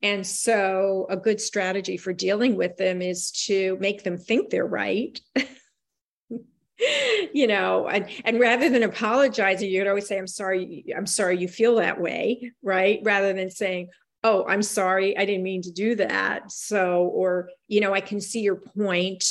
And 0.04 0.26
so, 0.26 1.08
a 1.10 1.18
good 1.18 1.42
strategy 1.42 1.98
for 1.98 2.14
dealing 2.14 2.56
with 2.56 2.78
them 2.78 3.02
is 3.02 3.32
to 3.48 3.76
make 3.80 4.04
them 4.04 4.18
think 4.18 4.50
they're 4.52 4.68
right. 4.68 5.20
you 7.34 7.48
know, 7.48 7.88
and, 7.88 8.08
and 8.24 8.40
rather 8.40 8.70
than 8.70 8.84
apologizing, 8.84 9.70
you'd 9.70 9.88
always 9.88 10.08
say, 10.08 10.20
I'm 10.20 10.28
sorry, 10.28 10.86
I'm 10.96 11.08
sorry 11.08 11.40
you 11.40 11.48
feel 11.48 11.76
that 11.78 12.00
way, 12.00 12.52
right? 12.62 13.00
Rather 13.04 13.34
than 13.34 13.50
saying, 13.50 13.90
oh 14.24 14.46
i'm 14.48 14.62
sorry 14.62 15.18
i 15.18 15.26
didn't 15.26 15.44
mean 15.44 15.62
to 15.62 15.72
do 15.72 15.96
that. 15.96 16.52
So 16.52 17.04
or 17.04 17.50
you 17.68 17.82
know 17.82 17.94
i 17.94 18.02
can 18.02 18.22
see 18.22 18.42
your 18.42 18.58
point. 18.58 19.24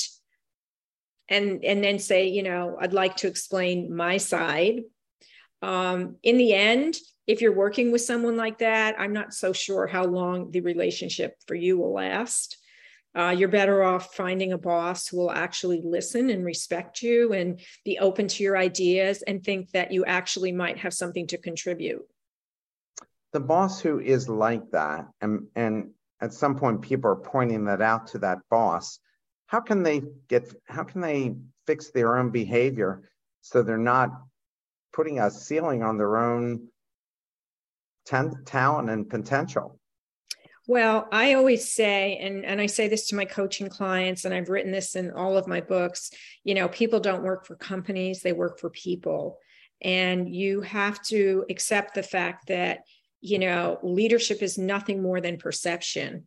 And 1.28 1.62
and 1.64 1.84
then 1.84 1.98
say 1.98 2.28
you 2.28 2.42
know 2.42 2.76
i'd 2.80 2.94
like 2.94 3.16
to 3.16 3.26
explain 3.26 3.94
my 3.94 4.16
side. 4.16 4.82
Um, 5.60 6.16
in 6.22 6.38
the 6.38 6.54
end 6.54 6.96
if 7.26 7.42
you're 7.42 7.52
working 7.52 7.92
with 7.92 8.00
someone 8.00 8.36
like 8.36 8.58
that 8.58 8.94
i'm 8.98 9.12
not 9.12 9.34
so 9.34 9.52
sure 9.52 9.86
how 9.88 10.04
long 10.04 10.52
the 10.52 10.60
relationship 10.60 11.34
for 11.46 11.54
you 11.54 11.78
will 11.78 11.92
last. 11.92 12.56
Uh, 13.14 13.34
you're 13.36 13.48
better 13.48 13.82
off 13.82 14.14
finding 14.14 14.52
a 14.52 14.58
boss 14.58 15.08
who 15.08 15.16
will 15.16 15.30
actually 15.30 15.80
listen 15.82 16.30
and 16.30 16.44
respect 16.44 17.02
you 17.02 17.32
and 17.32 17.60
be 17.84 17.98
open 17.98 18.28
to 18.28 18.44
your 18.44 18.56
ideas 18.56 19.22
and 19.22 19.42
think 19.42 19.70
that 19.72 19.90
you 19.90 20.04
actually 20.04 20.52
might 20.52 20.78
have 20.78 20.94
something 20.94 21.26
to 21.26 21.38
contribute 21.38 22.06
the 23.32 23.40
boss 23.40 23.80
who 23.80 24.00
is 24.00 24.28
like 24.28 24.70
that, 24.70 25.06
and, 25.20 25.46
and 25.54 25.90
at 26.20 26.32
some 26.32 26.56
point 26.56 26.82
people 26.82 27.10
are 27.10 27.16
pointing 27.16 27.64
that 27.66 27.82
out 27.82 28.08
to 28.08 28.18
that 28.18 28.38
boss, 28.50 28.98
how 29.46 29.60
can 29.60 29.82
they 29.82 30.02
get 30.28 30.54
how 30.66 30.84
can 30.84 31.00
they 31.00 31.34
fix 31.66 31.90
their 31.90 32.16
own 32.16 32.30
behavior 32.30 33.02
so 33.40 33.62
they're 33.62 33.78
not 33.78 34.10
putting 34.92 35.18
a 35.18 35.30
ceiling 35.30 35.82
on 35.82 35.96
their 35.96 36.16
own 36.16 36.68
ten- 38.06 38.44
talent 38.44 38.90
and 38.90 39.08
potential 39.08 39.78
well, 40.68 41.08
I 41.10 41.32
always 41.32 41.66
say, 41.66 42.18
and, 42.20 42.44
and 42.44 42.60
I 42.60 42.66
say 42.66 42.88
this 42.88 43.08
to 43.08 43.16
my 43.16 43.24
coaching 43.24 43.70
clients, 43.70 44.26
and 44.26 44.34
I've 44.34 44.50
written 44.50 44.70
this 44.70 44.96
in 44.96 45.10
all 45.12 45.38
of 45.38 45.48
my 45.48 45.62
books, 45.62 46.10
you 46.44 46.54
know, 46.54 46.68
people 46.68 47.00
don't 47.00 47.22
work 47.22 47.46
for 47.46 47.56
companies, 47.56 48.20
they 48.20 48.34
work 48.34 48.58
for 48.58 48.68
people. 48.68 49.38
And 49.80 50.28
you 50.28 50.60
have 50.60 51.00
to 51.04 51.46
accept 51.48 51.94
the 51.94 52.02
fact 52.02 52.48
that, 52.48 52.80
you 53.20 53.38
know, 53.38 53.78
leadership 53.82 54.42
is 54.42 54.58
nothing 54.58 55.02
more 55.02 55.20
than 55.20 55.38
perception. 55.38 56.26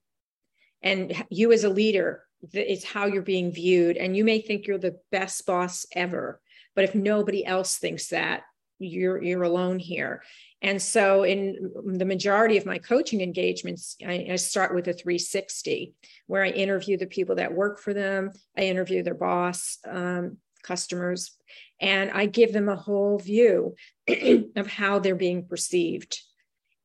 And 0.82 1.26
you 1.30 1.52
as 1.52 1.64
a 1.64 1.70
leader, 1.70 2.24
it's 2.54 2.84
how 2.84 3.06
you're 3.06 3.22
being 3.22 3.52
viewed. 3.52 3.98
And 3.98 4.18
you 4.18 4.24
may 4.24 4.42
think 4.42 4.66
you're 4.66 4.78
the 4.78 5.00
best 5.12 5.46
boss 5.46 5.86
ever, 5.94 6.42
but 6.76 6.84
if 6.84 6.96
nobody 6.96 7.46
else 7.46 7.78
thinks 7.78 8.10
that, 8.10 8.42
you're 8.80 9.22
you're 9.22 9.44
alone 9.44 9.78
here 9.78 10.24
and 10.62 10.80
so, 10.80 11.24
in 11.24 11.72
the 11.86 12.06
majority 12.06 12.58
of 12.58 12.68
my 12.68 12.78
coaching 12.78 13.22
engagements, 13.22 13.96
I, 14.06 14.28
I, 14.32 14.36
start 14.36 14.76
with 14.76 14.88
a 14.88 14.94
360 14.94 15.96
where 16.28 16.44
I 16.44 16.50
interview 16.50 16.98
the 16.98 17.08
people 17.08 17.36
that 17.36 17.54
work 17.54 17.80
for 17.80 17.96
them, 17.96 18.32
I 18.56 18.62
interview 18.62 19.02
their 19.02 19.16
boss, 19.16 19.80
um, 19.90 20.38
customers, 20.62 21.36
and 21.80 22.12
I 22.12 22.28
give 22.28 22.54
them 22.54 22.70
a 22.70 22.76
whole 22.76 23.18
view 23.18 23.76
of 24.56 24.68
how 24.68 25.00
they're 25.00 25.16
being 25.16 25.48
perceived. 25.48 26.22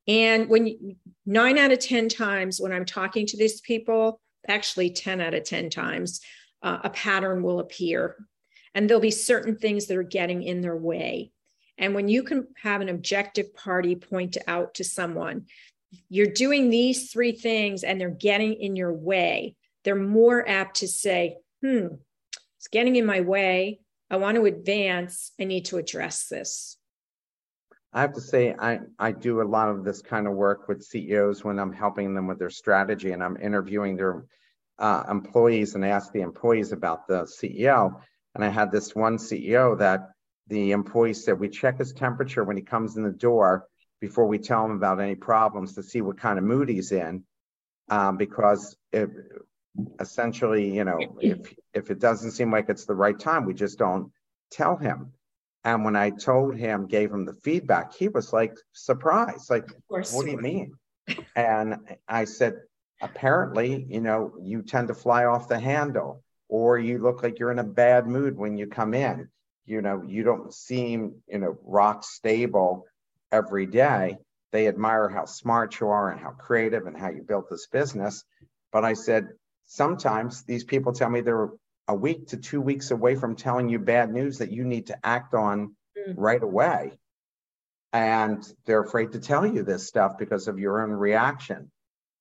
And 0.09 0.48
when 0.48 0.96
nine 1.24 1.59
out 1.59 1.72
of 1.72 1.80
10 1.80 2.09
times 2.09 2.61
when 2.61 2.72
I'm 2.72 2.84
talking 2.84 3.26
to 3.26 3.36
these 3.36 3.61
people, 3.61 4.20
actually 4.46 4.90
10 4.90 5.20
out 5.20 5.34
of 5.34 5.44
10 5.44 5.70
times, 5.70 6.20
uh, 6.62 6.78
a 6.84 6.90
pattern 6.90 7.42
will 7.42 7.61
appear. 7.61 8.16
And 8.74 8.88
there'll 8.88 9.00
be 9.00 9.11
certain 9.11 9.57
things 9.57 9.86
that 9.86 9.96
are 9.96 10.02
getting 10.02 10.42
in 10.42 10.61
their 10.61 10.76
way 10.76 11.32
and 11.78 11.94
when 11.94 12.09
you 12.09 12.22
can 12.22 12.46
have 12.62 12.80
an 12.80 12.88
objective 12.88 13.54
party 13.54 13.96
point 13.96 14.36
out 14.46 14.74
to 14.74 14.84
someone, 14.84 15.46
you're 16.09 16.26
doing 16.26 16.70
these 16.70 17.11
three 17.11 17.32
things 17.32 17.84
and 17.84 18.00
they're 18.00 18.09
getting 18.11 18.54
in 18.54 18.76
your 18.76 18.92
way, 18.92 19.57
they're 19.84 19.94
more 19.94 20.46
apt 20.48 20.78
to 20.78 20.88
say, 20.88 21.36
hmm, 21.62 21.86
it's 22.59 22.68
getting 22.68 22.96
in 22.96 23.07
my 23.07 23.20
way. 23.20 23.80
I 24.11 24.16
want 24.16 24.36
to 24.36 24.46
advance. 24.46 25.32
I 25.40 25.44
need 25.44 25.66
to 25.66 25.78
address 25.78 26.28
this. 26.28 26.76
I 27.97 28.03
have 28.03 28.12
to 28.12 28.20
say, 28.20 28.55
I, 28.59 28.80
I 28.99 29.12
do 29.12 29.40
a 29.40 29.49
lot 29.49 29.70
of 29.70 29.82
this 29.82 30.03
kind 30.03 30.26
of 30.26 30.34
work 30.34 30.68
with 30.68 30.84
CEOs 30.84 31.42
when 31.42 31.59
I'm 31.59 31.72
helping 31.72 32.12
them 32.12 32.26
with 32.26 32.38
their 32.38 32.51
strategy 32.51 33.12
and 33.12 33.24
I'm 33.24 33.38
interviewing 33.38 33.97
their 33.97 34.26
uh, 34.78 35.05
employees 35.11 35.74
and 35.74 35.82
I 35.82 35.88
ask 35.88 36.12
the 36.12 36.20
employees 36.20 36.72
about 36.72 37.09
the 37.09 37.22
CEO. 37.22 37.99
And 38.34 38.44
I 38.44 38.51
had 38.51 38.70
this 38.70 38.94
one 38.94 39.16
CEO 39.16 39.78
that 39.78 40.11
the 40.47 40.72
employee 40.72 41.14
said 41.14 41.40
we 41.40 41.49
check 41.49 41.78
his 41.78 41.94
temperature 41.94 42.44
when 42.44 42.59
he 42.59 42.62
comes 42.62 42.99
in 42.99 43.03
the 43.03 43.11
door 43.11 43.66
before 43.99 44.26
we 44.26 44.36
tell 44.36 44.62
him 44.66 44.72
about 44.72 45.01
any 45.01 45.14
problems 45.14 45.76
to 45.76 45.82
see 45.82 46.03
what 46.03 46.20
kind 46.20 46.38
of 46.38 46.44
mood 46.44 46.68
he's 46.68 46.92
in 46.92 47.24
um, 47.88 48.18
because 48.18 48.76
it, 48.92 49.09
essentially 50.01 50.74
you 50.74 50.84
know 50.84 50.99
if 51.20 51.55
if 51.74 51.90
it 51.90 51.99
doesn't 51.99 52.30
seem 52.30 52.51
like 52.51 52.68
it's 52.68 52.86
the 52.86 52.94
right 52.94 53.18
time 53.18 53.44
we 53.44 53.53
just 53.53 53.78
don't 53.78 54.11
tell 54.51 54.76
him 54.76 55.12
and 55.66 55.84
when 55.84 55.96
i 55.96 56.08
told 56.08 56.56
him 56.56 56.86
gave 56.86 57.12
him 57.12 57.26
the 57.26 57.34
feedback 57.44 57.92
he 57.94 58.08
was 58.08 58.32
like 58.32 58.54
surprised 58.72 59.50
like 59.50 59.68
what 59.88 60.24
do 60.24 60.30
you 60.30 60.38
mean 60.38 60.72
and 61.36 61.76
i 62.08 62.24
said 62.24 62.54
apparently 63.02 63.86
you 63.90 64.00
know 64.00 64.32
you 64.40 64.62
tend 64.62 64.88
to 64.88 64.94
fly 64.94 65.26
off 65.26 65.48
the 65.48 65.58
handle 65.58 66.22
or 66.48 66.78
you 66.78 66.98
look 66.98 67.22
like 67.22 67.38
you're 67.38 67.52
in 67.52 67.58
a 67.58 67.64
bad 67.64 68.06
mood 68.06 68.38
when 68.38 68.56
you 68.56 68.66
come 68.66 68.94
in 68.94 69.28
you 69.66 69.82
know, 69.82 70.02
you 70.06 70.22
don't 70.22 70.54
seem, 70.54 71.16
you 71.26 71.38
know, 71.38 71.58
rock 71.64 72.04
stable 72.04 72.86
every 73.32 73.66
day. 73.66 74.16
They 74.52 74.68
admire 74.68 75.08
how 75.08 75.26
smart 75.26 75.78
you 75.80 75.88
are 75.88 76.10
and 76.10 76.20
how 76.20 76.30
creative 76.30 76.86
and 76.86 76.96
how 76.96 77.10
you 77.10 77.22
built 77.22 77.50
this 77.50 77.66
business. 77.66 78.24
But 78.72 78.84
I 78.84 78.94
said, 78.94 79.28
sometimes 79.66 80.44
these 80.44 80.64
people 80.64 80.92
tell 80.92 81.10
me 81.10 81.20
they're 81.20 81.50
a 81.89 81.95
week 81.95 82.28
to 82.28 82.37
two 82.37 82.61
weeks 82.61 82.91
away 82.91 83.14
from 83.14 83.37
telling 83.37 83.68
you 83.68 83.78
bad 83.78 84.12
news 84.12 84.39
that 84.39 84.53
you 84.53 84.64
need 84.64 84.89
to 84.89 84.99
act 85.07 85.34
on 85.34 85.76
mm. 85.97 86.14
right 86.16 86.43
away. 86.43 86.99
And 87.93 88.47
they're 88.66 88.82
afraid 88.82 89.12
to 89.12 89.20
tell 89.20 89.47
you 89.47 89.62
this 89.62 89.87
stuff 89.87 90.18
because 90.18 90.49
of 90.49 90.59
your 90.59 90.82
own 90.82 90.91
reaction. 90.91 91.70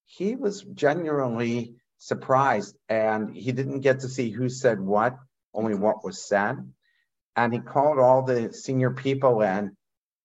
He 0.06 0.36
was 0.36 0.62
genuinely 0.62 1.74
surprised 1.98 2.76
and 2.88 3.34
he 3.34 3.52
didn't 3.52 3.80
get 3.80 4.00
to 4.00 4.08
see 4.08 4.30
who 4.30 4.48
said 4.48 4.80
what, 4.80 5.16
only 5.52 5.74
what 5.74 6.04
was 6.04 6.26
said 6.26 6.72
and 7.36 7.52
he 7.52 7.60
called 7.60 7.98
all 7.98 8.22
the 8.22 8.52
senior 8.52 8.90
people 8.90 9.42
in 9.42 9.76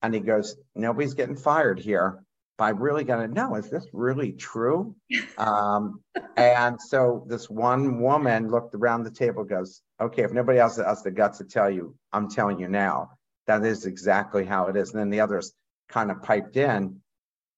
and 0.02 0.14
he 0.14 0.22
goes, 0.22 0.56
Nobody's 0.74 1.14
getting 1.14 1.36
fired 1.36 1.80
here. 1.80 2.24
But 2.58 2.66
I 2.66 2.70
really 2.70 3.04
got 3.04 3.18
to 3.18 3.28
know, 3.28 3.56
is 3.56 3.70
this 3.70 3.88
really 3.94 4.34
true? 4.34 4.96
Um, 5.38 6.02
and 6.38 6.80
so 6.80 7.26
this 7.28 7.50
one 7.50 8.00
woman 8.00 8.50
looked 8.50 8.76
around 8.76 9.04
the 9.04 9.12
table, 9.12 9.44
goes, 9.44 9.82
Okay, 10.00 10.22
if 10.22 10.32
nobody 10.32 10.60
else 10.60 10.78
has 10.78 11.02
the 11.02 11.10
guts 11.10 11.40
to 11.40 11.46
tell 11.46 11.70
you, 11.70 11.96
I'm 12.14 12.30
telling 12.30 12.60
you 12.60 12.68
now. 12.68 13.12
That 13.48 13.64
is 13.66 13.86
exactly 13.86 14.46
how 14.46 14.68
it 14.68 14.76
is. 14.76 14.92
And 14.92 15.00
then 15.00 15.10
the 15.10 15.22
others 15.22 15.54
kind 15.90 16.12
of 16.12 16.22
piped 16.22 16.58
in 16.58 17.02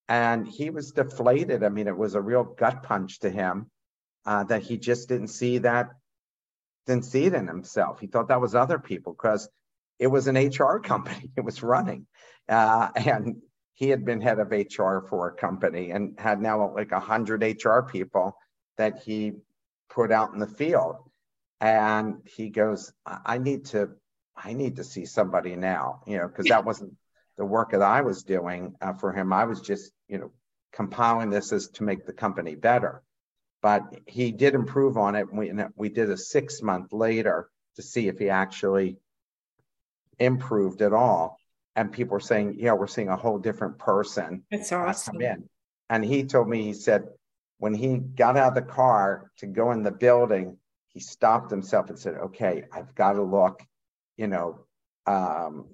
and 0.08 0.48
he 0.48 0.70
was 0.70 0.91
deflated. 0.91 1.64
I 1.64 1.70
mean, 1.70 1.88
it 1.88 1.98
was 1.98 2.16
a 2.16 2.22
real 2.22 2.44
gut 2.44 2.84
punch 2.84 3.20
to 3.20 3.30
him 3.30 3.70
uh, 4.26 4.46
that 4.46 4.64
he 4.64 4.78
just 4.78 5.10
didn't 5.10 5.28
see 5.28 5.60
that 5.60 5.89
didn't 6.86 7.06
see 7.06 7.26
it 7.26 7.34
in 7.34 7.48
himself. 7.48 8.00
He 8.00 8.08
thought 8.08 8.28
that 8.28 8.41
was 8.41 8.56
other 8.56 8.80
people 8.80 9.14
because 9.14 9.50
it 10.00 10.08
was 10.08 10.28
an 10.28 10.36
HR 10.36 10.80
company. 10.84 11.32
It 11.36 11.41
was 11.41 11.64
running, 11.64 12.08
uh, 12.50 12.89
and 12.96 13.41
he 13.74 13.90
had 13.90 14.06
been 14.06 14.22
head 14.22 14.40
of 14.40 14.52
HR 14.52 15.00
for 15.08 15.28
a 15.28 15.36
company 15.36 15.92
and 15.92 16.20
had 16.20 16.42
now 16.42 16.74
like 16.74 16.92
a 16.92 17.00
hundred 17.00 17.44
HR 17.44 17.82
people 17.82 18.36
that 18.78 19.04
he 19.04 19.34
put 19.90 20.12
out 20.12 20.34
in 20.34 20.40
the 20.40 20.48
field. 20.48 20.98
And 21.60 22.18
he 22.26 22.50
goes, 22.50 22.92
I 23.06 23.38
need 23.38 23.66
to, 23.68 23.90
I 24.36 24.54
need 24.54 24.76
to 24.78 24.84
see 24.84 25.06
somebody 25.06 25.56
now, 25.56 26.02
you 26.06 26.18
know, 26.18 26.28
because 26.28 26.48
that 26.48 26.66
wasn't 26.66 26.94
the 27.38 27.46
work 27.46 27.72
that 27.72 27.82
I 27.82 28.02
was 28.02 28.24
doing 28.24 28.76
uh, 28.82 28.94
for 28.94 29.14
him. 29.14 29.32
I 29.32 29.46
was 29.46 29.62
just, 29.62 29.92
you 30.08 30.18
know, 30.18 30.32
compiling 30.72 31.30
this 31.30 31.54
as 31.54 31.70
to 31.70 31.84
make 31.84 32.06
the 32.06 32.14
company 32.14 32.56
better 32.56 33.04
but 33.64 33.96
he 34.06 34.34
did 34.34 34.56
improve 34.56 34.98
on 34.98 35.16
it. 35.16 35.34
We, 35.34 35.52
we 35.78 35.88
did 35.88 36.12
a 36.12 36.18
six 36.18 36.62
month 36.62 36.92
later 36.92 37.50
to 37.78 37.82
see 37.82 38.10
if 38.10 38.20
he 38.20 38.30
actually 38.30 38.98
improved 40.20 40.82
at 40.82 40.92
all. 40.92 41.38
And 41.76 41.92
people 41.92 42.14
were 42.14 42.20
saying, 42.20 42.58
yeah, 42.60 42.74
we're 42.74 42.88
seeing 42.88 43.10
a 43.10 43.16
whole 43.16 43.40
different 43.40 43.80
person. 43.80 44.44
That's 44.52 44.72
awesome. 44.72 45.16
Come 45.16 45.22
in. 45.22 45.50
And 45.90 46.06
he 46.06 46.24
told 46.24 46.48
me, 46.48 46.64
he 46.64 46.74
said, 46.74 47.06
when 47.58 47.74
he 47.74 47.98
got 47.98 48.38
out 48.38 48.50
of 48.50 48.56
the 48.56 48.72
car 48.72 49.32
to 49.38 49.48
go 49.48 49.72
in 49.72 49.84
the 49.84 49.92
building, 49.92 50.58
he 50.90 51.00
stopped 51.00 51.50
himself 51.50 51.90
and 51.90 51.98
said, 51.98 52.16
okay, 52.16 52.66
I've 52.72 52.94
got 52.94 53.14
to 53.14 53.24
look, 53.24 53.64
you 54.18 54.28
know, 54.28 54.66
um, 55.08 55.68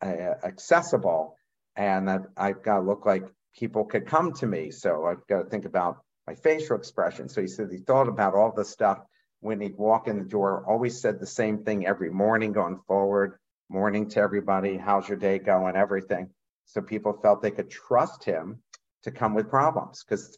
uh, 0.00 0.34
accessible 0.44 1.36
and 1.74 2.10
I've, 2.10 2.26
I've 2.36 2.62
got 2.62 2.76
to 2.76 2.82
look 2.82 3.04
like 3.06 3.24
people 3.56 3.84
could 3.84 4.06
come 4.06 4.32
to 4.34 4.46
me. 4.46 4.70
So 4.70 5.06
I've 5.06 5.26
got 5.26 5.42
to 5.42 5.48
think 5.48 5.64
about 5.64 5.98
my 6.26 6.34
facial 6.34 6.76
expression. 6.76 7.28
So 7.28 7.40
he 7.40 7.48
said 7.48 7.68
he 7.70 7.78
thought 7.78 8.08
about 8.08 8.34
all 8.34 8.52
the 8.54 8.64
stuff 8.64 8.98
when 9.40 9.60
he'd 9.60 9.76
walk 9.76 10.08
in 10.08 10.18
the 10.18 10.24
door, 10.24 10.64
always 10.66 11.00
said 11.00 11.20
the 11.20 11.26
same 11.26 11.64
thing 11.64 11.86
every 11.86 12.10
morning 12.10 12.52
going 12.52 12.80
forward, 12.86 13.38
morning 13.68 14.08
to 14.10 14.20
everybody, 14.20 14.76
how's 14.76 15.08
your 15.08 15.18
day 15.18 15.38
going, 15.38 15.76
everything. 15.76 16.30
So 16.66 16.80
people 16.80 17.18
felt 17.22 17.42
they 17.42 17.50
could 17.50 17.70
trust 17.70 18.24
him 18.24 18.62
to 19.02 19.10
come 19.10 19.34
with 19.34 19.48
problems 19.48 20.04
because 20.04 20.36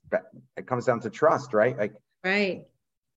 it 0.57 0.67
comes 0.67 0.85
down 0.85 1.01
to 1.01 1.11
trust, 1.11 1.55
right? 1.55 1.77
Like, 1.77 1.95
right. 2.25 2.65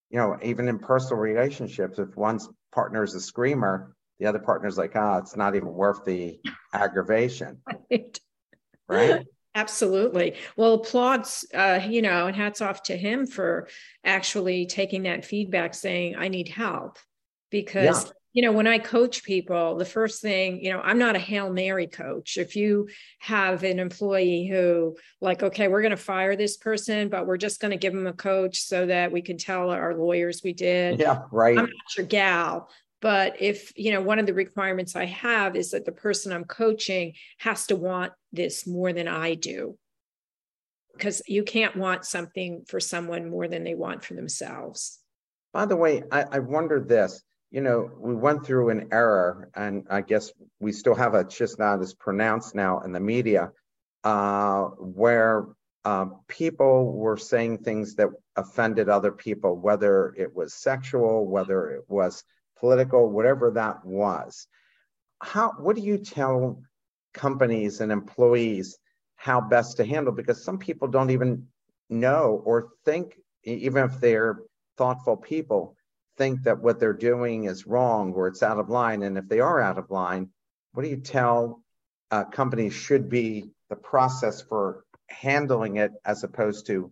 You 0.10 0.18
know, 0.18 0.38
even 0.44 0.68
in 0.68 0.80
personal 0.80 1.20
relationships, 1.20 2.00
if 2.00 2.16
one's 2.16 2.48
partner 2.74 3.04
is 3.04 3.16
a 3.16 3.22
screamer, 3.22 3.96
the 4.20 4.28
other 4.28 4.40
partner's 4.40 4.78
like, 4.78 4.94
ah, 4.96 5.16
oh, 5.16 5.18
it's 5.20 5.36
not 5.36 5.56
even 5.56 5.74
worth 5.74 6.06
the 6.06 6.40
aggravation. 6.74 7.62
Right. 7.90 8.20
Right. 9.10 9.26
Absolutely. 9.56 10.36
Well, 10.58 10.76
applauds, 10.76 11.46
uh, 11.54 11.80
you 11.88 12.02
know, 12.02 12.28
and 12.28 12.36
hats 12.36 12.62
off 12.62 12.84
to 12.84 12.98
him 12.98 13.26
for 13.26 13.70
actually 14.04 14.66
taking 14.66 15.04
that 15.04 15.24
feedback, 15.24 15.74
saying, 15.74 16.16
I 16.18 16.28
need 16.28 16.50
help. 16.50 16.98
Because, 17.50 18.06
yeah. 18.06 18.12
You 18.34 18.42
know, 18.42 18.52
when 18.52 18.68
I 18.68 18.80
coach 18.80 19.24
people, 19.24 19.76
the 19.76 19.86
first 19.86 20.22
thing, 20.22 20.64
you 20.64 20.72
know, 20.72 20.80
I'm 20.80 20.98
not 20.98 21.16
a 21.16 21.20
Hail 21.20 21.52
Mary 21.52 21.88
coach. 21.88 22.38
If 22.38 22.56
you 22.56 22.88
have 23.20 23.64
an 23.64 23.78
employee 23.78 24.48
who, 24.48 24.96
like, 25.20 25.44
okay, 25.44 25.68
we're 25.68 25.82
going 25.82 25.92
to 25.92 25.98
fire 25.98 26.36
this 26.36 26.56
person, 26.56 27.10
but 27.10 27.28
we're 27.28 27.38
just 27.38 27.60
going 27.60 27.72
to 27.72 27.78
give 27.78 27.94
them 27.94 28.08
a 28.08 28.14
coach 28.14 28.62
so 28.62 28.86
that 28.86 29.12
we 29.12 29.22
can 29.22 29.38
tell 29.38 29.70
our 29.70 29.96
lawyers 29.96 30.42
we 30.44 30.54
did. 30.54 31.00
Yeah, 31.00 31.24
right. 31.32 31.58
I'm 31.58 31.66
not 31.66 31.98
your 31.98 32.06
gal. 32.06 32.70
But 33.02 33.42
if, 33.42 33.74
you 33.76 33.92
know, 33.92 34.02
one 34.02 34.20
of 34.20 34.28
the 34.28 34.34
requirements 34.34 34.96
I 34.96 35.06
have 35.06 35.56
is 35.56 35.72
that 35.72 35.86
the 35.86 35.92
person 35.92 36.32
I'm 36.32 36.46
coaching 36.46 37.14
has 37.40 37.68
to 37.68 37.76
want 37.76 38.14
this 38.32 38.66
more 38.66 38.94
than 38.94 39.08
I 39.08 39.34
do. 39.34 39.78
Because 40.94 41.22
you 41.28 41.44
can't 41.44 41.76
want 41.76 42.06
something 42.06 42.64
for 42.68 42.80
someone 42.80 43.30
more 43.30 43.48
than 43.48 43.64
they 43.64 43.76
want 43.76 44.04
for 44.04 44.14
themselves. 44.14 45.00
By 45.52 45.66
the 45.66 45.76
way, 45.76 46.04
I, 46.12 46.26
I 46.32 46.40
wondered 46.40 46.88
this. 46.88 47.24
You 47.52 47.60
know, 47.62 47.92
we 48.00 48.16
went 48.16 48.46
through 48.46 48.70
an 48.70 48.88
error, 48.94 49.50
and 49.54 49.86
I 49.90 50.02
guess 50.02 50.32
we 50.62 50.72
still 50.72 50.96
have 50.96 51.14
a 51.16 51.28
not 51.60 51.82
as 51.82 51.94
pronounced 51.94 52.56
now 52.56 52.80
in 52.80 52.94
the 52.94 53.00
media, 53.02 53.52
uh, 54.06 54.64
where 54.80 55.48
uh, 55.84 56.06
people 56.30 56.94
were 56.94 57.18
saying 57.18 57.58
things 57.58 57.96
that 57.96 58.08
offended 58.38 58.88
other 58.88 59.12
people, 59.12 59.58
whether 59.58 60.14
it 60.18 60.34
was 60.34 60.54
sexual, 60.54 61.28
whether 61.28 61.72
it 61.72 61.84
was 61.90 62.24
political, 62.58 63.10
whatever 63.10 63.52
that 63.52 63.84
was. 63.84 64.48
How? 65.22 65.52
What 65.60 65.76
do 65.76 65.82
you 65.82 65.98
tell 65.98 66.62
companies 67.14 67.82
and 67.82 67.92
employees 67.92 68.78
how 69.16 69.42
best 69.42 69.78
to 69.78 69.86
handle? 69.86 70.14
Because 70.14 70.44
some 70.44 70.58
people 70.58 70.88
don't 70.88 71.12
even 71.12 71.48
know 71.90 72.42
or 72.46 72.70
think, 72.86 73.18
even 73.44 73.84
if 73.84 74.00
they're 74.00 74.40
thoughtful 74.78 75.18
people, 75.18 75.76
think 76.18 76.44
that 76.44 76.60
what 76.60 76.80
they're 76.80 76.94
doing 76.94 77.46
is 77.46 77.68
wrong 77.68 78.14
or 78.14 78.28
it's 78.28 78.44
out 78.44 78.60
of 78.60 78.70
line. 78.70 79.04
And 79.04 79.18
if 79.18 79.28
they 79.28 79.40
are 79.40 79.62
out 79.62 79.78
of 79.78 79.90
line, 79.90 80.30
what 80.74 80.84
do 80.84 80.90
you 80.90 80.98
tell 80.98 81.64
uh, 82.12 82.26
companies 82.26 82.74
should 82.74 83.10
be 83.10 83.52
the 83.70 83.76
process 83.76 84.42
for 84.42 84.86
handling 85.08 85.78
it 85.78 85.92
as 86.06 86.24
opposed 86.24 86.68
to 86.68 86.92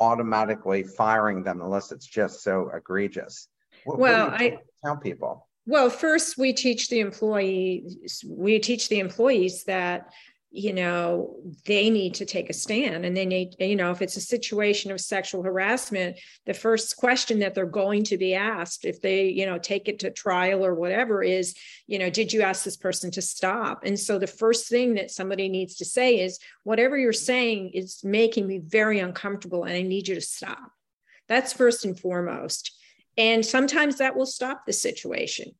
automatically 0.00 0.82
firing 0.82 1.42
them 1.42 1.60
unless 1.60 1.92
it's 1.92 2.06
just 2.06 2.42
so 2.42 2.70
egregious? 2.74 3.48
What, 3.84 3.98
well, 3.98 4.30
what 4.30 4.40
I 4.40 4.58
tell 4.84 4.96
people. 4.96 5.48
Well, 5.66 5.90
first 5.90 6.38
we 6.38 6.54
teach 6.54 6.88
the 6.88 7.00
employees 7.00 8.24
we 8.26 8.58
teach 8.58 8.88
the 8.88 9.00
employees 9.00 9.64
that 9.64 10.12
you 10.50 10.72
know 10.72 11.36
they 11.66 11.90
need 11.90 12.14
to 12.14 12.24
take 12.24 12.48
a 12.48 12.54
stand 12.54 13.04
and 13.04 13.14
they 13.14 13.26
need 13.26 13.54
you 13.58 13.76
know 13.76 13.90
if 13.90 14.00
it's 14.00 14.16
a 14.16 14.20
situation 14.20 14.90
of 14.90 14.98
sexual 14.98 15.42
harassment 15.42 16.18
the 16.46 16.54
first 16.54 16.96
question 16.96 17.40
that 17.40 17.54
they're 17.54 17.66
going 17.66 18.02
to 18.02 18.16
be 18.16 18.34
asked 18.34 18.86
if 18.86 19.02
they 19.02 19.28
you 19.28 19.44
know 19.44 19.58
take 19.58 19.88
it 19.88 19.98
to 19.98 20.10
trial 20.10 20.64
or 20.64 20.74
whatever 20.74 21.22
is 21.22 21.54
you 21.86 21.98
know 21.98 22.08
did 22.08 22.32
you 22.32 22.42
ask 22.42 22.64
this 22.64 22.76
person 22.76 23.10
to 23.12 23.22
stop? 23.22 23.84
And 23.84 23.98
so 23.98 24.18
the 24.18 24.26
first 24.26 24.68
thing 24.68 24.94
that 24.94 25.10
somebody 25.10 25.48
needs 25.48 25.76
to 25.76 25.84
say 25.84 26.20
is 26.20 26.38
whatever 26.64 26.96
you're 26.96 27.12
saying 27.12 27.70
is 27.74 28.00
making 28.02 28.46
me 28.46 28.58
very 28.58 28.98
uncomfortable 28.98 29.64
and 29.64 29.74
i 29.74 29.82
need 29.82 30.08
you 30.08 30.14
to 30.14 30.20
stop. 30.20 30.72
That's 31.28 31.52
first 31.52 31.84
and 31.84 31.98
foremost. 31.98 32.76
And 33.16 33.44
sometimes 33.44 33.98
that 33.98 34.16
will 34.16 34.26
stop 34.26 34.64
the 34.66 34.72
situation 34.72 35.52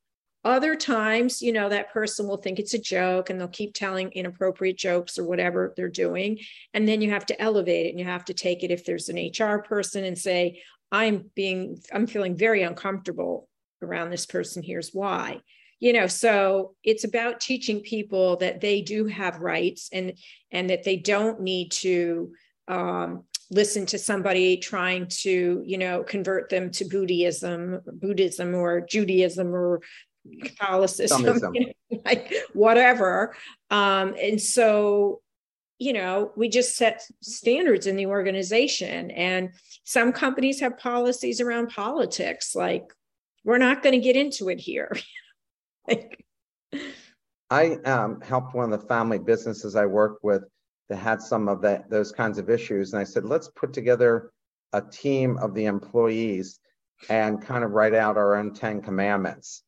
other 0.45 0.75
times, 0.75 1.41
you 1.41 1.51
know, 1.51 1.67
that 1.69 1.91
person 1.91 2.27
will 2.27 2.37
think 2.37 2.59
it's 2.59 2.73
a 2.73 2.79
joke 2.79 3.29
and 3.29 3.39
they'll 3.39 3.47
keep 3.49 3.73
telling 3.73 4.11
inappropriate 4.11 4.77
jokes 4.77 5.17
or 5.19 5.25
whatever 5.25 5.73
they're 5.75 5.89
doing. 5.89 6.39
And 6.73 6.87
then 6.87 7.01
you 7.01 7.09
have 7.11 7.25
to 7.27 7.41
elevate 7.41 7.87
it 7.87 7.89
and 7.89 7.99
you 7.99 8.05
have 8.05 8.25
to 8.25 8.33
take 8.33 8.63
it 8.63 8.71
if 8.71 8.85
there's 8.85 9.09
an 9.09 9.17
HR 9.17 9.59
person 9.59 10.05
and 10.05 10.17
say, 10.17 10.61
I'm 10.91 11.29
being, 11.35 11.77
I'm 11.93 12.07
feeling 12.07 12.37
very 12.37 12.63
uncomfortable 12.63 13.49
around 13.81 14.09
this 14.09 14.25
person. 14.25 14.63
Here's 14.63 14.91
why. 14.91 15.41
You 15.81 15.93
know, 15.93 16.07
so 16.07 16.75
it's 16.83 17.03
about 17.03 17.39
teaching 17.39 17.81
people 17.81 18.37
that 18.37 18.59
they 18.59 18.81
do 18.81 19.05
have 19.05 19.39
rights 19.39 19.89
and 19.93 20.13
and 20.51 20.69
that 20.69 20.83
they 20.83 20.97
don't 20.97 21.39
need 21.39 21.71
to 21.71 22.33
um, 22.67 23.23
listen 23.51 23.85
to 23.87 23.97
somebody 23.97 24.57
trying 24.57 25.07
to 25.07 25.63
you 25.65 25.77
know 25.77 26.03
convert 26.03 26.49
them 26.49 26.69
to 26.69 26.85
buddhism 26.85 27.79
buddhism 27.93 28.53
or 28.53 28.81
judaism 28.81 29.55
or 29.55 29.81
Catholicism, 30.43 31.55
like 32.05 32.33
whatever. 32.53 33.35
Um, 33.69 34.15
and 34.21 34.41
so, 34.41 35.21
you 35.77 35.93
know, 35.93 36.31
we 36.35 36.49
just 36.49 36.75
set 36.75 37.03
standards 37.21 37.87
in 37.87 37.95
the 37.95 38.05
organization. 38.05 39.11
And 39.11 39.51
some 39.83 40.11
companies 40.11 40.59
have 40.59 40.77
policies 40.77 41.41
around 41.41 41.69
politics, 41.69 42.55
like, 42.55 42.93
we're 43.45 43.57
not 43.57 43.81
going 43.81 43.93
to 43.93 44.01
get 44.01 44.15
into 44.15 44.49
it 44.49 44.59
here. 44.59 44.95
like, 45.87 46.25
I 47.49 47.75
um, 47.85 48.21
helped 48.21 48.53
one 48.53 48.71
of 48.71 48.79
the 48.79 48.87
family 48.87 49.17
businesses 49.17 49.75
I 49.75 49.85
worked 49.85 50.23
with 50.23 50.43
that 50.89 50.97
had 50.97 51.21
some 51.21 51.47
of 51.47 51.61
that 51.61 51.89
those 51.89 52.11
kinds 52.11 52.37
of 52.37 52.49
issues, 52.49 52.93
and 52.93 52.99
I 52.99 53.03
said, 53.03 53.25
let's 53.25 53.47
put 53.49 53.73
together 53.73 54.31
a 54.73 54.81
team 54.81 55.37
of 55.37 55.53
the 55.55 55.65
employees 55.65 56.59
and 57.09 57.41
kind 57.41 57.63
of 57.63 57.71
write 57.71 57.95
out 57.95 58.17
our 58.17 58.35
own 58.35 58.53
Ten 58.53 58.81
Commandments 58.81 59.63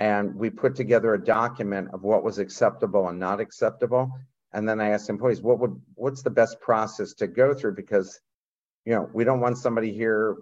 and 0.00 0.34
we 0.34 0.50
put 0.50 0.76
together 0.76 1.14
a 1.14 1.24
document 1.24 1.88
of 1.92 2.02
what 2.02 2.22
was 2.22 2.38
acceptable 2.38 3.08
and 3.08 3.18
not 3.18 3.40
acceptable. 3.40 4.12
And 4.52 4.68
then 4.68 4.80
i 4.80 4.90
asked 4.90 5.10
employees 5.10 5.42
what 5.42 5.58
would 5.58 5.80
what's 5.94 6.22
the 6.22 6.30
best 6.30 6.60
process 6.60 7.14
to 7.14 7.26
go 7.26 7.54
through? 7.54 7.74
Because 7.74 8.20
you 8.84 8.94
know 8.94 9.08
we 9.12 9.24
don't 9.24 9.40
want 9.40 9.58
somebody 9.58 9.92
here 9.92 10.36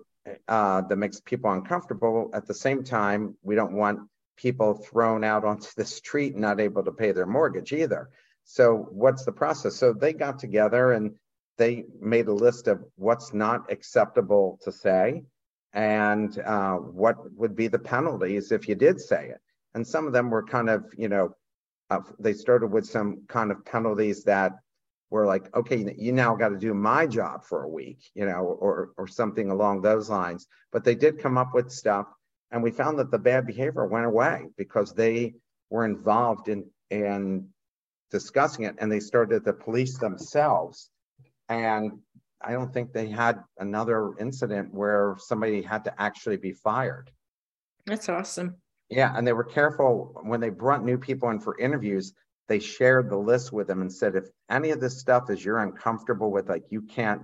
uh, 0.48 0.82
that 0.82 0.96
makes 0.96 1.20
people 1.20 1.50
uncomfortable. 1.50 2.30
At 2.34 2.46
the 2.46 2.54
same 2.54 2.84
time 2.84 3.36
we 3.42 3.54
don't 3.54 3.72
want 3.72 4.00
people 4.36 4.74
thrown 4.74 5.24
out 5.24 5.44
onto 5.50 5.68
the 5.76 5.84
street 5.84 6.34
and 6.34 6.42
not 6.42 6.61
able 6.61 6.84
to 6.84 6.92
pay 6.92 7.12
their 7.12 7.26
mortgage 7.26 7.72
either. 7.72 8.11
So 8.44 8.86
what's 8.90 9.24
the 9.24 9.32
process? 9.32 9.74
So 9.74 9.92
they 9.92 10.12
got 10.12 10.38
together 10.38 10.92
and 10.92 11.16
they 11.59 11.84
made 12.00 12.28
a 12.28 12.32
list 12.32 12.68
of 12.68 12.84
what's 12.96 13.32
not 13.32 13.72
acceptable 13.72 14.61
to 14.62 14.70
say 14.70 15.24
and 15.72 16.38
uh, 16.38 16.74
what 16.74 17.16
would 17.32 17.57
be 17.57 17.66
the 17.66 17.78
penalties 17.78 18.52
if 18.52 18.68
you 18.68 18.74
did 18.74 19.00
say 19.00 19.30
it 19.30 19.40
and 19.76 19.86
some 19.86 20.06
of 20.06 20.12
them 20.14 20.30
were 20.30 20.42
kind 20.42 20.68
of 20.68 20.86
you 20.96 21.08
know 21.08 21.36
uh, 21.90 22.00
they 22.18 22.32
started 22.32 22.68
with 22.68 22.84
some 22.84 23.22
kind 23.28 23.52
of 23.52 23.64
penalties 23.64 24.24
that 24.24 24.52
were 25.10 25.26
like 25.26 25.54
okay 25.54 25.94
you 25.96 26.12
now 26.12 26.34
got 26.34 26.48
to 26.48 26.58
do 26.58 26.74
my 26.74 27.06
job 27.06 27.44
for 27.44 27.62
a 27.62 27.68
week 27.68 28.10
you 28.14 28.26
know 28.26 28.40
or 28.64 28.90
or 28.96 29.06
something 29.06 29.50
along 29.50 29.82
those 29.82 30.10
lines. 30.10 30.48
But 30.72 30.82
they 30.82 30.96
did 30.96 31.20
come 31.20 31.38
up 31.38 31.54
with 31.54 31.70
stuff 31.70 32.06
and 32.50 32.62
we 32.62 32.70
found 32.72 32.98
that 32.98 33.10
the 33.10 33.18
bad 33.18 33.46
behavior 33.46 33.86
went 33.86 34.06
away 34.06 34.46
because 34.56 34.92
they 34.92 35.34
were 35.70 35.84
involved 35.84 36.48
in 36.48 36.64
in 36.90 37.48
discussing 38.10 38.64
it 38.64 38.76
and 38.78 38.90
they 38.90 39.00
started 39.00 39.44
to 39.44 39.52
police 39.52 39.98
themselves. 39.98 40.90
And 41.48 41.92
i 42.42 42.52
don't 42.52 42.72
think 42.72 42.92
they 42.92 43.08
had 43.08 43.42
another 43.58 44.12
incident 44.18 44.72
where 44.72 45.16
somebody 45.18 45.62
had 45.62 45.84
to 45.84 45.92
actually 46.00 46.36
be 46.36 46.52
fired. 46.52 47.10
That's 47.86 48.08
awesome 48.08 48.56
yeah, 48.89 49.12
and 49.16 49.26
they 49.26 49.32
were 49.32 49.45
careful 49.45 50.20
when 50.22 50.41
they 50.41 50.51
brought 50.51 50.84
new 50.84 50.99
people 50.99 51.30
in 51.30 51.41
for 51.41 51.59
interviews. 51.59 52.12
They 52.49 52.61
shared 52.61 53.11
the 53.11 53.16
list 53.16 53.53
with 53.53 53.66
them 53.66 53.80
and 53.80 53.93
said, 53.93 54.14
if 54.14 54.26
any 54.49 54.70
of 54.70 54.80
this 54.80 55.01
stuff 55.01 55.30
is 55.30 55.45
you're 55.45 55.59
uncomfortable 55.59 56.30
with, 56.30 56.49
like 56.49 56.64
you 56.70 56.82
can't 56.82 57.22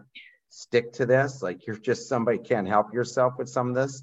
stick 0.48 0.92
to 0.94 1.06
this, 1.06 1.42
like 1.42 1.66
you're 1.66 1.78
just 1.78 2.08
somebody 2.08 2.38
can't 2.38 2.66
help 2.66 2.92
yourself 2.92 3.34
with 3.38 3.48
some 3.48 3.68
of 3.68 3.74
this, 3.74 4.02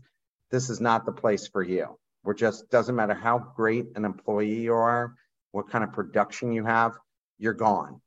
this 0.50 0.70
is 0.70 0.80
not 0.80 1.06
the 1.06 1.12
place 1.12 1.48
for 1.48 1.62
you. 1.62 1.98
We're 2.24 2.34
just 2.34 2.70
doesn't 2.70 2.96
matter 2.96 3.14
how 3.14 3.40
great 3.56 3.88
an 3.96 4.06
employee 4.06 4.62
you 4.62 4.74
are, 4.74 5.16
what 5.52 5.70
kind 5.70 5.84
of 5.84 5.92
production 5.92 6.54
you 6.54 6.64
have, 6.64 6.94
you're 7.38 7.54
gone. 7.54 8.02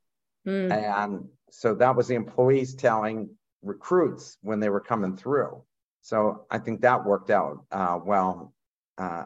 Mm. 0.47 0.73
And 0.73 1.29
so 1.51 1.75
that 1.75 1.95
was 1.95 2.09
the 2.09 2.15
employees 2.15 2.75
telling 2.75 3.31
recruits 3.63 4.39
when 4.43 4.61
they 4.61 4.71
were 4.71 4.81
coming 4.81 5.17
through. 5.17 5.63
So 6.01 6.47
I 6.51 6.59
think 6.59 6.81
that 6.81 7.05
worked 7.05 7.31
out 7.31 7.65
uh, 7.71 7.99
well 8.05 8.53
uh, 8.99 9.25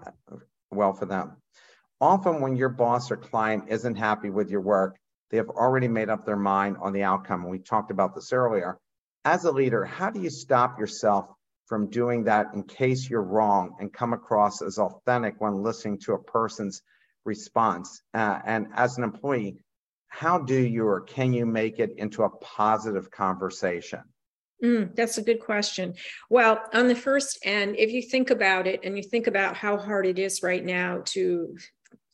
well 0.71 0.93
for 0.93 1.07
them. 1.07 1.37
Often, 2.01 2.41
when 2.41 2.57
your 2.57 2.69
boss 2.69 3.11
or 3.11 3.17
client 3.17 3.65
isn't 3.69 3.97
happy 3.97 4.31
with 4.31 4.51
your 4.51 4.61
work, 4.61 4.97
they 5.31 5.39
have 5.39 5.49
already 5.49 5.89
made 5.89 6.09
up 6.09 6.25
their 6.25 6.37
mind 6.37 6.77
on 6.81 6.93
the 6.93 7.03
outcome. 7.03 7.49
We 7.49 7.59
talked 7.59 7.91
about 7.91 8.15
this 8.15 8.33
earlier. 8.33 8.79
As 9.25 9.45
a 9.45 9.51
leader, 9.51 9.85
how 9.85 10.11
do 10.11 10.21
you 10.21 10.31
stop 10.31 10.79
yourself 10.79 11.27
from 11.67 11.91
doing 11.91 12.25
that 12.25 12.49
in 12.55 12.63
case 12.63 13.09
you're 13.11 13.23
wrong 13.23 13.77
and 13.81 13.93
come 13.93 14.13
across 14.13 14.63
as 14.63 14.79
authentic 14.79 15.41
when 15.41 15.63
listening 15.63 15.99
to 16.01 16.13
a 16.13 16.23
person's 16.23 16.83
response? 17.25 18.03
Uh, 18.15 18.39
and 18.45 18.69
as 18.75 18.99
an 18.99 19.05
employee, 19.05 19.57
how 20.07 20.39
do 20.39 20.59
you 20.59 20.87
or 20.87 21.01
can 21.01 21.33
you 21.33 21.45
make 21.45 21.79
it 21.79 21.95
into 21.97 22.23
a 22.23 22.31
positive 22.31 23.11
conversation? 23.11 24.01
Mm, 24.63 24.95
that's 24.97 25.19
a 25.19 25.23
good 25.23 25.41
question. 25.41 25.95
Well, 26.31 26.63
on 26.73 26.89
the 26.89 26.95
first 26.95 27.39
end, 27.43 27.77
if 27.77 27.91
you 27.93 28.03
think 28.03 28.31
about 28.31 28.67
it 28.67 28.81
and 28.85 28.97
you 28.97 29.03
think 29.03 29.27
about 29.27 29.57
how 29.57 29.77
hard 29.77 30.07
it 30.07 30.19
is 30.19 30.43
right 30.43 30.65
now 30.65 31.03
to 31.07 31.57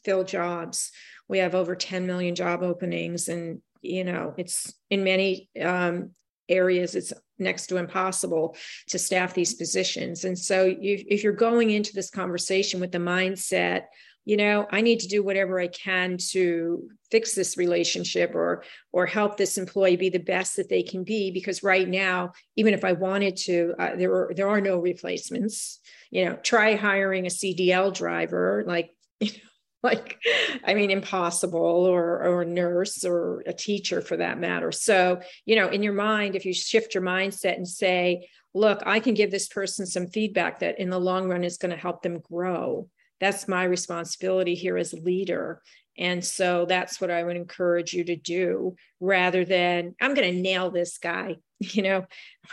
fill 0.04 0.24
jobs, 0.24 0.90
we 1.28 1.38
have 1.38 1.54
over 1.54 1.76
10 1.76 2.06
million 2.06 2.34
job 2.34 2.62
openings, 2.62 3.28
and 3.28 3.62
you 3.80 4.04
know, 4.04 4.34
it's 4.36 4.72
in 4.90 5.04
many 5.04 5.48
um, 5.60 6.10
areas, 6.48 6.94
it's 6.94 7.12
next 7.38 7.66
to 7.68 7.76
impossible 7.76 8.56
to 8.88 8.98
staff 8.98 9.34
these 9.34 9.54
positions. 9.54 10.24
And 10.24 10.38
so, 10.38 10.64
you, 10.64 11.04
if 11.08 11.22
you're 11.22 11.32
going 11.32 11.70
into 11.70 11.92
this 11.94 12.10
conversation 12.10 12.80
with 12.80 12.92
the 12.92 12.98
mindset 12.98 13.84
you 14.24 14.36
know 14.36 14.66
i 14.70 14.80
need 14.80 15.00
to 15.00 15.08
do 15.08 15.22
whatever 15.22 15.58
i 15.60 15.66
can 15.66 16.16
to 16.16 16.88
fix 17.10 17.34
this 17.34 17.56
relationship 17.56 18.34
or 18.34 18.64
or 18.92 19.06
help 19.06 19.36
this 19.36 19.58
employee 19.58 19.96
be 19.96 20.08
the 20.08 20.18
best 20.18 20.56
that 20.56 20.68
they 20.68 20.82
can 20.82 21.04
be 21.04 21.30
because 21.30 21.62
right 21.62 21.88
now 21.88 22.32
even 22.56 22.74
if 22.74 22.84
i 22.84 22.92
wanted 22.92 23.36
to 23.36 23.74
uh, 23.78 23.96
there 23.96 24.12
are 24.12 24.32
there 24.34 24.48
are 24.48 24.60
no 24.60 24.78
replacements. 24.78 25.80
You 26.10 26.26
know 26.26 26.36
try 26.36 26.74
hiring 26.74 27.26
a 27.26 27.30
cdl 27.30 27.94
driver 27.94 28.64
like 28.66 28.90
like 29.82 30.18
i 30.64 30.74
mean 30.74 30.90
impossible 30.90 31.58
or 31.58 32.22
or 32.22 32.42
a 32.42 32.46
nurse 32.46 33.04
or 33.04 33.42
a 33.46 33.52
teacher 33.52 34.00
for 34.00 34.18
that 34.18 34.38
matter. 34.38 34.72
So 34.72 35.20
you 35.46 35.56
know 35.56 35.68
in 35.68 35.82
your 35.82 35.94
mind 35.94 36.36
if 36.36 36.44
you 36.44 36.52
shift 36.52 36.94
your 36.94 37.02
mindset 37.02 37.56
and 37.56 37.66
say 37.66 38.28
look 38.54 38.82
i 38.84 39.00
can 39.00 39.14
give 39.14 39.30
this 39.30 39.48
person 39.48 39.86
some 39.86 40.06
feedback 40.06 40.60
that 40.60 40.78
in 40.78 40.90
the 40.90 41.00
long 41.00 41.28
run 41.28 41.44
is 41.44 41.56
going 41.56 41.70
to 41.70 41.76
help 41.76 42.02
them 42.02 42.20
grow 42.20 42.88
that's 43.22 43.48
my 43.48 43.64
responsibility 43.64 44.54
here 44.54 44.76
as 44.76 44.92
a 44.92 45.00
leader 45.00 45.62
and 45.96 46.24
so 46.24 46.66
that's 46.66 47.00
what 47.00 47.10
i 47.10 47.22
would 47.22 47.36
encourage 47.36 47.94
you 47.94 48.04
to 48.04 48.16
do 48.16 48.74
rather 49.00 49.44
than 49.44 49.94
i'm 50.00 50.14
going 50.14 50.30
to 50.30 50.40
nail 50.40 50.70
this 50.70 50.98
guy 50.98 51.36
you 51.60 51.82
know 51.82 52.04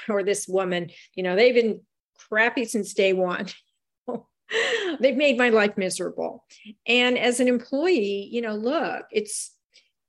or 0.07 0.23
this 0.23 0.47
woman 0.47 0.89
you 1.15 1.23
know 1.23 1.35
they've 1.35 1.55
been 1.55 1.81
crappy 2.17 2.65
since 2.65 2.93
day 2.93 3.11
one 3.11 3.47
they've 4.99 5.17
made 5.17 5.37
my 5.37 5.49
life 5.49 5.77
miserable. 5.77 6.43
And 6.87 7.17
as 7.17 7.39
an 7.39 7.47
employee, 7.47 8.29
you 8.31 8.41
know, 8.41 8.55
look, 8.55 9.05
it's 9.11 9.51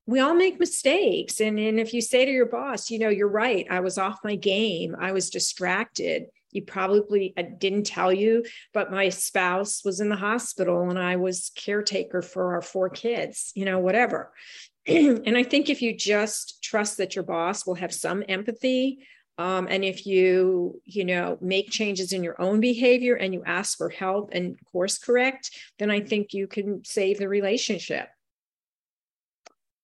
we 0.07 0.19
all 0.19 0.35
make 0.35 0.59
mistakes. 0.59 1.41
And, 1.41 1.59
and 1.59 1.79
if 1.79 1.95
you 1.95 2.01
say 2.01 2.25
to 2.25 2.31
your 2.31 2.47
boss, 2.47 2.91
you 2.91 2.99
know, 2.99 3.11
you're 3.11 3.29
right, 3.29 3.67
I 3.71 3.81
was 3.81 3.99
off 3.99 4.19
my 4.25 4.35
game, 4.35 4.97
I 4.99 5.13
was 5.13 5.31
distracted. 5.31 6.25
You 6.53 6.63
probably 6.63 7.33
I 7.37 7.43
didn't 7.43 7.85
tell 7.85 8.13
you, 8.13 8.45
but 8.73 8.91
my 8.91 9.09
spouse 9.09 9.85
was 9.85 10.01
in 10.01 10.09
the 10.09 10.17
hospital 10.17 10.91
and 10.91 10.99
I 10.99 11.17
was 11.17 11.53
caretaker 11.55 12.23
for 12.23 12.55
our 12.55 12.63
four 12.63 12.89
kids, 12.89 13.53
you 13.55 13.65
know, 13.65 13.79
whatever. 13.79 14.33
and 14.87 15.37
I 15.37 15.43
think 15.43 15.69
if 15.69 15.83
you 15.83 15.97
just 15.97 16.63
trust 16.63 16.99
that 16.99 17.15
your 17.15 17.25
boss 17.25 17.67
will 17.67 17.75
have 17.75 17.95
some 17.95 18.25
empathy 18.29 19.07
um, 19.41 19.69
and 19.71 19.83
if 19.87 20.07
you, 20.07 20.83
you 20.85 21.03
know, 21.03 21.39
make 21.41 21.71
changes 21.71 22.13
in 22.13 22.23
your 22.23 22.39
own 22.39 22.61
behavior 22.61 23.15
and 23.15 23.33
you 23.33 23.43
ask 23.47 23.79
for 23.79 23.89
help 23.89 24.29
and 24.33 24.59
course 24.71 24.99
correct, 24.99 25.51
then 25.79 25.91
I 25.91 26.01
think 26.01 26.35
you 26.35 26.47
can 26.47 26.85
save 26.85 27.17
the 27.17 27.27
relationship. 27.27 28.11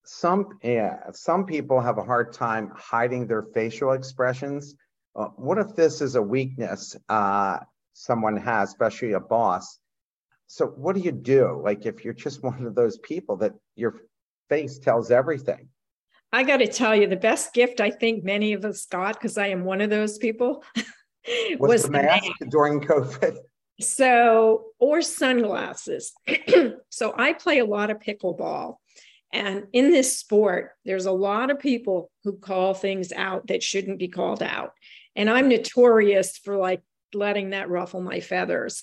Some, 0.05 0.59
yeah, 0.61 1.09
some 1.11 1.43
people 1.43 1.81
have 1.81 1.97
a 1.97 2.03
hard 2.03 2.33
time 2.33 2.71
hiding 2.75 3.25
their 3.25 3.41
facial 3.41 3.93
expressions. 3.93 4.75
Uh, 5.17 5.29
what 5.35 5.57
if 5.57 5.75
this 5.75 5.99
is 5.99 6.15
a 6.15 6.21
weakness 6.21 6.95
uh, 7.09 7.57
someone 7.93 8.37
has, 8.37 8.69
especially 8.69 9.13
a 9.13 9.19
boss? 9.19 9.79
So 10.45 10.67
what 10.67 10.95
do 10.95 11.01
you 11.01 11.11
do? 11.11 11.59
Like 11.63 11.85
if 11.85 12.05
you're 12.05 12.13
just 12.13 12.43
one 12.43 12.65
of 12.65 12.75
those 12.75 12.97
people 12.99 13.37
that 13.37 13.53
your 13.75 14.01
face 14.49 14.77
tells 14.77 15.11
everything. 15.11 15.69
I 16.31 16.43
got 16.43 16.57
to 16.57 16.67
tell 16.67 16.95
you, 16.95 17.07
the 17.07 17.15
best 17.15 17.53
gift 17.53 17.79
I 17.79 17.89
think 17.89 18.23
many 18.23 18.53
of 18.53 18.65
us 18.65 18.85
got, 18.85 19.13
because 19.13 19.37
I 19.37 19.47
am 19.47 19.63
one 19.63 19.79
of 19.79 19.89
those 19.89 20.17
people, 20.17 20.63
was 21.57 21.83
the 21.83 21.91
mask, 21.91 22.23
mask 22.23 22.51
during 22.51 22.81
COVID. 22.81 23.37
So, 23.79 24.65
or 24.77 25.01
sunglasses. 25.01 26.13
so, 26.89 27.13
I 27.17 27.31
play 27.31 27.59
a 27.59 27.65
lot 27.65 27.91
of 27.91 27.99
pickleball. 27.99 28.75
And 29.31 29.67
in 29.71 29.91
this 29.91 30.17
sport, 30.17 30.71
there's 30.83 31.05
a 31.05 31.11
lot 31.11 31.49
of 31.49 31.59
people 31.59 32.11
who 32.23 32.37
call 32.37 32.73
things 32.73 33.11
out 33.13 33.47
that 33.47 33.63
shouldn't 33.63 33.99
be 33.99 34.07
called 34.07 34.43
out. 34.43 34.71
And 35.17 35.29
I'm 35.29 35.49
notorious 35.49 36.37
for 36.37 36.55
like 36.55 36.81
letting 37.13 37.49
that 37.49 37.69
ruffle 37.69 38.01
my 38.01 38.21
feathers. 38.21 38.81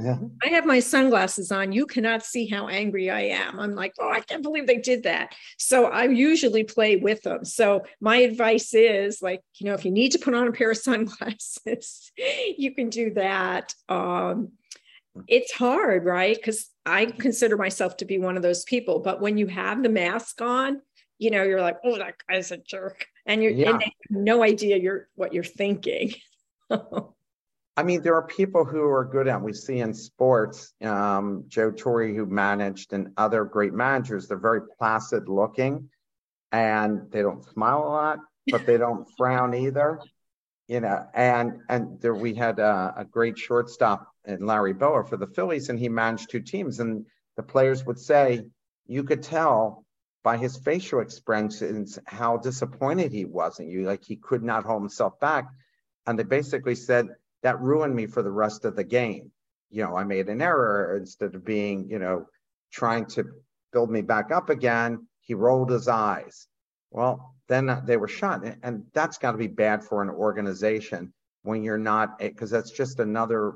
Yeah. 0.00 0.18
I 0.42 0.48
have 0.48 0.66
my 0.66 0.80
sunglasses 0.80 1.52
on. 1.52 1.70
You 1.70 1.86
cannot 1.86 2.24
see 2.24 2.48
how 2.48 2.66
angry 2.66 3.10
I 3.10 3.20
am. 3.20 3.60
I'm 3.60 3.76
like, 3.76 3.92
oh, 4.00 4.10
I 4.10 4.20
can't 4.20 4.42
believe 4.42 4.66
they 4.66 4.78
did 4.78 5.04
that. 5.04 5.36
So 5.56 5.84
I 5.84 6.06
usually 6.06 6.64
play 6.64 6.96
with 6.96 7.22
them. 7.22 7.44
So 7.44 7.84
my 8.00 8.16
advice 8.16 8.74
is 8.74 9.22
like, 9.22 9.40
you 9.60 9.66
know, 9.66 9.74
if 9.74 9.84
you 9.84 9.92
need 9.92 10.10
to 10.12 10.18
put 10.18 10.34
on 10.34 10.48
a 10.48 10.52
pair 10.52 10.72
of 10.72 10.78
sunglasses, 10.78 12.10
you 12.16 12.74
can 12.74 12.90
do 12.90 13.14
that. 13.14 13.72
Um, 13.88 14.52
it's 15.28 15.52
hard, 15.52 16.04
right? 16.04 16.34
Because 16.34 16.68
I 16.84 17.06
consider 17.06 17.56
myself 17.56 17.96
to 17.98 18.04
be 18.04 18.18
one 18.18 18.36
of 18.36 18.42
those 18.42 18.64
people. 18.64 18.98
But 18.98 19.20
when 19.20 19.38
you 19.38 19.46
have 19.46 19.80
the 19.80 19.88
mask 19.88 20.42
on, 20.42 20.82
you 21.24 21.30
know, 21.30 21.42
you're 21.42 21.62
like, 21.62 21.78
oh, 21.84 21.96
that 21.96 22.16
guy's 22.28 22.50
a 22.50 22.58
jerk. 22.58 23.06
And 23.24 23.42
you're 23.42 23.52
yeah. 23.52 23.70
and 23.70 23.80
they 23.80 23.86
have 23.86 24.10
no 24.10 24.42
idea 24.42 24.76
you're 24.76 25.08
what 25.14 25.32
you're 25.32 25.42
thinking. 25.42 26.12
I 26.70 27.82
mean, 27.82 28.02
there 28.02 28.14
are 28.14 28.26
people 28.26 28.66
who 28.66 28.82
are 28.82 29.06
good 29.06 29.26
at. 29.26 29.40
We 29.40 29.54
see 29.54 29.78
in 29.78 29.94
sports, 29.94 30.74
um, 30.82 31.44
Joe 31.48 31.70
Torre, 31.70 32.08
who 32.08 32.26
managed, 32.26 32.92
and 32.92 33.08
other 33.16 33.44
great 33.44 33.72
managers. 33.72 34.28
They're 34.28 34.36
very 34.38 34.60
placid 34.78 35.30
looking, 35.30 35.88
and 36.52 37.10
they 37.10 37.22
don't 37.22 37.42
smile 37.42 37.78
a 37.78 37.88
lot, 37.88 38.18
but 38.48 38.66
they 38.66 38.76
don't 38.76 39.08
frown 39.16 39.54
either. 39.54 39.98
You 40.68 40.80
know, 40.80 41.06
and 41.14 41.60
and 41.70 42.00
there 42.02 42.14
we 42.14 42.34
had 42.34 42.58
a, 42.58 42.94
a 42.98 43.04
great 43.06 43.38
shortstop 43.38 44.08
in 44.26 44.44
Larry 44.44 44.74
Bowa 44.74 45.04
for 45.04 45.16
the 45.16 45.26
Phillies, 45.26 45.70
and 45.70 45.78
he 45.78 45.88
managed 45.88 46.30
two 46.30 46.40
teams, 46.40 46.80
and 46.80 47.06
the 47.38 47.42
players 47.42 47.86
would 47.86 47.98
say 47.98 48.42
you 48.86 49.04
could 49.04 49.22
tell 49.22 49.83
by 50.24 50.38
his 50.38 50.56
facial 50.56 51.00
expressions 51.00 51.98
how 52.06 52.38
disappointed 52.38 53.12
he 53.12 53.26
was 53.26 53.60
in 53.60 53.68
you, 53.68 53.84
like 53.84 54.02
he 54.02 54.16
could 54.16 54.42
not 54.42 54.64
hold 54.64 54.82
himself 54.82 55.20
back, 55.20 55.46
and 56.06 56.18
they 56.18 56.24
basically 56.24 56.74
said 56.74 57.06
that 57.42 57.60
ruined 57.60 57.94
me 57.94 58.06
for 58.06 58.22
the 58.22 58.30
rest 58.32 58.64
of 58.64 58.74
the 58.74 58.82
game. 58.82 59.30
You 59.70 59.84
know, 59.84 59.96
I 59.96 60.04
made 60.04 60.28
an 60.28 60.40
error 60.40 60.96
instead 60.96 61.34
of 61.34 61.44
being, 61.44 61.88
you 61.90 61.98
know, 61.98 62.26
trying 62.72 63.06
to 63.06 63.26
build 63.72 63.90
me 63.90 64.00
back 64.00 64.32
up 64.32 64.48
again. 64.48 65.06
He 65.20 65.34
rolled 65.34 65.70
his 65.70 65.88
eyes. 65.88 66.48
Well, 66.90 67.34
then 67.48 67.82
they 67.84 67.96
were 67.96 68.08
shot. 68.08 68.44
And 68.62 68.84
that's 68.94 69.18
got 69.18 69.32
to 69.32 69.38
be 69.38 69.48
bad 69.48 69.84
for 69.84 70.02
an 70.02 70.10
organization 70.10 71.12
when 71.42 71.62
you're 71.62 71.76
not, 71.76 72.18
because 72.18 72.50
that's 72.50 72.70
just 72.70 72.98
another 72.98 73.54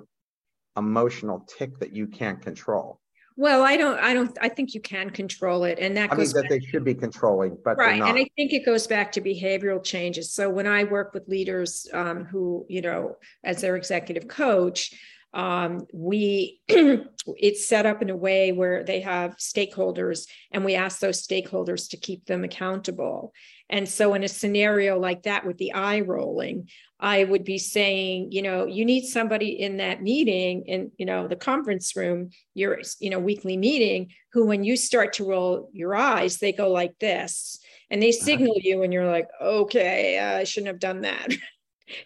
emotional 0.76 1.46
tic 1.56 1.78
that 1.78 1.94
you 1.94 2.08
can't 2.08 2.42
control. 2.42 3.00
Well, 3.40 3.62
I 3.62 3.76
don't, 3.76 4.00
I 4.00 4.14
don't, 4.14 4.36
I 4.40 4.48
think 4.48 4.74
you 4.74 4.80
can 4.80 5.10
control 5.10 5.62
it. 5.62 5.78
And 5.78 5.96
that 5.96 6.12
I 6.12 6.16
mean, 6.16 6.28
that 6.32 6.46
they 6.48 6.58
should 6.58 6.82
be 6.82 6.92
controlling, 6.92 7.56
but 7.64 7.76
right. 7.76 8.02
And 8.02 8.18
I 8.18 8.26
think 8.34 8.52
it 8.52 8.66
goes 8.66 8.88
back 8.88 9.12
to 9.12 9.20
behavioral 9.20 9.82
changes. 9.82 10.32
So 10.32 10.50
when 10.50 10.66
I 10.66 10.82
work 10.82 11.14
with 11.14 11.28
leaders 11.28 11.86
um, 11.94 12.24
who, 12.24 12.66
you 12.68 12.82
know, 12.82 13.16
as 13.44 13.60
their 13.60 13.76
executive 13.76 14.26
coach, 14.26 14.92
um, 15.34 15.86
we 15.92 16.60
it's 16.68 17.68
set 17.68 17.86
up 17.86 18.02
in 18.02 18.10
a 18.10 18.16
way 18.16 18.52
where 18.52 18.82
they 18.82 19.00
have 19.00 19.36
stakeholders 19.36 20.26
and 20.50 20.64
we 20.64 20.74
ask 20.74 21.00
those 21.00 21.26
stakeholders 21.26 21.90
to 21.90 21.96
keep 21.96 22.24
them 22.24 22.44
accountable 22.44 23.32
and 23.68 23.88
so 23.88 24.14
in 24.14 24.24
a 24.24 24.28
scenario 24.28 24.98
like 24.98 25.24
that 25.24 25.46
with 25.46 25.58
the 25.58 25.74
eye 25.74 26.00
rolling 26.00 26.66
I 27.00 27.24
would 27.24 27.44
be 27.44 27.58
saying, 27.58 28.32
you 28.32 28.42
know, 28.42 28.66
you 28.66 28.84
need 28.84 29.06
somebody 29.06 29.60
in 29.60 29.76
that 29.76 30.02
meeting 30.02 30.64
in, 30.66 30.90
you 30.98 31.06
know, 31.06 31.28
the 31.28 31.36
conference 31.36 31.94
room, 31.94 32.30
your, 32.54 32.80
you 32.98 33.10
know, 33.10 33.20
weekly 33.20 33.56
meeting, 33.56 34.10
who 34.32 34.46
when 34.46 34.64
you 34.64 34.76
start 34.76 35.12
to 35.14 35.28
roll 35.28 35.70
your 35.72 35.94
eyes, 35.94 36.38
they 36.38 36.52
go 36.52 36.70
like 36.70 36.98
this 36.98 37.60
and 37.90 38.02
they 38.02 38.08
uh-huh. 38.08 38.24
signal 38.24 38.54
you 38.58 38.82
and 38.82 38.92
you're 38.92 39.10
like, 39.10 39.28
okay, 39.40 40.18
I 40.18 40.44
shouldn't 40.44 40.68
have 40.68 40.80
done 40.80 41.02
that. 41.02 41.28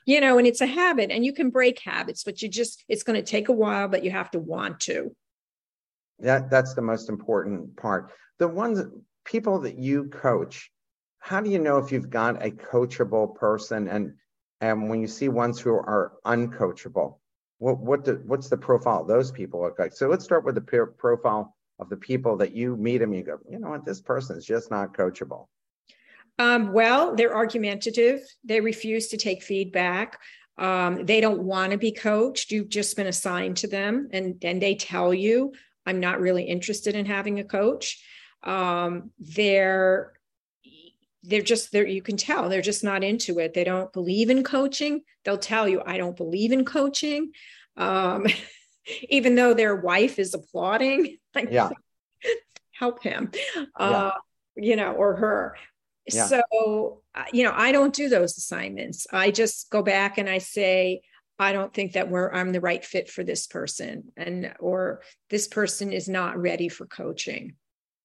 you 0.04 0.20
know, 0.20 0.38
and 0.38 0.46
it's 0.46 0.60
a 0.60 0.66
habit 0.66 1.10
and 1.10 1.24
you 1.24 1.32
can 1.32 1.50
break 1.50 1.78
habits, 1.80 2.24
but 2.24 2.42
you 2.42 2.48
just, 2.48 2.84
it's 2.88 3.02
going 3.02 3.22
to 3.22 3.28
take 3.28 3.48
a 3.48 3.52
while, 3.52 3.88
but 3.88 4.04
you 4.04 4.10
have 4.10 4.30
to 4.32 4.38
want 4.38 4.80
to. 4.80 5.14
That, 6.18 6.50
that's 6.50 6.74
the 6.74 6.82
most 6.82 7.08
important 7.08 7.76
part. 7.76 8.12
The 8.38 8.48
ones, 8.48 8.82
people 9.24 9.60
that 9.60 9.78
you 9.78 10.04
coach, 10.04 10.70
how 11.18 11.40
do 11.40 11.50
you 11.50 11.58
know 11.58 11.78
if 11.78 11.92
you've 11.92 12.10
got 12.10 12.44
a 12.44 12.50
coachable 12.50 13.34
person 13.34 13.88
and 13.88 14.14
and 14.60 14.88
when 14.88 15.00
you 15.00 15.08
see 15.08 15.28
ones 15.28 15.58
who 15.60 15.70
are 15.70 16.12
uncoachable, 16.24 17.18
what 17.58 17.78
what 17.78 18.04
do, 18.04 18.22
what's 18.26 18.48
the 18.48 18.56
profile 18.56 19.02
of 19.02 19.08
those 19.08 19.32
people 19.32 19.62
look 19.62 19.78
like? 19.78 19.92
So 19.92 20.08
let's 20.08 20.24
start 20.24 20.44
with 20.44 20.54
the 20.54 20.86
profile 20.98 21.56
of 21.78 21.88
the 21.88 21.96
people 21.96 22.36
that 22.36 22.52
you 22.52 22.76
meet 22.76 23.02
and 23.02 23.14
you 23.14 23.22
go, 23.22 23.38
you 23.48 23.58
know 23.58 23.70
what, 23.70 23.84
this 23.84 24.00
person 24.00 24.36
is 24.36 24.44
just 24.44 24.70
not 24.70 24.94
coachable. 24.94 25.46
Um, 26.42 26.72
well, 26.72 27.14
they're 27.14 27.36
argumentative. 27.36 28.20
They 28.42 28.60
refuse 28.60 29.08
to 29.08 29.16
take 29.16 29.44
feedback. 29.44 30.18
Um, 30.58 31.06
they 31.06 31.20
don't 31.20 31.44
want 31.44 31.70
to 31.70 31.78
be 31.78 31.92
coached. 31.92 32.50
You've 32.50 32.68
just 32.68 32.96
been 32.96 33.06
assigned 33.06 33.58
to 33.58 33.68
them, 33.68 34.08
and 34.12 34.42
and 34.42 34.60
they 34.60 34.74
tell 34.74 35.14
you, 35.14 35.52
"I'm 35.86 36.00
not 36.00 36.20
really 36.20 36.42
interested 36.42 36.96
in 36.96 37.06
having 37.06 37.38
a 37.38 37.44
coach." 37.44 38.04
Um, 38.42 39.12
they're 39.20 40.14
they're 41.22 41.42
just 41.42 41.70
there 41.70 41.86
you 41.86 42.02
can 42.02 42.16
tell 42.16 42.48
they're 42.48 42.60
just 42.60 42.82
not 42.82 43.04
into 43.04 43.38
it 43.38 43.54
they 43.54 43.62
don't 43.62 43.92
believe 43.92 44.28
in 44.28 44.42
coaching 44.42 45.02
they'll 45.24 45.38
tell 45.38 45.68
you 45.68 45.80
i 45.86 45.96
don't 45.96 46.16
believe 46.16 46.50
in 46.50 46.64
coaching 46.64 47.30
um, 47.76 48.26
even 49.08 49.36
though 49.36 49.54
their 49.54 49.76
wife 49.76 50.18
is 50.18 50.34
applauding 50.34 51.16
like 51.36 51.48
yeah 51.52 51.70
help 52.72 53.04
him 53.04 53.30
uh, 53.76 54.10
yeah. 54.56 54.64
you 54.64 54.74
know 54.74 54.90
or 54.90 55.14
her 55.14 55.56
yeah. 56.06 56.26
so 56.26 57.02
uh, 57.14 57.24
you 57.32 57.44
know 57.44 57.52
i 57.54 57.72
don't 57.72 57.94
do 57.94 58.08
those 58.08 58.36
assignments 58.36 59.06
i 59.12 59.30
just 59.30 59.70
go 59.70 59.82
back 59.82 60.18
and 60.18 60.28
i 60.28 60.38
say 60.38 61.00
i 61.38 61.52
don't 61.52 61.72
think 61.72 61.92
that 61.92 62.08
we're 62.08 62.32
i'm 62.32 62.52
the 62.52 62.60
right 62.60 62.84
fit 62.84 63.08
for 63.08 63.22
this 63.22 63.46
person 63.46 64.04
and 64.16 64.52
or 64.58 65.02
this 65.30 65.48
person 65.48 65.92
is 65.92 66.08
not 66.08 66.36
ready 66.36 66.68
for 66.68 66.86
coaching 66.86 67.54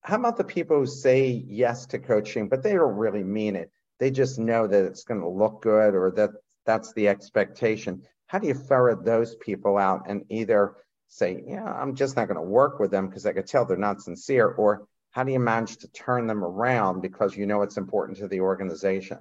how 0.07 0.15
about 0.15 0.37
the 0.37 0.43
people 0.45 0.77
who 0.77 0.85
say 0.85 1.43
yes 1.49 1.85
to 1.87 1.99
coaching, 1.99 2.47
but 2.47 2.63
they 2.63 2.71
don't 2.71 2.95
really 2.95 3.23
mean 3.23 3.57
it? 3.57 3.69
They 3.99 4.09
just 4.09 4.39
know 4.39 4.65
that 4.65 4.85
it's 4.85 5.03
going 5.03 5.19
to 5.19 5.27
look 5.27 5.61
good 5.61 5.95
or 5.95 6.13
that 6.15 6.29
that's 6.65 6.93
the 6.93 7.09
expectation. 7.09 8.03
How 8.27 8.39
do 8.39 8.47
you 8.47 8.53
ferret 8.53 9.03
those 9.03 9.35
people 9.35 9.77
out 9.77 10.03
and 10.07 10.23
either 10.29 10.75
say, 11.09 11.43
yeah, 11.45 11.65
I'm 11.65 11.93
just 11.93 12.15
not 12.15 12.29
going 12.29 12.37
to 12.37 12.41
work 12.41 12.79
with 12.79 12.89
them 12.89 13.07
because 13.07 13.25
I 13.25 13.33
could 13.33 13.47
tell 13.47 13.65
they're 13.65 13.75
not 13.75 14.01
sincere? 14.01 14.47
Or 14.47 14.87
how 15.17 15.23
do 15.23 15.31
you 15.31 15.39
manage 15.39 15.77
to 15.77 15.87
turn 15.93 16.27
them 16.27 16.43
around 16.43 17.01
because 17.01 17.35
you 17.35 17.47
know 17.47 17.63
it's 17.63 17.77
important 17.77 18.15
to 18.19 18.27
the 18.27 18.39
organization? 18.39 19.17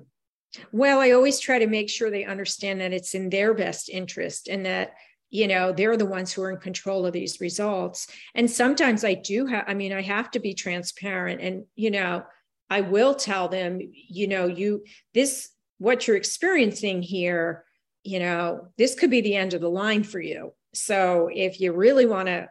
Well, 0.71 1.01
I 1.01 1.13
always 1.13 1.41
try 1.41 1.59
to 1.59 1.67
make 1.67 1.89
sure 1.89 2.11
they 2.11 2.27
understand 2.27 2.83
that 2.83 2.93
it's 2.93 3.15
in 3.15 3.31
their 3.31 3.55
best 3.55 3.89
interest 3.89 4.47
and 4.47 4.67
that 4.67 4.93
you 5.31 5.49
know 5.49 5.73
they're 5.73 5.97
the 5.97 6.05
ones 6.05 6.35
who 6.35 6.43
are 6.43 6.51
in 6.51 6.59
control 6.59 7.07
of 7.07 7.15
these 7.15 7.41
results 7.41 8.07
and 8.37 8.49
sometimes 8.49 9.05
i 9.05 9.13
do 9.13 9.45
have 9.45 9.65
i 9.67 9.75
mean 9.75 9.93
i 9.93 10.01
have 10.01 10.31
to 10.31 10.39
be 10.39 10.55
transparent 10.55 11.41
and 11.41 11.65
you 11.75 11.91
know 11.91 12.23
i 12.71 12.81
will 12.81 13.13
tell 13.13 13.49
them 13.49 13.81
you 13.93 14.29
know 14.29 14.47
you 14.47 14.85
this 15.15 15.49
what 15.79 16.07
you're 16.07 16.17
experiencing 16.17 17.03
here 17.03 17.65
you 18.05 18.21
know 18.21 18.69
this 18.79 18.95
could 18.95 19.11
be 19.11 19.21
the 19.21 19.35
end 19.35 19.53
of 19.53 19.61
the 19.61 19.69
line 19.69 20.05
for 20.05 20.21
you 20.21 20.53
so 20.73 21.29
if 21.35 21.61
you 21.61 21.73
really 21.73 22.07
want 22.07 22.29
to 22.29 22.47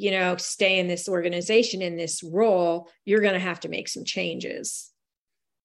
you 0.00 0.10
know 0.10 0.34
stay 0.38 0.78
in 0.78 0.88
this 0.88 1.08
organization 1.08 1.82
in 1.82 1.94
this 1.94 2.22
role 2.22 2.88
you're 3.04 3.20
going 3.20 3.34
to 3.34 3.40
have 3.40 3.60
to 3.60 3.68
make 3.68 3.86
some 3.86 4.04
changes. 4.04 4.90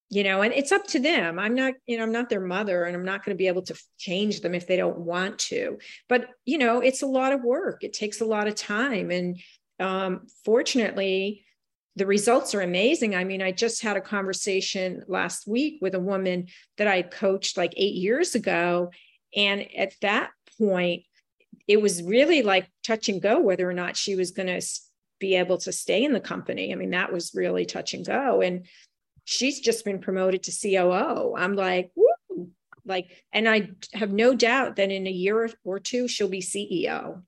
You 0.09 0.23
know 0.23 0.41
and 0.43 0.53
it's 0.53 0.71
up 0.71 0.85
to 0.87 0.99
them. 0.99 1.39
I'm 1.39 1.55
not 1.55 1.73
you 1.87 1.97
know 1.97 2.03
i'm 2.03 2.11
not 2.11 2.29
their 2.29 2.45
mother 2.45 2.83
and 2.83 2.95
i'm 2.95 3.05
not 3.05 3.25
going 3.25 3.35
to 3.35 3.41
be 3.41 3.47
able 3.47 3.63
to 3.63 3.75
change 3.97 4.41
them 4.41 4.53
if 4.53 4.67
they 4.67 4.75
don't 4.75 4.99
want 4.99 5.39
to. 5.39 5.79
But 6.09 6.27
you 6.43 6.57
know 6.57 6.81
it's 6.81 7.01
a 7.01 7.07
lot 7.07 7.33
of 7.33 7.43
work. 7.43 7.83
It 7.83 7.93
takes 7.93 8.21
a 8.21 8.25
lot 8.25 8.47
of 8.47 8.55
time. 8.55 9.09
And 9.09 9.39
um, 9.79 10.27
fortunately 10.43 11.43
the 11.95 12.05
results 12.05 12.53
are 12.53 12.61
amazing. 12.61 13.15
I 13.15 13.23
mean 13.23 13.41
i 13.41 13.51
just 13.51 13.81
had 13.81 13.97
a 13.97 14.01
conversation 14.01 15.01
last 15.07 15.47
week 15.47 15.79
with 15.81 15.95
a 15.95 15.99
woman 16.11 16.47
that 16.77 16.87
i 16.87 17.01
coached 17.01 17.57
like 17.57 17.73
eight 17.77 17.95
years 17.95 18.35
ago. 18.35 18.91
And 19.35 19.65
at 19.75 19.93
that 20.01 20.31
point 20.59 21.03
it 21.67 21.81
was 21.81 22.03
really 22.03 22.41
like 22.41 22.69
touch 22.83 23.09
and 23.09 23.21
go 23.21 23.39
whether 23.39 23.69
or 23.69 23.73
not 23.73 23.97
she 23.97 24.15
was 24.15 24.31
going 24.31 24.47
to 24.47 24.61
be 25.19 25.35
able 25.35 25.57
to 25.57 25.71
stay 25.71 26.03
in 26.03 26.13
the 26.13 26.19
company 26.19 26.71
i 26.71 26.75
mean 26.75 26.91
that 26.91 27.11
was 27.11 27.31
really 27.33 27.65
touch 27.65 27.93
and 27.93 28.05
go 28.05 28.41
and 28.41 28.65
she's 29.25 29.59
just 29.59 29.83
been 29.83 29.99
promoted 29.99 30.43
to 30.43 30.51
COO. 30.51 31.35
I'm 31.35 31.55
like, 31.55 31.91
woo, 31.95 32.49
like, 32.85 33.23
and 33.33 33.49
I 33.49 33.69
have 33.93 34.11
no 34.11 34.33
doubt 34.33 34.77
that 34.77 34.91
in 34.91 35.05
a 35.05 35.11
year 35.11 35.49
or 35.63 35.79
two 35.79 36.07
she'll 36.07 36.29
be 36.29 36.41
CEO. 36.41 37.21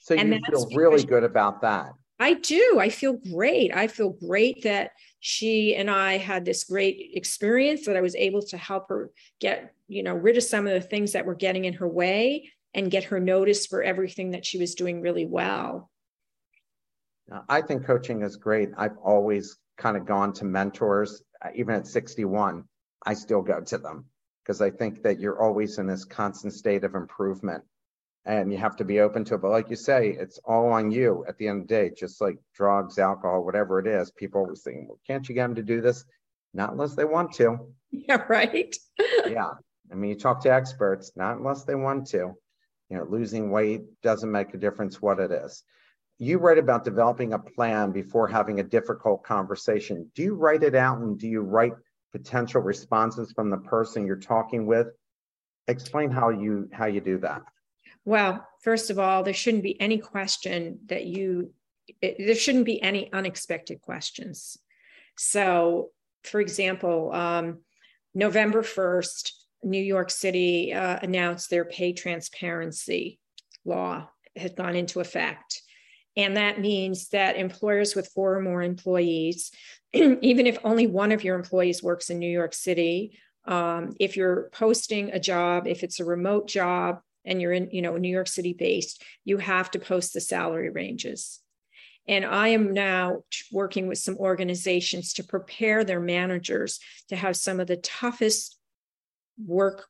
So 0.00 0.14
and 0.14 0.32
you 0.32 0.40
feel 0.48 0.68
really 0.74 1.04
good 1.04 1.24
about 1.24 1.60
that. 1.60 1.92
I 2.18 2.34
do. 2.34 2.78
I 2.78 2.88
feel 2.88 3.14
great. 3.14 3.74
I 3.74 3.86
feel 3.86 4.10
great 4.10 4.62
that 4.62 4.92
she 5.20 5.74
and 5.74 5.90
I 5.90 6.18
had 6.18 6.44
this 6.44 6.64
great 6.64 7.10
experience 7.14 7.86
that 7.86 7.96
I 7.96 8.00
was 8.00 8.14
able 8.14 8.42
to 8.42 8.56
help 8.56 8.88
her 8.88 9.10
get, 9.40 9.74
you 9.88 10.02
know, 10.02 10.14
rid 10.14 10.36
of 10.36 10.42
some 10.42 10.66
of 10.66 10.72
the 10.72 10.80
things 10.80 11.12
that 11.12 11.26
were 11.26 11.34
getting 11.34 11.64
in 11.64 11.74
her 11.74 11.88
way 11.88 12.50
and 12.74 12.90
get 12.90 13.04
her 13.04 13.20
noticed 13.20 13.68
for 13.68 13.82
everything 13.82 14.30
that 14.30 14.46
she 14.46 14.58
was 14.58 14.74
doing 14.74 15.00
really 15.00 15.26
well. 15.26 15.90
I 17.48 17.62
think 17.62 17.84
coaching 17.84 18.22
is 18.22 18.36
great. 18.36 18.70
I've 18.76 18.96
always 19.04 19.56
kind 19.78 19.96
of 19.96 20.04
gone 20.04 20.32
to 20.34 20.44
mentors 20.44 21.22
even 21.54 21.74
at 21.74 21.86
61, 21.86 22.64
I 23.06 23.14
still 23.14 23.42
go 23.42 23.60
to 23.60 23.78
them 23.78 24.04
because 24.42 24.60
I 24.60 24.70
think 24.70 25.02
that 25.02 25.20
you're 25.20 25.42
always 25.42 25.78
in 25.78 25.86
this 25.86 26.04
constant 26.04 26.52
state 26.52 26.84
of 26.84 26.94
improvement 26.94 27.64
and 28.26 28.52
you 28.52 28.58
have 28.58 28.76
to 28.76 28.84
be 28.84 29.00
open 29.00 29.24
to 29.24 29.34
it. 29.34 29.42
But 29.42 29.50
like 29.50 29.70
you 29.70 29.76
say, 29.76 30.10
it's 30.10 30.38
all 30.44 30.70
on 30.72 30.90
you 30.90 31.24
at 31.26 31.38
the 31.38 31.48
end 31.48 31.62
of 31.62 31.68
the 31.68 31.74
day, 31.74 31.90
just 31.96 32.20
like 32.20 32.36
drugs, 32.54 32.98
alcohol, 32.98 33.44
whatever 33.44 33.78
it 33.78 33.86
is. 33.86 34.10
People 34.10 34.42
always 34.42 34.62
think, 34.62 34.88
well, 34.88 35.00
can't 35.06 35.26
you 35.28 35.34
get 35.34 35.44
them 35.46 35.54
to 35.54 35.62
do 35.62 35.80
this? 35.80 36.04
Not 36.52 36.72
unless 36.72 36.94
they 36.94 37.04
want 37.04 37.32
to. 37.34 37.58
Yeah, 37.92 38.22
right. 38.28 38.72
yeah. 39.26 39.50
I 39.90 39.94
mean, 39.96 40.10
you 40.10 40.16
talk 40.16 40.42
to 40.42 40.52
experts, 40.52 41.10
not 41.16 41.38
unless 41.38 41.64
they 41.64 41.74
want 41.74 42.06
to. 42.10 42.34
You 42.90 42.98
know, 42.98 43.06
losing 43.08 43.50
weight 43.50 43.82
doesn't 44.02 44.30
make 44.30 44.52
a 44.52 44.58
difference 44.58 45.00
what 45.00 45.20
it 45.20 45.30
is 45.30 45.64
you 46.20 46.36
write 46.36 46.58
about 46.58 46.84
developing 46.84 47.32
a 47.32 47.38
plan 47.38 47.92
before 47.92 48.28
having 48.28 48.60
a 48.60 48.62
difficult 48.62 49.24
conversation. 49.24 50.10
Do 50.14 50.22
you 50.22 50.34
write 50.34 50.62
it 50.62 50.74
out 50.74 50.98
and 50.98 51.18
do 51.18 51.26
you 51.26 51.40
write 51.40 51.72
potential 52.12 52.60
responses 52.60 53.32
from 53.32 53.48
the 53.48 53.56
person 53.56 54.06
you're 54.06 54.16
talking 54.16 54.66
with? 54.66 54.88
Explain 55.66 56.10
how 56.10 56.28
you 56.28 56.68
how 56.72 56.86
you 56.86 57.00
do 57.00 57.18
that. 57.20 57.42
Well, 58.04 58.46
first 58.60 58.90
of 58.90 58.98
all, 58.98 59.22
there 59.22 59.32
shouldn't 59.32 59.62
be 59.62 59.80
any 59.80 59.96
question 59.96 60.80
that 60.86 61.06
you 61.06 61.54
it, 62.02 62.16
there 62.18 62.34
shouldn't 62.34 62.66
be 62.66 62.82
any 62.82 63.10
unexpected 63.14 63.80
questions. 63.80 64.58
So, 65.16 65.88
for 66.24 66.38
example, 66.38 67.12
um, 67.14 67.60
November 68.14 68.62
1st, 68.62 69.32
New 69.62 69.82
York 69.82 70.10
City 70.10 70.72
uh, 70.72 70.98
announced 71.02 71.50
their 71.50 71.64
pay 71.64 71.92
transparency 71.92 73.18
law 73.64 74.08
had 74.36 74.56
gone 74.56 74.76
into 74.76 75.00
effect. 75.00 75.62
And 76.16 76.36
that 76.36 76.60
means 76.60 77.08
that 77.08 77.36
employers 77.36 77.94
with 77.94 78.08
four 78.08 78.36
or 78.36 78.40
more 78.40 78.62
employees, 78.62 79.52
even 79.92 80.46
if 80.46 80.58
only 80.64 80.86
one 80.86 81.12
of 81.12 81.24
your 81.24 81.36
employees 81.36 81.82
works 81.82 82.10
in 82.10 82.18
New 82.18 82.30
York 82.30 82.54
City, 82.54 83.18
um, 83.46 83.94
if 83.98 84.16
you're 84.16 84.50
posting 84.52 85.10
a 85.10 85.20
job, 85.20 85.66
if 85.66 85.82
it's 85.82 86.00
a 86.00 86.04
remote 86.04 86.48
job 86.48 87.00
and 87.24 87.40
you're 87.40 87.52
in, 87.52 87.70
you 87.70 87.82
know, 87.82 87.96
New 87.96 88.10
York 88.10 88.28
City 88.28 88.52
based, 88.52 89.02
you 89.24 89.38
have 89.38 89.70
to 89.72 89.78
post 89.78 90.12
the 90.12 90.20
salary 90.20 90.70
ranges. 90.70 91.40
And 92.08 92.24
I 92.24 92.48
am 92.48 92.72
now 92.72 93.22
working 93.52 93.86
with 93.86 93.98
some 93.98 94.16
organizations 94.16 95.12
to 95.14 95.24
prepare 95.24 95.84
their 95.84 96.00
managers 96.00 96.80
to 97.08 97.16
have 97.16 97.36
some 97.36 97.60
of 97.60 97.66
the 97.66 97.76
toughest 97.76 98.58
work, 99.46 99.86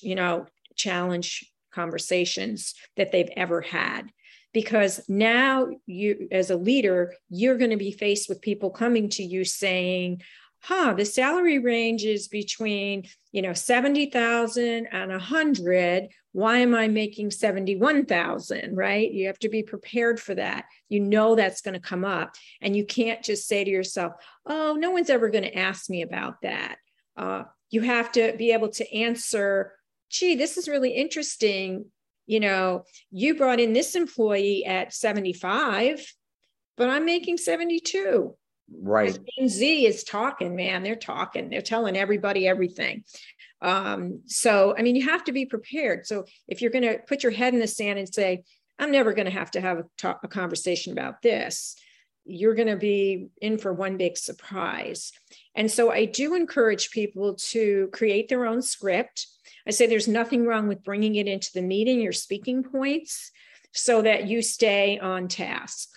you 0.00 0.14
know, 0.14 0.46
challenge 0.76 1.50
conversations 1.76 2.74
that 2.96 3.12
they've 3.12 3.30
ever 3.36 3.60
had. 3.60 4.10
Because 4.52 5.02
now 5.08 5.68
you 5.84 6.28
as 6.32 6.50
a 6.50 6.56
leader 6.56 7.12
you're 7.28 7.58
going 7.58 7.70
to 7.70 7.76
be 7.76 7.92
faced 7.92 8.28
with 8.28 8.40
people 8.40 8.70
coming 8.70 9.10
to 9.10 9.22
you 9.22 9.44
saying 9.44 10.22
huh 10.60 10.94
the 10.96 11.04
salary 11.04 11.58
range 11.58 12.04
is 12.04 12.26
between 12.28 13.04
you 13.32 13.42
know 13.42 13.52
70,000 13.52 14.86
and 14.90 15.10
100 15.10 16.08
why 16.32 16.58
am 16.58 16.74
i 16.74 16.88
making 16.88 17.30
71,000 17.30 18.74
right? 18.74 19.12
You 19.12 19.26
have 19.26 19.38
to 19.40 19.50
be 19.50 19.62
prepared 19.62 20.18
for 20.18 20.34
that. 20.34 20.64
You 20.88 21.00
know 21.00 21.34
that's 21.34 21.60
going 21.60 21.74
to 21.74 21.80
come 21.80 22.04
up. 22.04 22.34
And 22.62 22.74
you 22.74 22.86
can't 22.86 23.22
just 23.22 23.46
say 23.46 23.62
to 23.62 23.70
yourself 23.70 24.14
oh 24.46 24.76
no 24.78 24.90
one's 24.90 25.10
ever 25.10 25.28
going 25.28 25.44
to 25.44 25.58
ask 25.58 25.90
me 25.90 26.00
about 26.00 26.40
that. 26.42 26.76
Uh, 27.14 27.44
you 27.70 27.80
have 27.80 28.12
to 28.12 28.34
be 28.36 28.52
able 28.52 28.68
to 28.68 28.94
answer 28.94 29.72
gee 30.10 30.34
this 30.34 30.56
is 30.56 30.68
really 30.68 30.90
interesting 30.90 31.84
you 32.26 32.40
know, 32.40 32.84
you 33.10 33.36
brought 33.36 33.60
in 33.60 33.72
this 33.72 33.94
employee 33.94 34.64
at 34.66 34.92
75, 34.92 36.04
but 36.76 36.90
I'm 36.90 37.04
making 37.04 37.38
72. 37.38 38.34
Right. 38.82 39.16
Gen 39.38 39.48
Z 39.48 39.86
is 39.86 40.02
talking, 40.02 40.56
man. 40.56 40.82
They're 40.82 40.96
talking. 40.96 41.48
They're 41.48 41.62
telling 41.62 41.96
everybody 41.96 42.48
everything. 42.48 43.04
Um, 43.62 44.22
so, 44.26 44.74
I 44.76 44.82
mean, 44.82 44.96
you 44.96 45.08
have 45.08 45.22
to 45.24 45.32
be 45.32 45.46
prepared. 45.46 46.06
So, 46.06 46.24
if 46.48 46.60
you're 46.60 46.72
going 46.72 46.82
to 46.82 46.98
put 47.06 47.22
your 47.22 47.32
head 47.32 47.54
in 47.54 47.60
the 47.60 47.68
sand 47.68 48.00
and 48.00 48.12
say, 48.12 48.42
I'm 48.78 48.90
never 48.90 49.14
going 49.14 49.26
to 49.26 49.32
have 49.32 49.52
to 49.52 49.60
have 49.60 49.78
a, 49.78 49.84
talk, 49.96 50.20
a 50.24 50.28
conversation 50.28 50.92
about 50.92 51.22
this, 51.22 51.76
you're 52.26 52.54
going 52.54 52.68
to 52.68 52.76
be 52.76 53.28
in 53.40 53.56
for 53.56 53.72
one 53.72 53.96
big 53.96 54.16
surprise. 54.16 55.12
And 55.54 55.70
so, 55.70 55.90
I 55.90 56.04
do 56.04 56.34
encourage 56.34 56.90
people 56.90 57.34
to 57.50 57.88
create 57.92 58.28
their 58.28 58.46
own 58.46 58.62
script 58.62 59.26
I 59.66 59.70
say 59.72 59.86
there's 59.86 60.08
nothing 60.08 60.46
wrong 60.46 60.68
with 60.68 60.84
bringing 60.84 61.16
it 61.16 61.26
into 61.26 61.50
the 61.52 61.62
meeting, 61.62 62.00
your 62.00 62.12
speaking 62.12 62.62
points, 62.62 63.32
so 63.72 64.02
that 64.02 64.26
you 64.26 64.40
stay 64.40 64.98
on 64.98 65.28
task. 65.28 65.88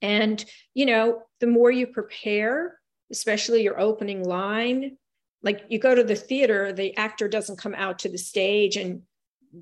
And, 0.00 0.42
you 0.74 0.86
know, 0.86 1.22
the 1.40 1.48
more 1.48 1.72
you 1.72 1.88
prepare, 1.88 2.78
especially 3.10 3.62
your 3.62 3.80
opening 3.80 4.22
line, 4.22 4.96
like 5.42 5.64
you 5.68 5.80
go 5.80 5.94
to 5.94 6.04
the 6.04 6.14
theater, 6.14 6.72
the 6.72 6.96
actor 6.96 7.28
doesn't 7.28 7.58
come 7.58 7.74
out 7.74 8.00
to 8.00 8.08
the 8.08 8.18
stage 8.18 8.76
and 8.76 9.02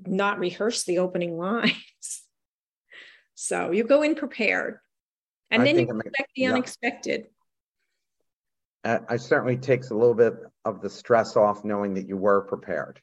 not 0.05 0.39
rehearse 0.39 0.83
the 0.83 0.99
opening 0.99 1.37
lines. 1.37 2.23
so 3.33 3.71
you 3.71 3.83
go 3.83 4.03
in 4.03 4.13
prepared. 4.13 4.77
And 5.51 5.61
I 5.61 5.65
then 5.65 5.79
you 5.79 5.99
expect 5.99 6.31
the 6.35 6.41
yeah. 6.41 6.51
unexpected. 6.51 7.27
Uh, 8.83 8.99
it 9.09 9.21
certainly 9.21 9.57
takes 9.57 9.89
a 9.89 9.95
little 9.95 10.15
bit 10.15 10.33
of 10.65 10.81
the 10.81 10.89
stress 10.89 11.35
off 11.35 11.63
knowing 11.63 11.93
that 11.95 12.07
you 12.07 12.17
were 12.17 12.41
prepared. 12.41 13.01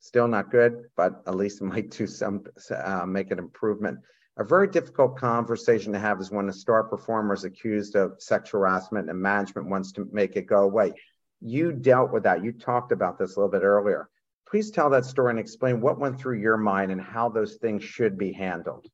Still 0.00 0.28
not 0.28 0.50
good, 0.50 0.84
but 0.96 1.22
at 1.26 1.34
least 1.34 1.60
it 1.60 1.64
might 1.74 1.90
do 1.90 2.06
some 2.06 2.44
uh, 2.70 3.06
make 3.06 3.30
an 3.30 3.38
improvement. 3.38 3.98
A 4.36 4.44
very 4.44 4.66
difficult 4.66 5.16
conversation 5.16 5.92
to 5.92 5.98
have 5.98 6.20
is 6.20 6.30
when 6.30 6.48
a 6.48 6.52
star 6.52 6.82
performer 6.82 7.34
is 7.34 7.44
accused 7.44 7.94
of 7.94 8.20
sexual 8.20 8.60
harassment 8.60 9.08
and 9.08 9.20
management 9.20 9.68
wants 9.68 9.92
to 9.92 10.08
make 10.12 10.36
it 10.36 10.46
go 10.46 10.62
away. 10.62 10.92
You 11.40 11.72
dealt 11.72 12.12
with 12.12 12.24
that. 12.24 12.42
You 12.42 12.52
talked 12.52 12.90
about 12.90 13.18
this 13.18 13.36
a 13.36 13.38
little 13.38 13.52
bit 13.52 13.62
earlier. 13.62 14.08
Please 14.48 14.70
tell 14.70 14.90
that 14.90 15.04
story 15.04 15.30
and 15.30 15.38
explain 15.38 15.80
what 15.80 16.00
went 16.00 16.18
through 16.18 16.40
your 16.40 16.56
mind 16.56 16.90
and 16.90 17.00
how 17.00 17.28
those 17.28 17.56
things 17.56 17.84
should 17.84 18.18
be 18.18 18.32
handled. 18.32 18.88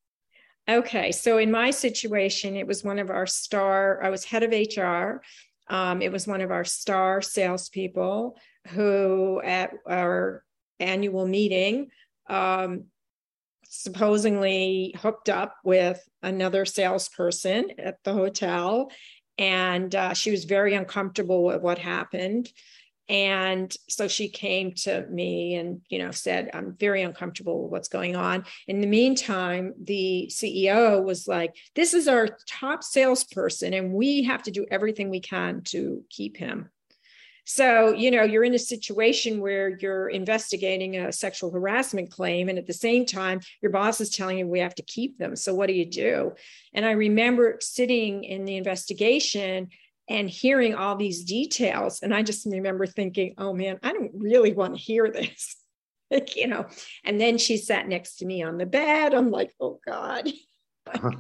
Okay, 0.69 1.11
so 1.11 1.39
in 1.39 1.51
my 1.51 1.71
situation, 1.71 2.57
it 2.57 2.67
was 2.67 2.85
one 2.85 2.99
of 2.99 3.11
our 3.11 3.27
star, 3.27 4.03
I 4.03 4.11
was 4.11 4.25
head 4.25 4.43
of 4.43 4.53
HR. 4.53 5.23
Um, 5.69 6.03
it 6.03 6.13
was 6.13 6.27
one 6.27 6.41
of 6.41 6.51
our 6.51 6.65
star 6.65 7.23
salespeople 7.23 8.37
who, 8.69 9.41
at 9.43 9.73
our 9.89 10.45
annual 10.79 11.27
meeting 11.27 11.91
um, 12.29 12.85
supposedly 13.65 14.95
hooked 15.01 15.29
up 15.29 15.57
with 15.65 16.03
another 16.23 16.65
salesperson 16.65 17.71
at 17.79 18.03
the 18.05 18.13
hotel. 18.13 18.91
And 19.39 19.95
uh, 19.95 20.13
she 20.15 20.31
was 20.31 20.45
very 20.45 20.75
uncomfortable 20.75 21.45
with 21.45 21.63
what 21.63 21.79
happened. 21.79 22.53
And 23.11 23.77
so 23.89 24.07
she 24.07 24.29
came 24.29 24.73
to 24.85 25.05
me 25.11 25.57
and, 25.57 25.81
you 25.89 25.99
know, 25.99 26.13
said, 26.13 26.49
I'm 26.55 26.77
very 26.79 27.03
uncomfortable 27.03 27.65
with 27.65 27.73
what's 27.73 27.89
going 27.89 28.15
on. 28.15 28.45
In 28.69 28.81
the 28.81 28.87
meantime, 28.87 29.75
the 29.83 30.31
CEO 30.31 31.03
was 31.03 31.27
like, 31.27 31.57
This 31.75 31.93
is 31.93 32.07
our 32.07 32.29
top 32.49 32.85
salesperson, 32.85 33.75
and 33.75 33.93
we 33.93 34.23
have 34.23 34.45
to 34.45 34.53
do 34.53 34.65
everything 34.71 35.11
we 35.11 35.19
can 35.19 35.63
to 35.65 36.05
keep 36.09 36.37
him. 36.37 36.71
So, 37.45 37.93
you 37.95 38.13
know, 38.13 38.23
you're 38.23 38.45
in 38.45 38.55
a 38.55 38.61
situation 38.61 39.41
where 39.41 39.77
you're 39.81 40.09
investigating 40.09 40.97
a 40.97 41.13
sexual 41.13 41.51
harassment 41.51 42.13
claim, 42.13 42.49
and 42.49 42.59
at 42.59 42.69
the 42.69 42.73
same 42.73 43.05
time, 43.07 43.41
your 43.61 43.73
boss 43.73 44.01
is 44.01 44.11
telling 44.11 44.39
you 44.39 44.47
we 44.47 44.61
have 44.61 44.77
to 44.77 44.85
keep 44.85 45.19
them. 45.19 45.35
So, 45.35 45.53
what 45.53 45.67
do 45.67 45.73
you 45.73 45.85
do? 45.85 46.31
And 46.75 46.87
I 46.87 46.93
remember 46.93 47.57
sitting 47.61 48.23
in 48.23 48.45
the 48.45 48.57
investigation 48.57 49.71
and 50.11 50.29
hearing 50.29 50.75
all 50.75 50.97
these 50.97 51.25
details. 51.25 52.01
And 52.03 52.13
I 52.13 52.23
just 52.23 52.45
remember 52.45 52.85
thinking, 52.85 53.35
oh 53.39 53.55
man, 53.55 53.79
I 53.83 53.93
don't 53.93 54.11
really 54.13 54.53
want 54.53 54.75
to 54.75 54.81
hear 54.81 55.09
this. 55.09 55.57
like, 56.11 56.37
you 56.37 56.49
know, 56.49 56.67
and 57.05 57.21
then 57.21 57.39
she 57.39 57.57
sat 57.57 57.89
next 57.89 58.17
to 58.17 58.27
me 58.27 58.43
on 58.43 58.59
the 58.59 58.67
bed. 58.67 59.15
I'm 59.15 59.31
like, 59.31 59.55
oh 59.59 59.81
God. 59.87 60.29
Uh-huh. 60.93 61.11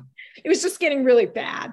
it 0.42 0.48
was 0.48 0.62
just 0.62 0.80
getting 0.80 1.04
really 1.04 1.26
bad. 1.26 1.72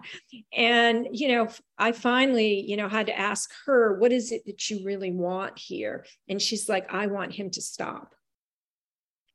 And, 0.55 1.07
you 1.13 1.29
know, 1.29 1.47
I 1.79 1.93
finally, 1.93 2.59
you 2.59 2.77
know, 2.77 2.89
had 2.89 3.07
to 3.07 3.17
ask 3.17 3.49
her, 3.65 3.97
what 3.97 4.11
is 4.11 4.31
it 4.31 4.45
that 4.45 4.69
you 4.69 4.85
really 4.85 5.11
want 5.11 5.57
here? 5.57 6.05
And 6.29 6.39
she's 6.39 6.69
like, 6.69 6.93
I 6.93 7.07
want 7.07 7.33
him 7.33 7.49
to 7.51 7.61
stop. 7.61 8.13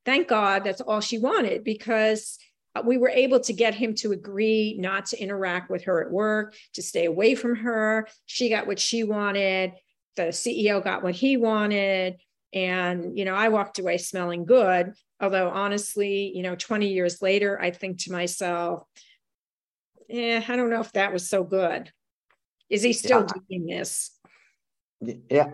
Thank 0.04 0.28
God 0.28 0.62
that's 0.62 0.82
all 0.82 1.00
she 1.00 1.18
wanted 1.18 1.64
because 1.64 2.38
Uh, 2.74 2.82
we 2.84 2.98
were 2.98 3.10
able 3.10 3.40
to 3.40 3.52
get 3.52 3.74
him 3.74 3.94
to 3.94 4.12
agree 4.12 4.76
not 4.78 5.06
to 5.06 5.20
interact 5.20 5.70
with 5.70 5.84
her 5.84 6.04
at 6.04 6.10
work, 6.10 6.54
to 6.74 6.82
stay 6.82 7.04
away 7.04 7.34
from 7.34 7.56
her. 7.56 8.08
She 8.26 8.48
got 8.48 8.66
what 8.66 8.78
she 8.78 9.04
wanted. 9.04 9.72
The 10.16 10.24
CEO 10.24 10.82
got 10.82 11.02
what 11.02 11.14
he 11.14 11.36
wanted. 11.36 12.16
And, 12.52 13.16
you 13.16 13.24
know, 13.24 13.34
I 13.34 13.48
walked 13.48 13.78
away 13.78 13.98
smelling 13.98 14.44
good. 14.44 14.92
Although, 15.20 15.50
honestly, 15.50 16.32
you 16.34 16.42
know, 16.42 16.54
20 16.54 16.88
years 16.88 17.22
later, 17.22 17.60
I 17.60 17.70
think 17.70 18.02
to 18.02 18.12
myself, 18.12 18.82
yeah, 20.08 20.44
I 20.46 20.56
don't 20.56 20.70
know 20.70 20.80
if 20.80 20.92
that 20.92 21.12
was 21.12 21.28
so 21.28 21.44
good. 21.44 21.90
Is 22.68 22.82
he 22.82 22.92
still 22.92 23.20
yeah. 23.20 23.40
doing 23.48 23.66
this? 23.66 24.10
Yeah. 25.30 25.50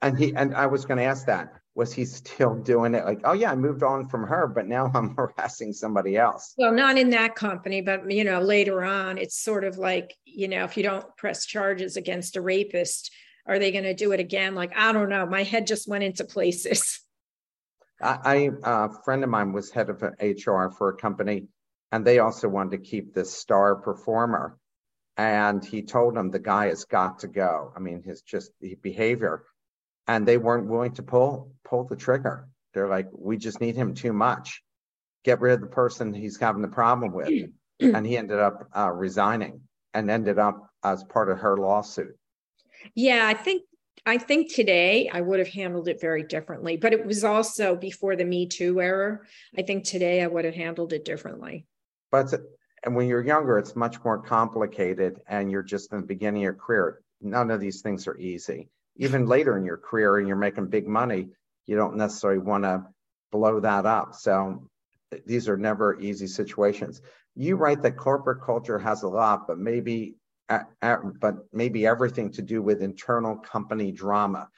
And 0.00 0.18
he, 0.18 0.34
and 0.34 0.54
I 0.54 0.66
was 0.66 0.84
going 0.84 0.98
to 0.98 1.04
ask 1.04 1.26
that 1.26 1.61
was 1.74 1.92
he 1.92 2.04
still 2.04 2.54
doing 2.54 2.94
it? 2.94 3.04
Like 3.04 3.20
oh 3.24 3.32
yeah 3.32 3.50
i 3.50 3.56
moved 3.56 3.82
on 3.82 4.08
from 4.08 4.24
her 4.26 4.46
but 4.46 4.66
now 4.66 4.90
i'm 4.94 5.14
harassing 5.16 5.72
somebody 5.72 6.16
else. 6.16 6.54
Well 6.56 6.72
not 6.72 6.98
in 6.98 7.10
that 7.10 7.34
company 7.34 7.80
but 7.80 8.10
you 8.10 8.24
know 8.24 8.40
later 8.40 8.84
on 8.84 9.18
it's 9.18 9.38
sort 9.38 9.64
of 9.64 9.78
like 9.78 10.14
you 10.24 10.48
know 10.48 10.64
if 10.64 10.76
you 10.76 10.82
don't 10.82 11.16
press 11.16 11.46
charges 11.46 11.96
against 11.96 12.36
a 12.36 12.40
rapist 12.40 13.10
are 13.44 13.58
they 13.58 13.72
going 13.72 13.84
to 13.84 13.94
do 13.94 14.12
it 14.12 14.20
again? 14.20 14.54
Like 14.54 14.76
i 14.76 14.92
don't 14.92 15.08
know. 15.08 15.26
My 15.26 15.42
head 15.42 15.66
just 15.66 15.88
went 15.88 16.04
into 16.04 16.24
places. 16.24 17.00
I, 18.02 18.18
I 18.24 18.50
a 18.64 18.88
friend 19.04 19.24
of 19.24 19.30
mine 19.30 19.52
was 19.52 19.70
head 19.70 19.88
of 19.88 20.02
hr 20.02 20.68
for 20.76 20.90
a 20.90 20.96
company 20.96 21.46
and 21.90 22.04
they 22.04 22.18
also 22.18 22.48
wanted 22.48 22.72
to 22.72 22.90
keep 22.90 23.14
this 23.14 23.32
star 23.32 23.76
performer. 23.76 24.58
And 25.18 25.62
he 25.62 25.82
told 25.82 26.16
them 26.16 26.30
the 26.30 26.38
guy 26.38 26.68
has 26.68 26.84
got 26.84 27.20
to 27.20 27.28
go. 27.28 27.72
I 27.74 27.80
mean 27.80 28.02
his 28.02 28.22
just 28.22 28.50
behavior 28.82 29.44
and 30.08 30.26
they 30.26 30.38
weren't 30.38 30.66
willing 30.66 30.92
to 30.94 31.02
pull 31.02 31.52
pull 31.64 31.84
the 31.84 31.96
trigger. 31.96 32.48
They're 32.74 32.88
like, 32.88 33.08
we 33.12 33.36
just 33.36 33.60
need 33.60 33.76
him 33.76 33.94
too 33.94 34.12
much. 34.12 34.62
Get 35.24 35.40
rid 35.40 35.54
of 35.54 35.60
the 35.60 35.66
person 35.66 36.12
he's 36.12 36.38
having 36.38 36.62
the 36.62 36.68
problem 36.68 37.12
with. 37.12 37.30
and 37.80 38.06
he 38.06 38.16
ended 38.16 38.38
up 38.38 38.68
uh, 38.76 38.90
resigning 38.90 39.60
and 39.94 40.10
ended 40.10 40.38
up 40.38 40.68
as 40.84 41.04
part 41.04 41.28
of 41.30 41.38
her 41.38 41.56
lawsuit. 41.56 42.16
Yeah, 42.94 43.26
I 43.26 43.34
think 43.34 43.62
I 44.04 44.18
think 44.18 44.52
today 44.52 45.08
I 45.12 45.20
would 45.20 45.38
have 45.38 45.48
handled 45.48 45.86
it 45.86 46.00
very 46.00 46.24
differently, 46.24 46.76
but 46.76 46.92
it 46.92 47.06
was 47.06 47.22
also 47.22 47.76
before 47.76 48.16
the 48.16 48.24
Me 48.24 48.46
Too 48.46 48.80
era. 48.80 49.20
I 49.56 49.62
think 49.62 49.84
today 49.84 50.22
I 50.22 50.26
would 50.26 50.44
have 50.44 50.54
handled 50.54 50.92
it 50.92 51.04
differently. 51.04 51.66
But 52.10 52.34
and 52.84 52.96
when 52.96 53.06
you're 53.06 53.24
younger, 53.24 53.58
it's 53.58 53.76
much 53.76 54.02
more 54.04 54.20
complicated, 54.20 55.20
and 55.28 55.50
you're 55.50 55.62
just 55.62 55.92
in 55.92 56.00
the 56.00 56.06
beginning 56.06 56.42
of 56.42 56.44
your 56.44 56.54
career. 56.54 57.00
None 57.20 57.52
of 57.52 57.60
these 57.60 57.80
things 57.80 58.08
are 58.08 58.18
easy 58.18 58.68
even 58.96 59.26
later 59.26 59.56
in 59.56 59.64
your 59.64 59.76
career 59.76 60.18
and 60.18 60.28
you're 60.28 60.36
making 60.36 60.66
big 60.66 60.86
money, 60.86 61.28
you 61.66 61.76
don't 61.76 61.96
necessarily 61.96 62.38
want 62.38 62.64
to 62.64 62.84
blow 63.30 63.60
that 63.60 63.86
up. 63.86 64.14
So 64.14 64.68
these 65.26 65.48
are 65.48 65.56
never 65.56 65.98
easy 66.00 66.26
situations. 66.26 67.00
You 67.34 67.56
write 67.56 67.82
that 67.82 67.96
corporate 67.96 68.42
culture 68.42 68.78
has 68.78 69.02
a 69.02 69.08
lot, 69.08 69.46
but 69.46 69.58
maybe 69.58 70.16
but 71.20 71.36
maybe 71.52 71.86
everything 71.86 72.30
to 72.32 72.42
do 72.42 72.60
with 72.60 72.82
internal 72.82 73.36
company 73.36 73.90
drama. 73.90 74.48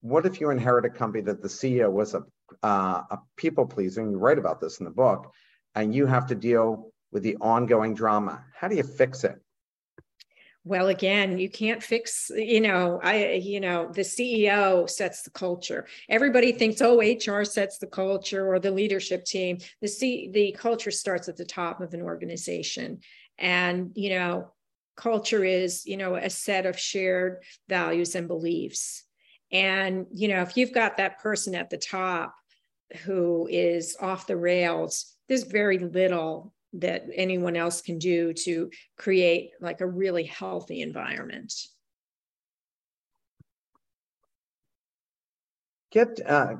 What 0.00 0.26
if 0.26 0.40
you 0.40 0.50
inherit 0.50 0.84
a 0.84 0.90
company 0.90 1.22
that 1.24 1.42
the 1.42 1.48
CEO 1.48 1.90
was 1.90 2.14
a, 2.14 2.22
uh, 2.62 3.02
a 3.10 3.18
people 3.36 3.66
pleaser, 3.66 4.00
and 4.00 4.10
you 4.10 4.18
write 4.18 4.38
about 4.38 4.60
this 4.60 4.78
in 4.80 4.84
the 4.84 4.90
book, 4.90 5.32
and 5.74 5.94
you 5.94 6.06
have 6.06 6.26
to 6.28 6.34
deal 6.34 6.90
with 7.12 7.22
the 7.22 7.36
ongoing 7.36 7.94
drama? 7.94 8.44
How 8.54 8.68
do 8.68 8.76
you 8.76 8.82
fix 8.82 9.24
it? 9.24 9.40
Well 10.66 10.88
again 10.88 11.38
you 11.38 11.48
can't 11.48 11.80
fix 11.80 12.28
you 12.34 12.60
know 12.60 13.00
i 13.04 13.34
you 13.34 13.60
know 13.60 13.88
the 13.94 14.02
ceo 14.02 14.90
sets 14.90 15.22
the 15.22 15.30
culture. 15.30 15.86
Everybody 16.08 16.52
thinks 16.52 16.82
oh 16.82 16.98
hr 16.98 17.44
sets 17.44 17.78
the 17.78 17.86
culture 17.86 18.52
or 18.52 18.58
the 18.58 18.72
leadership 18.72 19.24
team. 19.24 19.58
The 19.80 19.88
c 19.88 20.28
the 20.32 20.52
culture 20.58 20.90
starts 20.90 21.28
at 21.28 21.36
the 21.36 21.44
top 21.44 21.80
of 21.80 21.94
an 21.94 22.02
organization. 22.02 22.98
And 23.38 23.92
you 23.94 24.10
know 24.10 24.52
culture 24.96 25.44
is 25.44 25.86
you 25.86 25.96
know 25.96 26.16
a 26.16 26.28
set 26.28 26.66
of 26.66 26.78
shared 26.78 27.44
values 27.68 28.16
and 28.16 28.26
beliefs. 28.26 29.04
And 29.52 30.06
you 30.12 30.26
know 30.26 30.42
if 30.42 30.56
you've 30.56 30.74
got 30.74 30.96
that 30.96 31.20
person 31.20 31.54
at 31.54 31.70
the 31.70 31.78
top 31.78 32.34
who 33.04 33.46
is 33.50 33.96
off 34.00 34.26
the 34.26 34.36
rails 34.36 35.16
there's 35.28 35.42
very 35.42 35.78
little 35.78 36.52
that 36.74 37.06
anyone 37.14 37.56
else 37.56 37.80
can 37.80 37.98
do 37.98 38.32
to 38.32 38.70
create 38.96 39.50
like 39.60 39.80
a 39.80 39.86
really 39.86 40.24
healthy 40.24 40.82
environment. 40.82 41.52
Get 45.90 46.20
uh, 46.28 46.56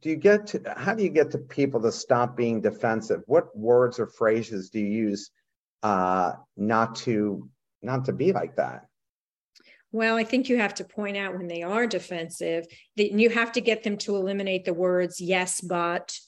do 0.00 0.10
you 0.10 0.16
get 0.16 0.46
to, 0.48 0.74
how 0.76 0.94
do 0.94 1.02
you 1.02 1.10
get 1.10 1.30
to 1.32 1.38
people 1.38 1.80
to 1.82 1.90
stop 1.90 2.36
being 2.36 2.60
defensive? 2.60 3.22
What 3.26 3.56
words 3.56 3.98
or 3.98 4.06
phrases 4.06 4.70
do 4.70 4.78
you 4.78 5.08
use 5.08 5.30
uh, 5.82 6.32
not 6.56 6.96
to 6.96 7.48
not 7.82 8.04
to 8.06 8.12
be 8.12 8.32
like 8.32 8.56
that? 8.56 8.86
Well, 9.90 10.16
I 10.16 10.24
think 10.24 10.48
you 10.48 10.58
have 10.58 10.74
to 10.74 10.84
point 10.84 11.16
out 11.16 11.36
when 11.36 11.48
they 11.48 11.62
are 11.62 11.86
defensive 11.86 12.66
that 12.96 13.12
you 13.12 13.30
have 13.30 13.52
to 13.52 13.60
get 13.60 13.82
them 13.82 13.96
to 13.98 14.16
eliminate 14.16 14.64
the 14.64 14.74
words 14.74 15.20
yes, 15.20 15.60
but, 15.60 16.18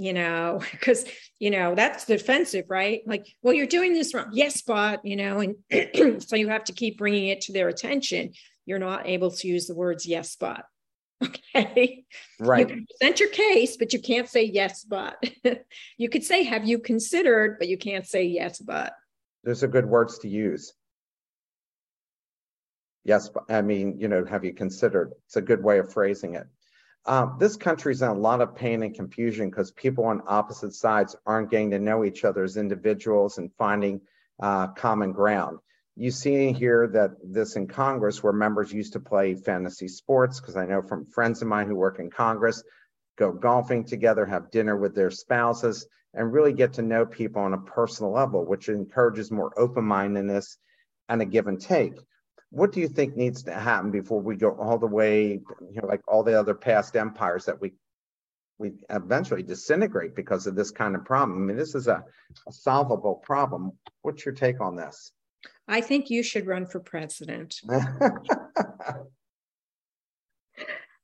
you 0.00 0.14
know, 0.14 0.62
because, 0.72 1.04
you 1.38 1.50
know, 1.50 1.74
that's 1.74 2.06
defensive, 2.06 2.64
right? 2.68 3.02
Like, 3.06 3.26
well, 3.42 3.54
you're 3.54 3.66
doing 3.66 3.92
this 3.92 4.14
wrong. 4.14 4.30
Yes, 4.32 4.62
but, 4.62 5.04
you 5.04 5.14
know, 5.14 5.40
and 5.40 6.22
so 6.22 6.36
you 6.36 6.48
have 6.48 6.64
to 6.64 6.72
keep 6.72 6.98
bringing 6.98 7.28
it 7.28 7.42
to 7.42 7.52
their 7.52 7.68
attention. 7.68 8.32
You're 8.64 8.78
not 8.78 9.06
able 9.06 9.30
to 9.30 9.46
use 9.46 9.66
the 9.66 9.74
words 9.74 10.06
yes, 10.06 10.36
but. 10.36 10.64
Okay. 11.54 12.04
Right. 12.38 12.60
You 12.60 12.66
can 12.66 12.86
present 12.86 13.20
your 13.20 13.28
case, 13.28 13.76
but 13.76 13.92
you 13.92 14.00
can't 14.00 14.26
say 14.26 14.44
yes, 14.44 14.84
but. 14.84 15.22
you 15.98 16.08
could 16.08 16.24
say, 16.24 16.44
have 16.44 16.66
you 16.66 16.78
considered, 16.78 17.58
but 17.58 17.68
you 17.68 17.76
can't 17.76 18.06
say 18.06 18.24
yes, 18.24 18.58
but. 18.58 18.94
Those 19.44 19.62
are 19.62 19.68
good 19.68 19.84
words 19.84 20.18
to 20.20 20.28
use. 20.28 20.72
Yes, 23.04 23.28
but 23.28 23.44
I 23.50 23.60
mean, 23.60 23.98
you 23.98 24.08
know, 24.08 24.24
have 24.24 24.44
you 24.44 24.54
considered? 24.54 25.12
It's 25.26 25.36
a 25.36 25.42
good 25.42 25.62
way 25.62 25.78
of 25.78 25.92
phrasing 25.92 26.36
it. 26.36 26.46
Um, 27.06 27.36
this 27.38 27.56
country's 27.56 28.02
in 28.02 28.08
a 28.08 28.14
lot 28.14 28.40
of 28.40 28.54
pain 28.54 28.82
and 28.82 28.94
confusion 28.94 29.48
because 29.48 29.70
people 29.70 30.04
on 30.04 30.22
opposite 30.26 30.74
sides 30.74 31.16
aren't 31.24 31.50
getting 31.50 31.70
to 31.70 31.78
know 31.78 32.04
each 32.04 32.24
other 32.24 32.44
as 32.44 32.56
individuals 32.56 33.38
and 33.38 33.50
finding 33.56 34.02
uh, 34.40 34.68
common 34.68 35.12
ground. 35.12 35.58
You 35.96 36.10
see 36.10 36.52
here 36.52 36.86
that 36.88 37.12
this 37.22 37.56
in 37.56 37.66
Congress, 37.66 38.22
where 38.22 38.32
members 38.32 38.72
used 38.72 38.92
to 38.94 39.00
play 39.00 39.34
fantasy 39.34 39.88
sports, 39.88 40.40
because 40.40 40.56
I 40.56 40.66
know 40.66 40.82
from 40.82 41.04
friends 41.04 41.42
of 41.42 41.48
mine 41.48 41.66
who 41.66 41.74
work 41.74 41.98
in 41.98 42.10
Congress, 42.10 42.62
go 43.18 43.32
golfing 43.32 43.84
together, 43.84 44.24
have 44.24 44.50
dinner 44.50 44.76
with 44.76 44.94
their 44.94 45.10
spouses, 45.10 45.86
and 46.14 46.32
really 46.32 46.52
get 46.52 46.74
to 46.74 46.82
know 46.82 47.06
people 47.06 47.42
on 47.42 47.54
a 47.54 47.58
personal 47.58 48.12
level, 48.12 48.44
which 48.44 48.68
encourages 48.68 49.30
more 49.30 49.52
open 49.58 49.84
mindedness 49.84 50.58
and 51.08 51.20
a 51.22 51.24
give 51.24 51.46
and 51.46 51.60
take 51.60 51.94
what 52.50 52.72
do 52.72 52.80
you 52.80 52.88
think 52.88 53.16
needs 53.16 53.44
to 53.44 53.54
happen 53.54 53.90
before 53.90 54.20
we 54.20 54.36
go 54.36 54.50
all 54.50 54.78
the 54.78 54.86
way, 54.86 55.40
you 55.72 55.80
know, 55.80 55.86
like 55.86 56.02
all 56.08 56.22
the 56.22 56.38
other 56.38 56.54
past 56.54 56.96
empires 56.96 57.44
that 57.46 57.60
we 57.60 57.72
we 58.58 58.72
eventually 58.90 59.42
disintegrate 59.42 60.14
because 60.14 60.46
of 60.46 60.54
this 60.54 60.70
kind 60.70 60.94
of 60.94 61.04
problem? 61.04 61.42
I 61.42 61.46
mean, 61.46 61.56
this 61.56 61.74
is 61.74 61.86
a, 61.86 62.04
a 62.46 62.52
solvable 62.52 63.14
problem. 63.14 63.72
What's 64.02 64.26
your 64.26 64.34
take 64.34 64.60
on 64.60 64.76
this? 64.76 65.12
I 65.66 65.80
think 65.80 66.10
you 66.10 66.22
should 66.22 66.46
run 66.46 66.66
for 66.66 66.80
president. 66.80 67.60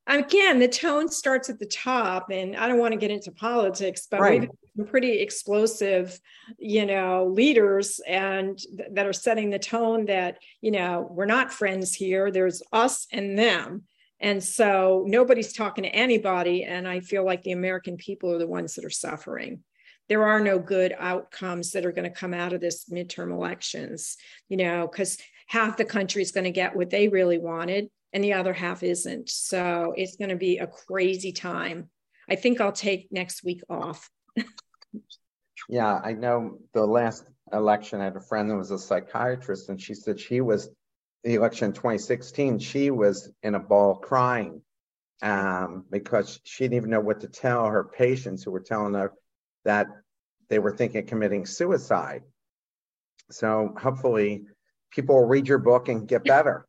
again, 0.06 0.58
the 0.58 0.68
tone 0.68 1.08
starts 1.08 1.50
at 1.50 1.58
the 1.58 1.66
top, 1.66 2.30
and 2.30 2.56
I 2.56 2.68
don't 2.68 2.78
want 2.78 2.92
to 2.92 2.98
get 2.98 3.10
into 3.10 3.32
politics, 3.32 4.06
but 4.10 4.20
right. 4.20 4.48
we've 4.76 4.86
pretty 4.88 5.20
explosive, 5.20 6.18
you 6.58 6.86
know, 6.86 7.26
leaders 7.26 8.00
and 8.06 8.58
th- 8.58 8.90
that 8.92 9.06
are 9.06 9.12
setting 9.12 9.50
the 9.50 9.58
tone 9.58 10.06
that 10.06 10.38
you 10.60 10.70
know 10.70 11.08
we're 11.10 11.26
not 11.26 11.52
friends 11.52 11.94
here. 11.94 12.30
There's 12.30 12.62
us 12.72 13.06
and 13.12 13.38
them. 13.38 13.84
And 14.20 14.42
so 14.42 15.04
nobody's 15.06 15.52
talking 15.52 15.84
to 15.84 15.90
anybody. 15.90 16.64
And 16.64 16.88
I 16.88 17.00
feel 17.00 17.24
like 17.24 17.42
the 17.42 17.52
American 17.52 17.96
people 17.96 18.32
are 18.32 18.38
the 18.38 18.46
ones 18.46 18.74
that 18.74 18.84
are 18.84 18.90
suffering. 18.90 19.60
There 20.08 20.24
are 20.24 20.40
no 20.40 20.58
good 20.58 20.94
outcomes 20.98 21.72
that 21.72 21.84
are 21.84 21.92
going 21.92 22.10
to 22.10 22.18
come 22.18 22.32
out 22.32 22.52
of 22.52 22.60
this 22.60 22.88
midterm 22.88 23.32
elections, 23.32 24.16
you 24.48 24.56
know, 24.56 24.88
because 24.90 25.18
half 25.48 25.76
the 25.76 25.84
country 25.84 26.22
is 26.22 26.32
going 26.32 26.44
to 26.44 26.50
get 26.50 26.76
what 26.76 26.90
they 26.90 27.08
really 27.08 27.38
wanted 27.38 27.90
and 28.12 28.22
the 28.22 28.34
other 28.34 28.52
half 28.52 28.82
isn't. 28.82 29.28
So 29.28 29.94
it's 29.96 30.16
going 30.16 30.30
to 30.30 30.36
be 30.36 30.58
a 30.58 30.66
crazy 30.66 31.32
time. 31.32 31.90
I 32.28 32.36
think 32.36 32.60
I'll 32.60 32.72
take 32.72 33.08
next 33.10 33.44
week 33.44 33.62
off. 33.68 34.10
yeah, 35.68 36.00
I 36.02 36.12
know 36.12 36.58
the 36.72 36.86
last 36.86 37.24
election, 37.52 38.00
I 38.00 38.04
had 38.04 38.16
a 38.16 38.20
friend 38.20 38.50
that 38.50 38.56
was 38.56 38.70
a 38.70 38.78
psychiatrist, 38.78 39.68
and 39.68 39.80
she 39.80 39.94
said 39.94 40.18
she 40.18 40.40
was 40.40 40.68
the 41.24 41.34
election 41.34 41.72
2016, 41.72 42.60
she 42.60 42.90
was 42.90 43.32
in 43.42 43.56
a 43.56 43.60
ball 43.60 43.96
crying 43.96 44.62
um, 45.22 45.84
because 45.90 46.38
she 46.44 46.64
didn't 46.64 46.76
even 46.76 46.90
know 46.90 47.00
what 47.00 47.20
to 47.20 47.28
tell 47.28 47.66
her 47.66 47.82
patients 47.82 48.44
who 48.44 48.52
were 48.52 48.60
telling 48.60 48.94
her 48.94 49.12
that 49.64 49.88
they 50.48 50.60
were 50.60 50.76
thinking 50.76 51.00
of 51.00 51.06
committing 51.06 51.44
suicide. 51.44 52.22
So 53.32 53.74
hopefully 53.76 54.44
people 54.92 55.16
will 55.16 55.26
read 55.26 55.48
your 55.48 55.58
book 55.58 55.88
and 55.88 56.06
get 56.06 56.24
better 56.24 56.66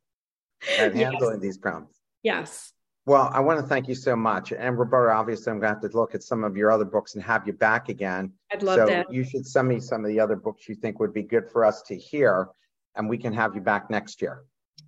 at 0.78 0.94
handling 0.94 1.34
yes. 1.34 1.40
these 1.40 1.58
problems. 1.58 1.94
Yes. 2.22 2.72
Well, 3.06 3.30
I 3.32 3.40
want 3.40 3.58
to 3.58 3.66
thank 3.66 3.88
you 3.88 3.94
so 3.94 4.14
much. 4.14 4.52
And 4.52 4.78
Roberta, 4.78 5.14
obviously, 5.14 5.50
I'm 5.50 5.60
going 5.60 5.74
to 5.74 5.80
have 5.80 5.90
to 5.90 5.96
look 5.96 6.14
at 6.14 6.22
some 6.22 6.44
of 6.44 6.56
your 6.56 6.70
other 6.70 6.84
books 6.84 7.14
and 7.14 7.24
have 7.24 7.46
you 7.46 7.54
back 7.54 7.88
again. 7.88 8.32
I'd 8.52 8.62
love 8.62 8.80
so 8.80 8.86
that. 8.86 9.10
You 9.10 9.24
should 9.24 9.46
send 9.46 9.66
me 9.68 9.80
some 9.80 10.04
of 10.04 10.08
the 10.08 10.20
other 10.20 10.36
books 10.36 10.68
you 10.68 10.74
think 10.74 11.00
would 11.00 11.14
be 11.14 11.22
good 11.22 11.50
for 11.50 11.64
us 11.64 11.80
to 11.82 11.96
hear, 11.96 12.48
and 12.96 13.08
we 13.08 13.16
can 13.16 13.32
have 13.32 13.54
you 13.54 13.62
back 13.62 13.88
next 13.88 14.20
year. 14.20 14.42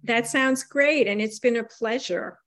That 0.04 0.26
sounds 0.26 0.64
great. 0.64 1.08
And 1.08 1.20
it's 1.20 1.38
been 1.38 1.56
a 1.56 1.64
pleasure. 1.64 2.38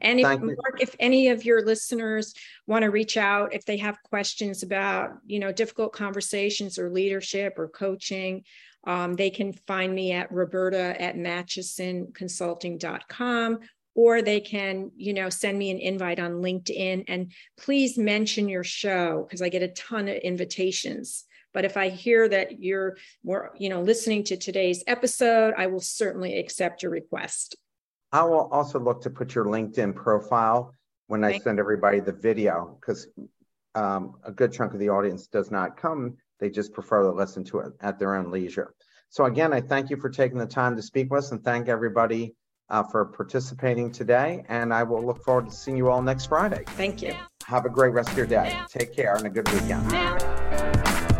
And 0.00 0.18
if 0.18 0.26
Mark, 0.26 0.80
if 0.80 0.96
any 0.98 1.28
of 1.28 1.44
your 1.44 1.64
listeners 1.64 2.34
want 2.66 2.82
to 2.82 2.90
reach 2.90 3.16
out, 3.16 3.54
if 3.54 3.64
they 3.64 3.76
have 3.76 4.02
questions 4.02 4.62
about, 4.62 5.12
you 5.24 5.38
know, 5.38 5.52
difficult 5.52 5.92
conversations 5.92 6.78
or 6.78 6.90
leadership 6.90 7.54
or 7.56 7.68
coaching, 7.68 8.42
um, 8.84 9.14
they 9.14 9.30
can 9.30 9.52
find 9.52 9.94
me 9.94 10.10
at 10.12 10.32
Roberta 10.32 11.00
at 11.00 11.16
matusonconsulting.com 11.16 13.58
or 13.94 14.22
they 14.22 14.40
can, 14.40 14.90
you 14.96 15.12
know, 15.12 15.28
send 15.28 15.58
me 15.58 15.70
an 15.70 15.78
invite 15.78 16.18
on 16.18 16.42
LinkedIn 16.42 17.04
and 17.08 17.30
please 17.58 17.98
mention 17.98 18.48
your 18.48 18.64
show 18.64 19.26
because 19.28 19.42
I 19.42 19.50
get 19.50 19.62
a 19.62 19.68
ton 19.68 20.08
of 20.08 20.16
invitations. 20.16 21.26
But 21.52 21.66
if 21.66 21.76
I 21.76 21.90
hear 21.90 22.28
that 22.28 22.62
you're 22.62 22.96
more, 23.22 23.52
you 23.58 23.68
know, 23.68 23.82
listening 23.82 24.24
to 24.24 24.36
today's 24.36 24.82
episode, 24.86 25.52
I 25.56 25.66
will 25.66 25.80
certainly 25.80 26.38
accept 26.38 26.82
your 26.82 26.90
request. 26.90 27.54
I 28.10 28.24
will 28.24 28.48
also 28.50 28.80
look 28.80 29.02
to 29.02 29.10
put 29.10 29.34
your 29.34 29.44
LinkedIn 29.44 29.94
profile 29.94 30.74
when 31.08 31.24
I 31.24 31.38
send 31.38 31.58
everybody 31.58 32.00
the 32.00 32.12
video 32.12 32.78
because 32.80 33.08
um, 33.74 34.14
a 34.24 34.32
good 34.32 34.52
chunk 34.52 34.72
of 34.72 34.80
the 34.80 34.88
audience 34.88 35.26
does 35.26 35.50
not 35.50 35.76
come. 35.76 36.16
They 36.42 36.50
just 36.50 36.72
prefer 36.72 37.04
to 37.04 37.12
listen 37.12 37.44
to 37.44 37.60
it 37.60 37.72
at 37.82 38.00
their 38.00 38.16
own 38.16 38.32
leisure. 38.32 38.74
So 39.10 39.26
again, 39.26 39.52
I 39.52 39.60
thank 39.60 39.90
you 39.90 39.96
for 39.96 40.10
taking 40.10 40.38
the 40.38 40.46
time 40.46 40.74
to 40.74 40.82
speak 40.82 41.08
with 41.08 41.22
us 41.22 41.30
and 41.30 41.40
thank 41.44 41.68
everybody 41.68 42.34
uh, 42.68 42.82
for 42.82 43.04
participating 43.04 43.92
today. 43.92 44.44
And 44.48 44.74
I 44.74 44.82
will 44.82 45.06
look 45.06 45.22
forward 45.22 45.50
to 45.50 45.54
seeing 45.54 45.76
you 45.76 45.88
all 45.88 46.02
next 46.02 46.26
Friday. 46.26 46.64
Thank 46.70 47.00
you. 47.00 47.14
Have 47.46 47.64
a 47.64 47.70
great 47.70 47.92
rest 47.92 48.10
of 48.10 48.16
your 48.16 48.26
day. 48.26 48.58
Take 48.68 48.92
care 48.92 49.14
and 49.14 49.24
a 49.24 49.30
good 49.30 49.48
weekend. 49.52 49.88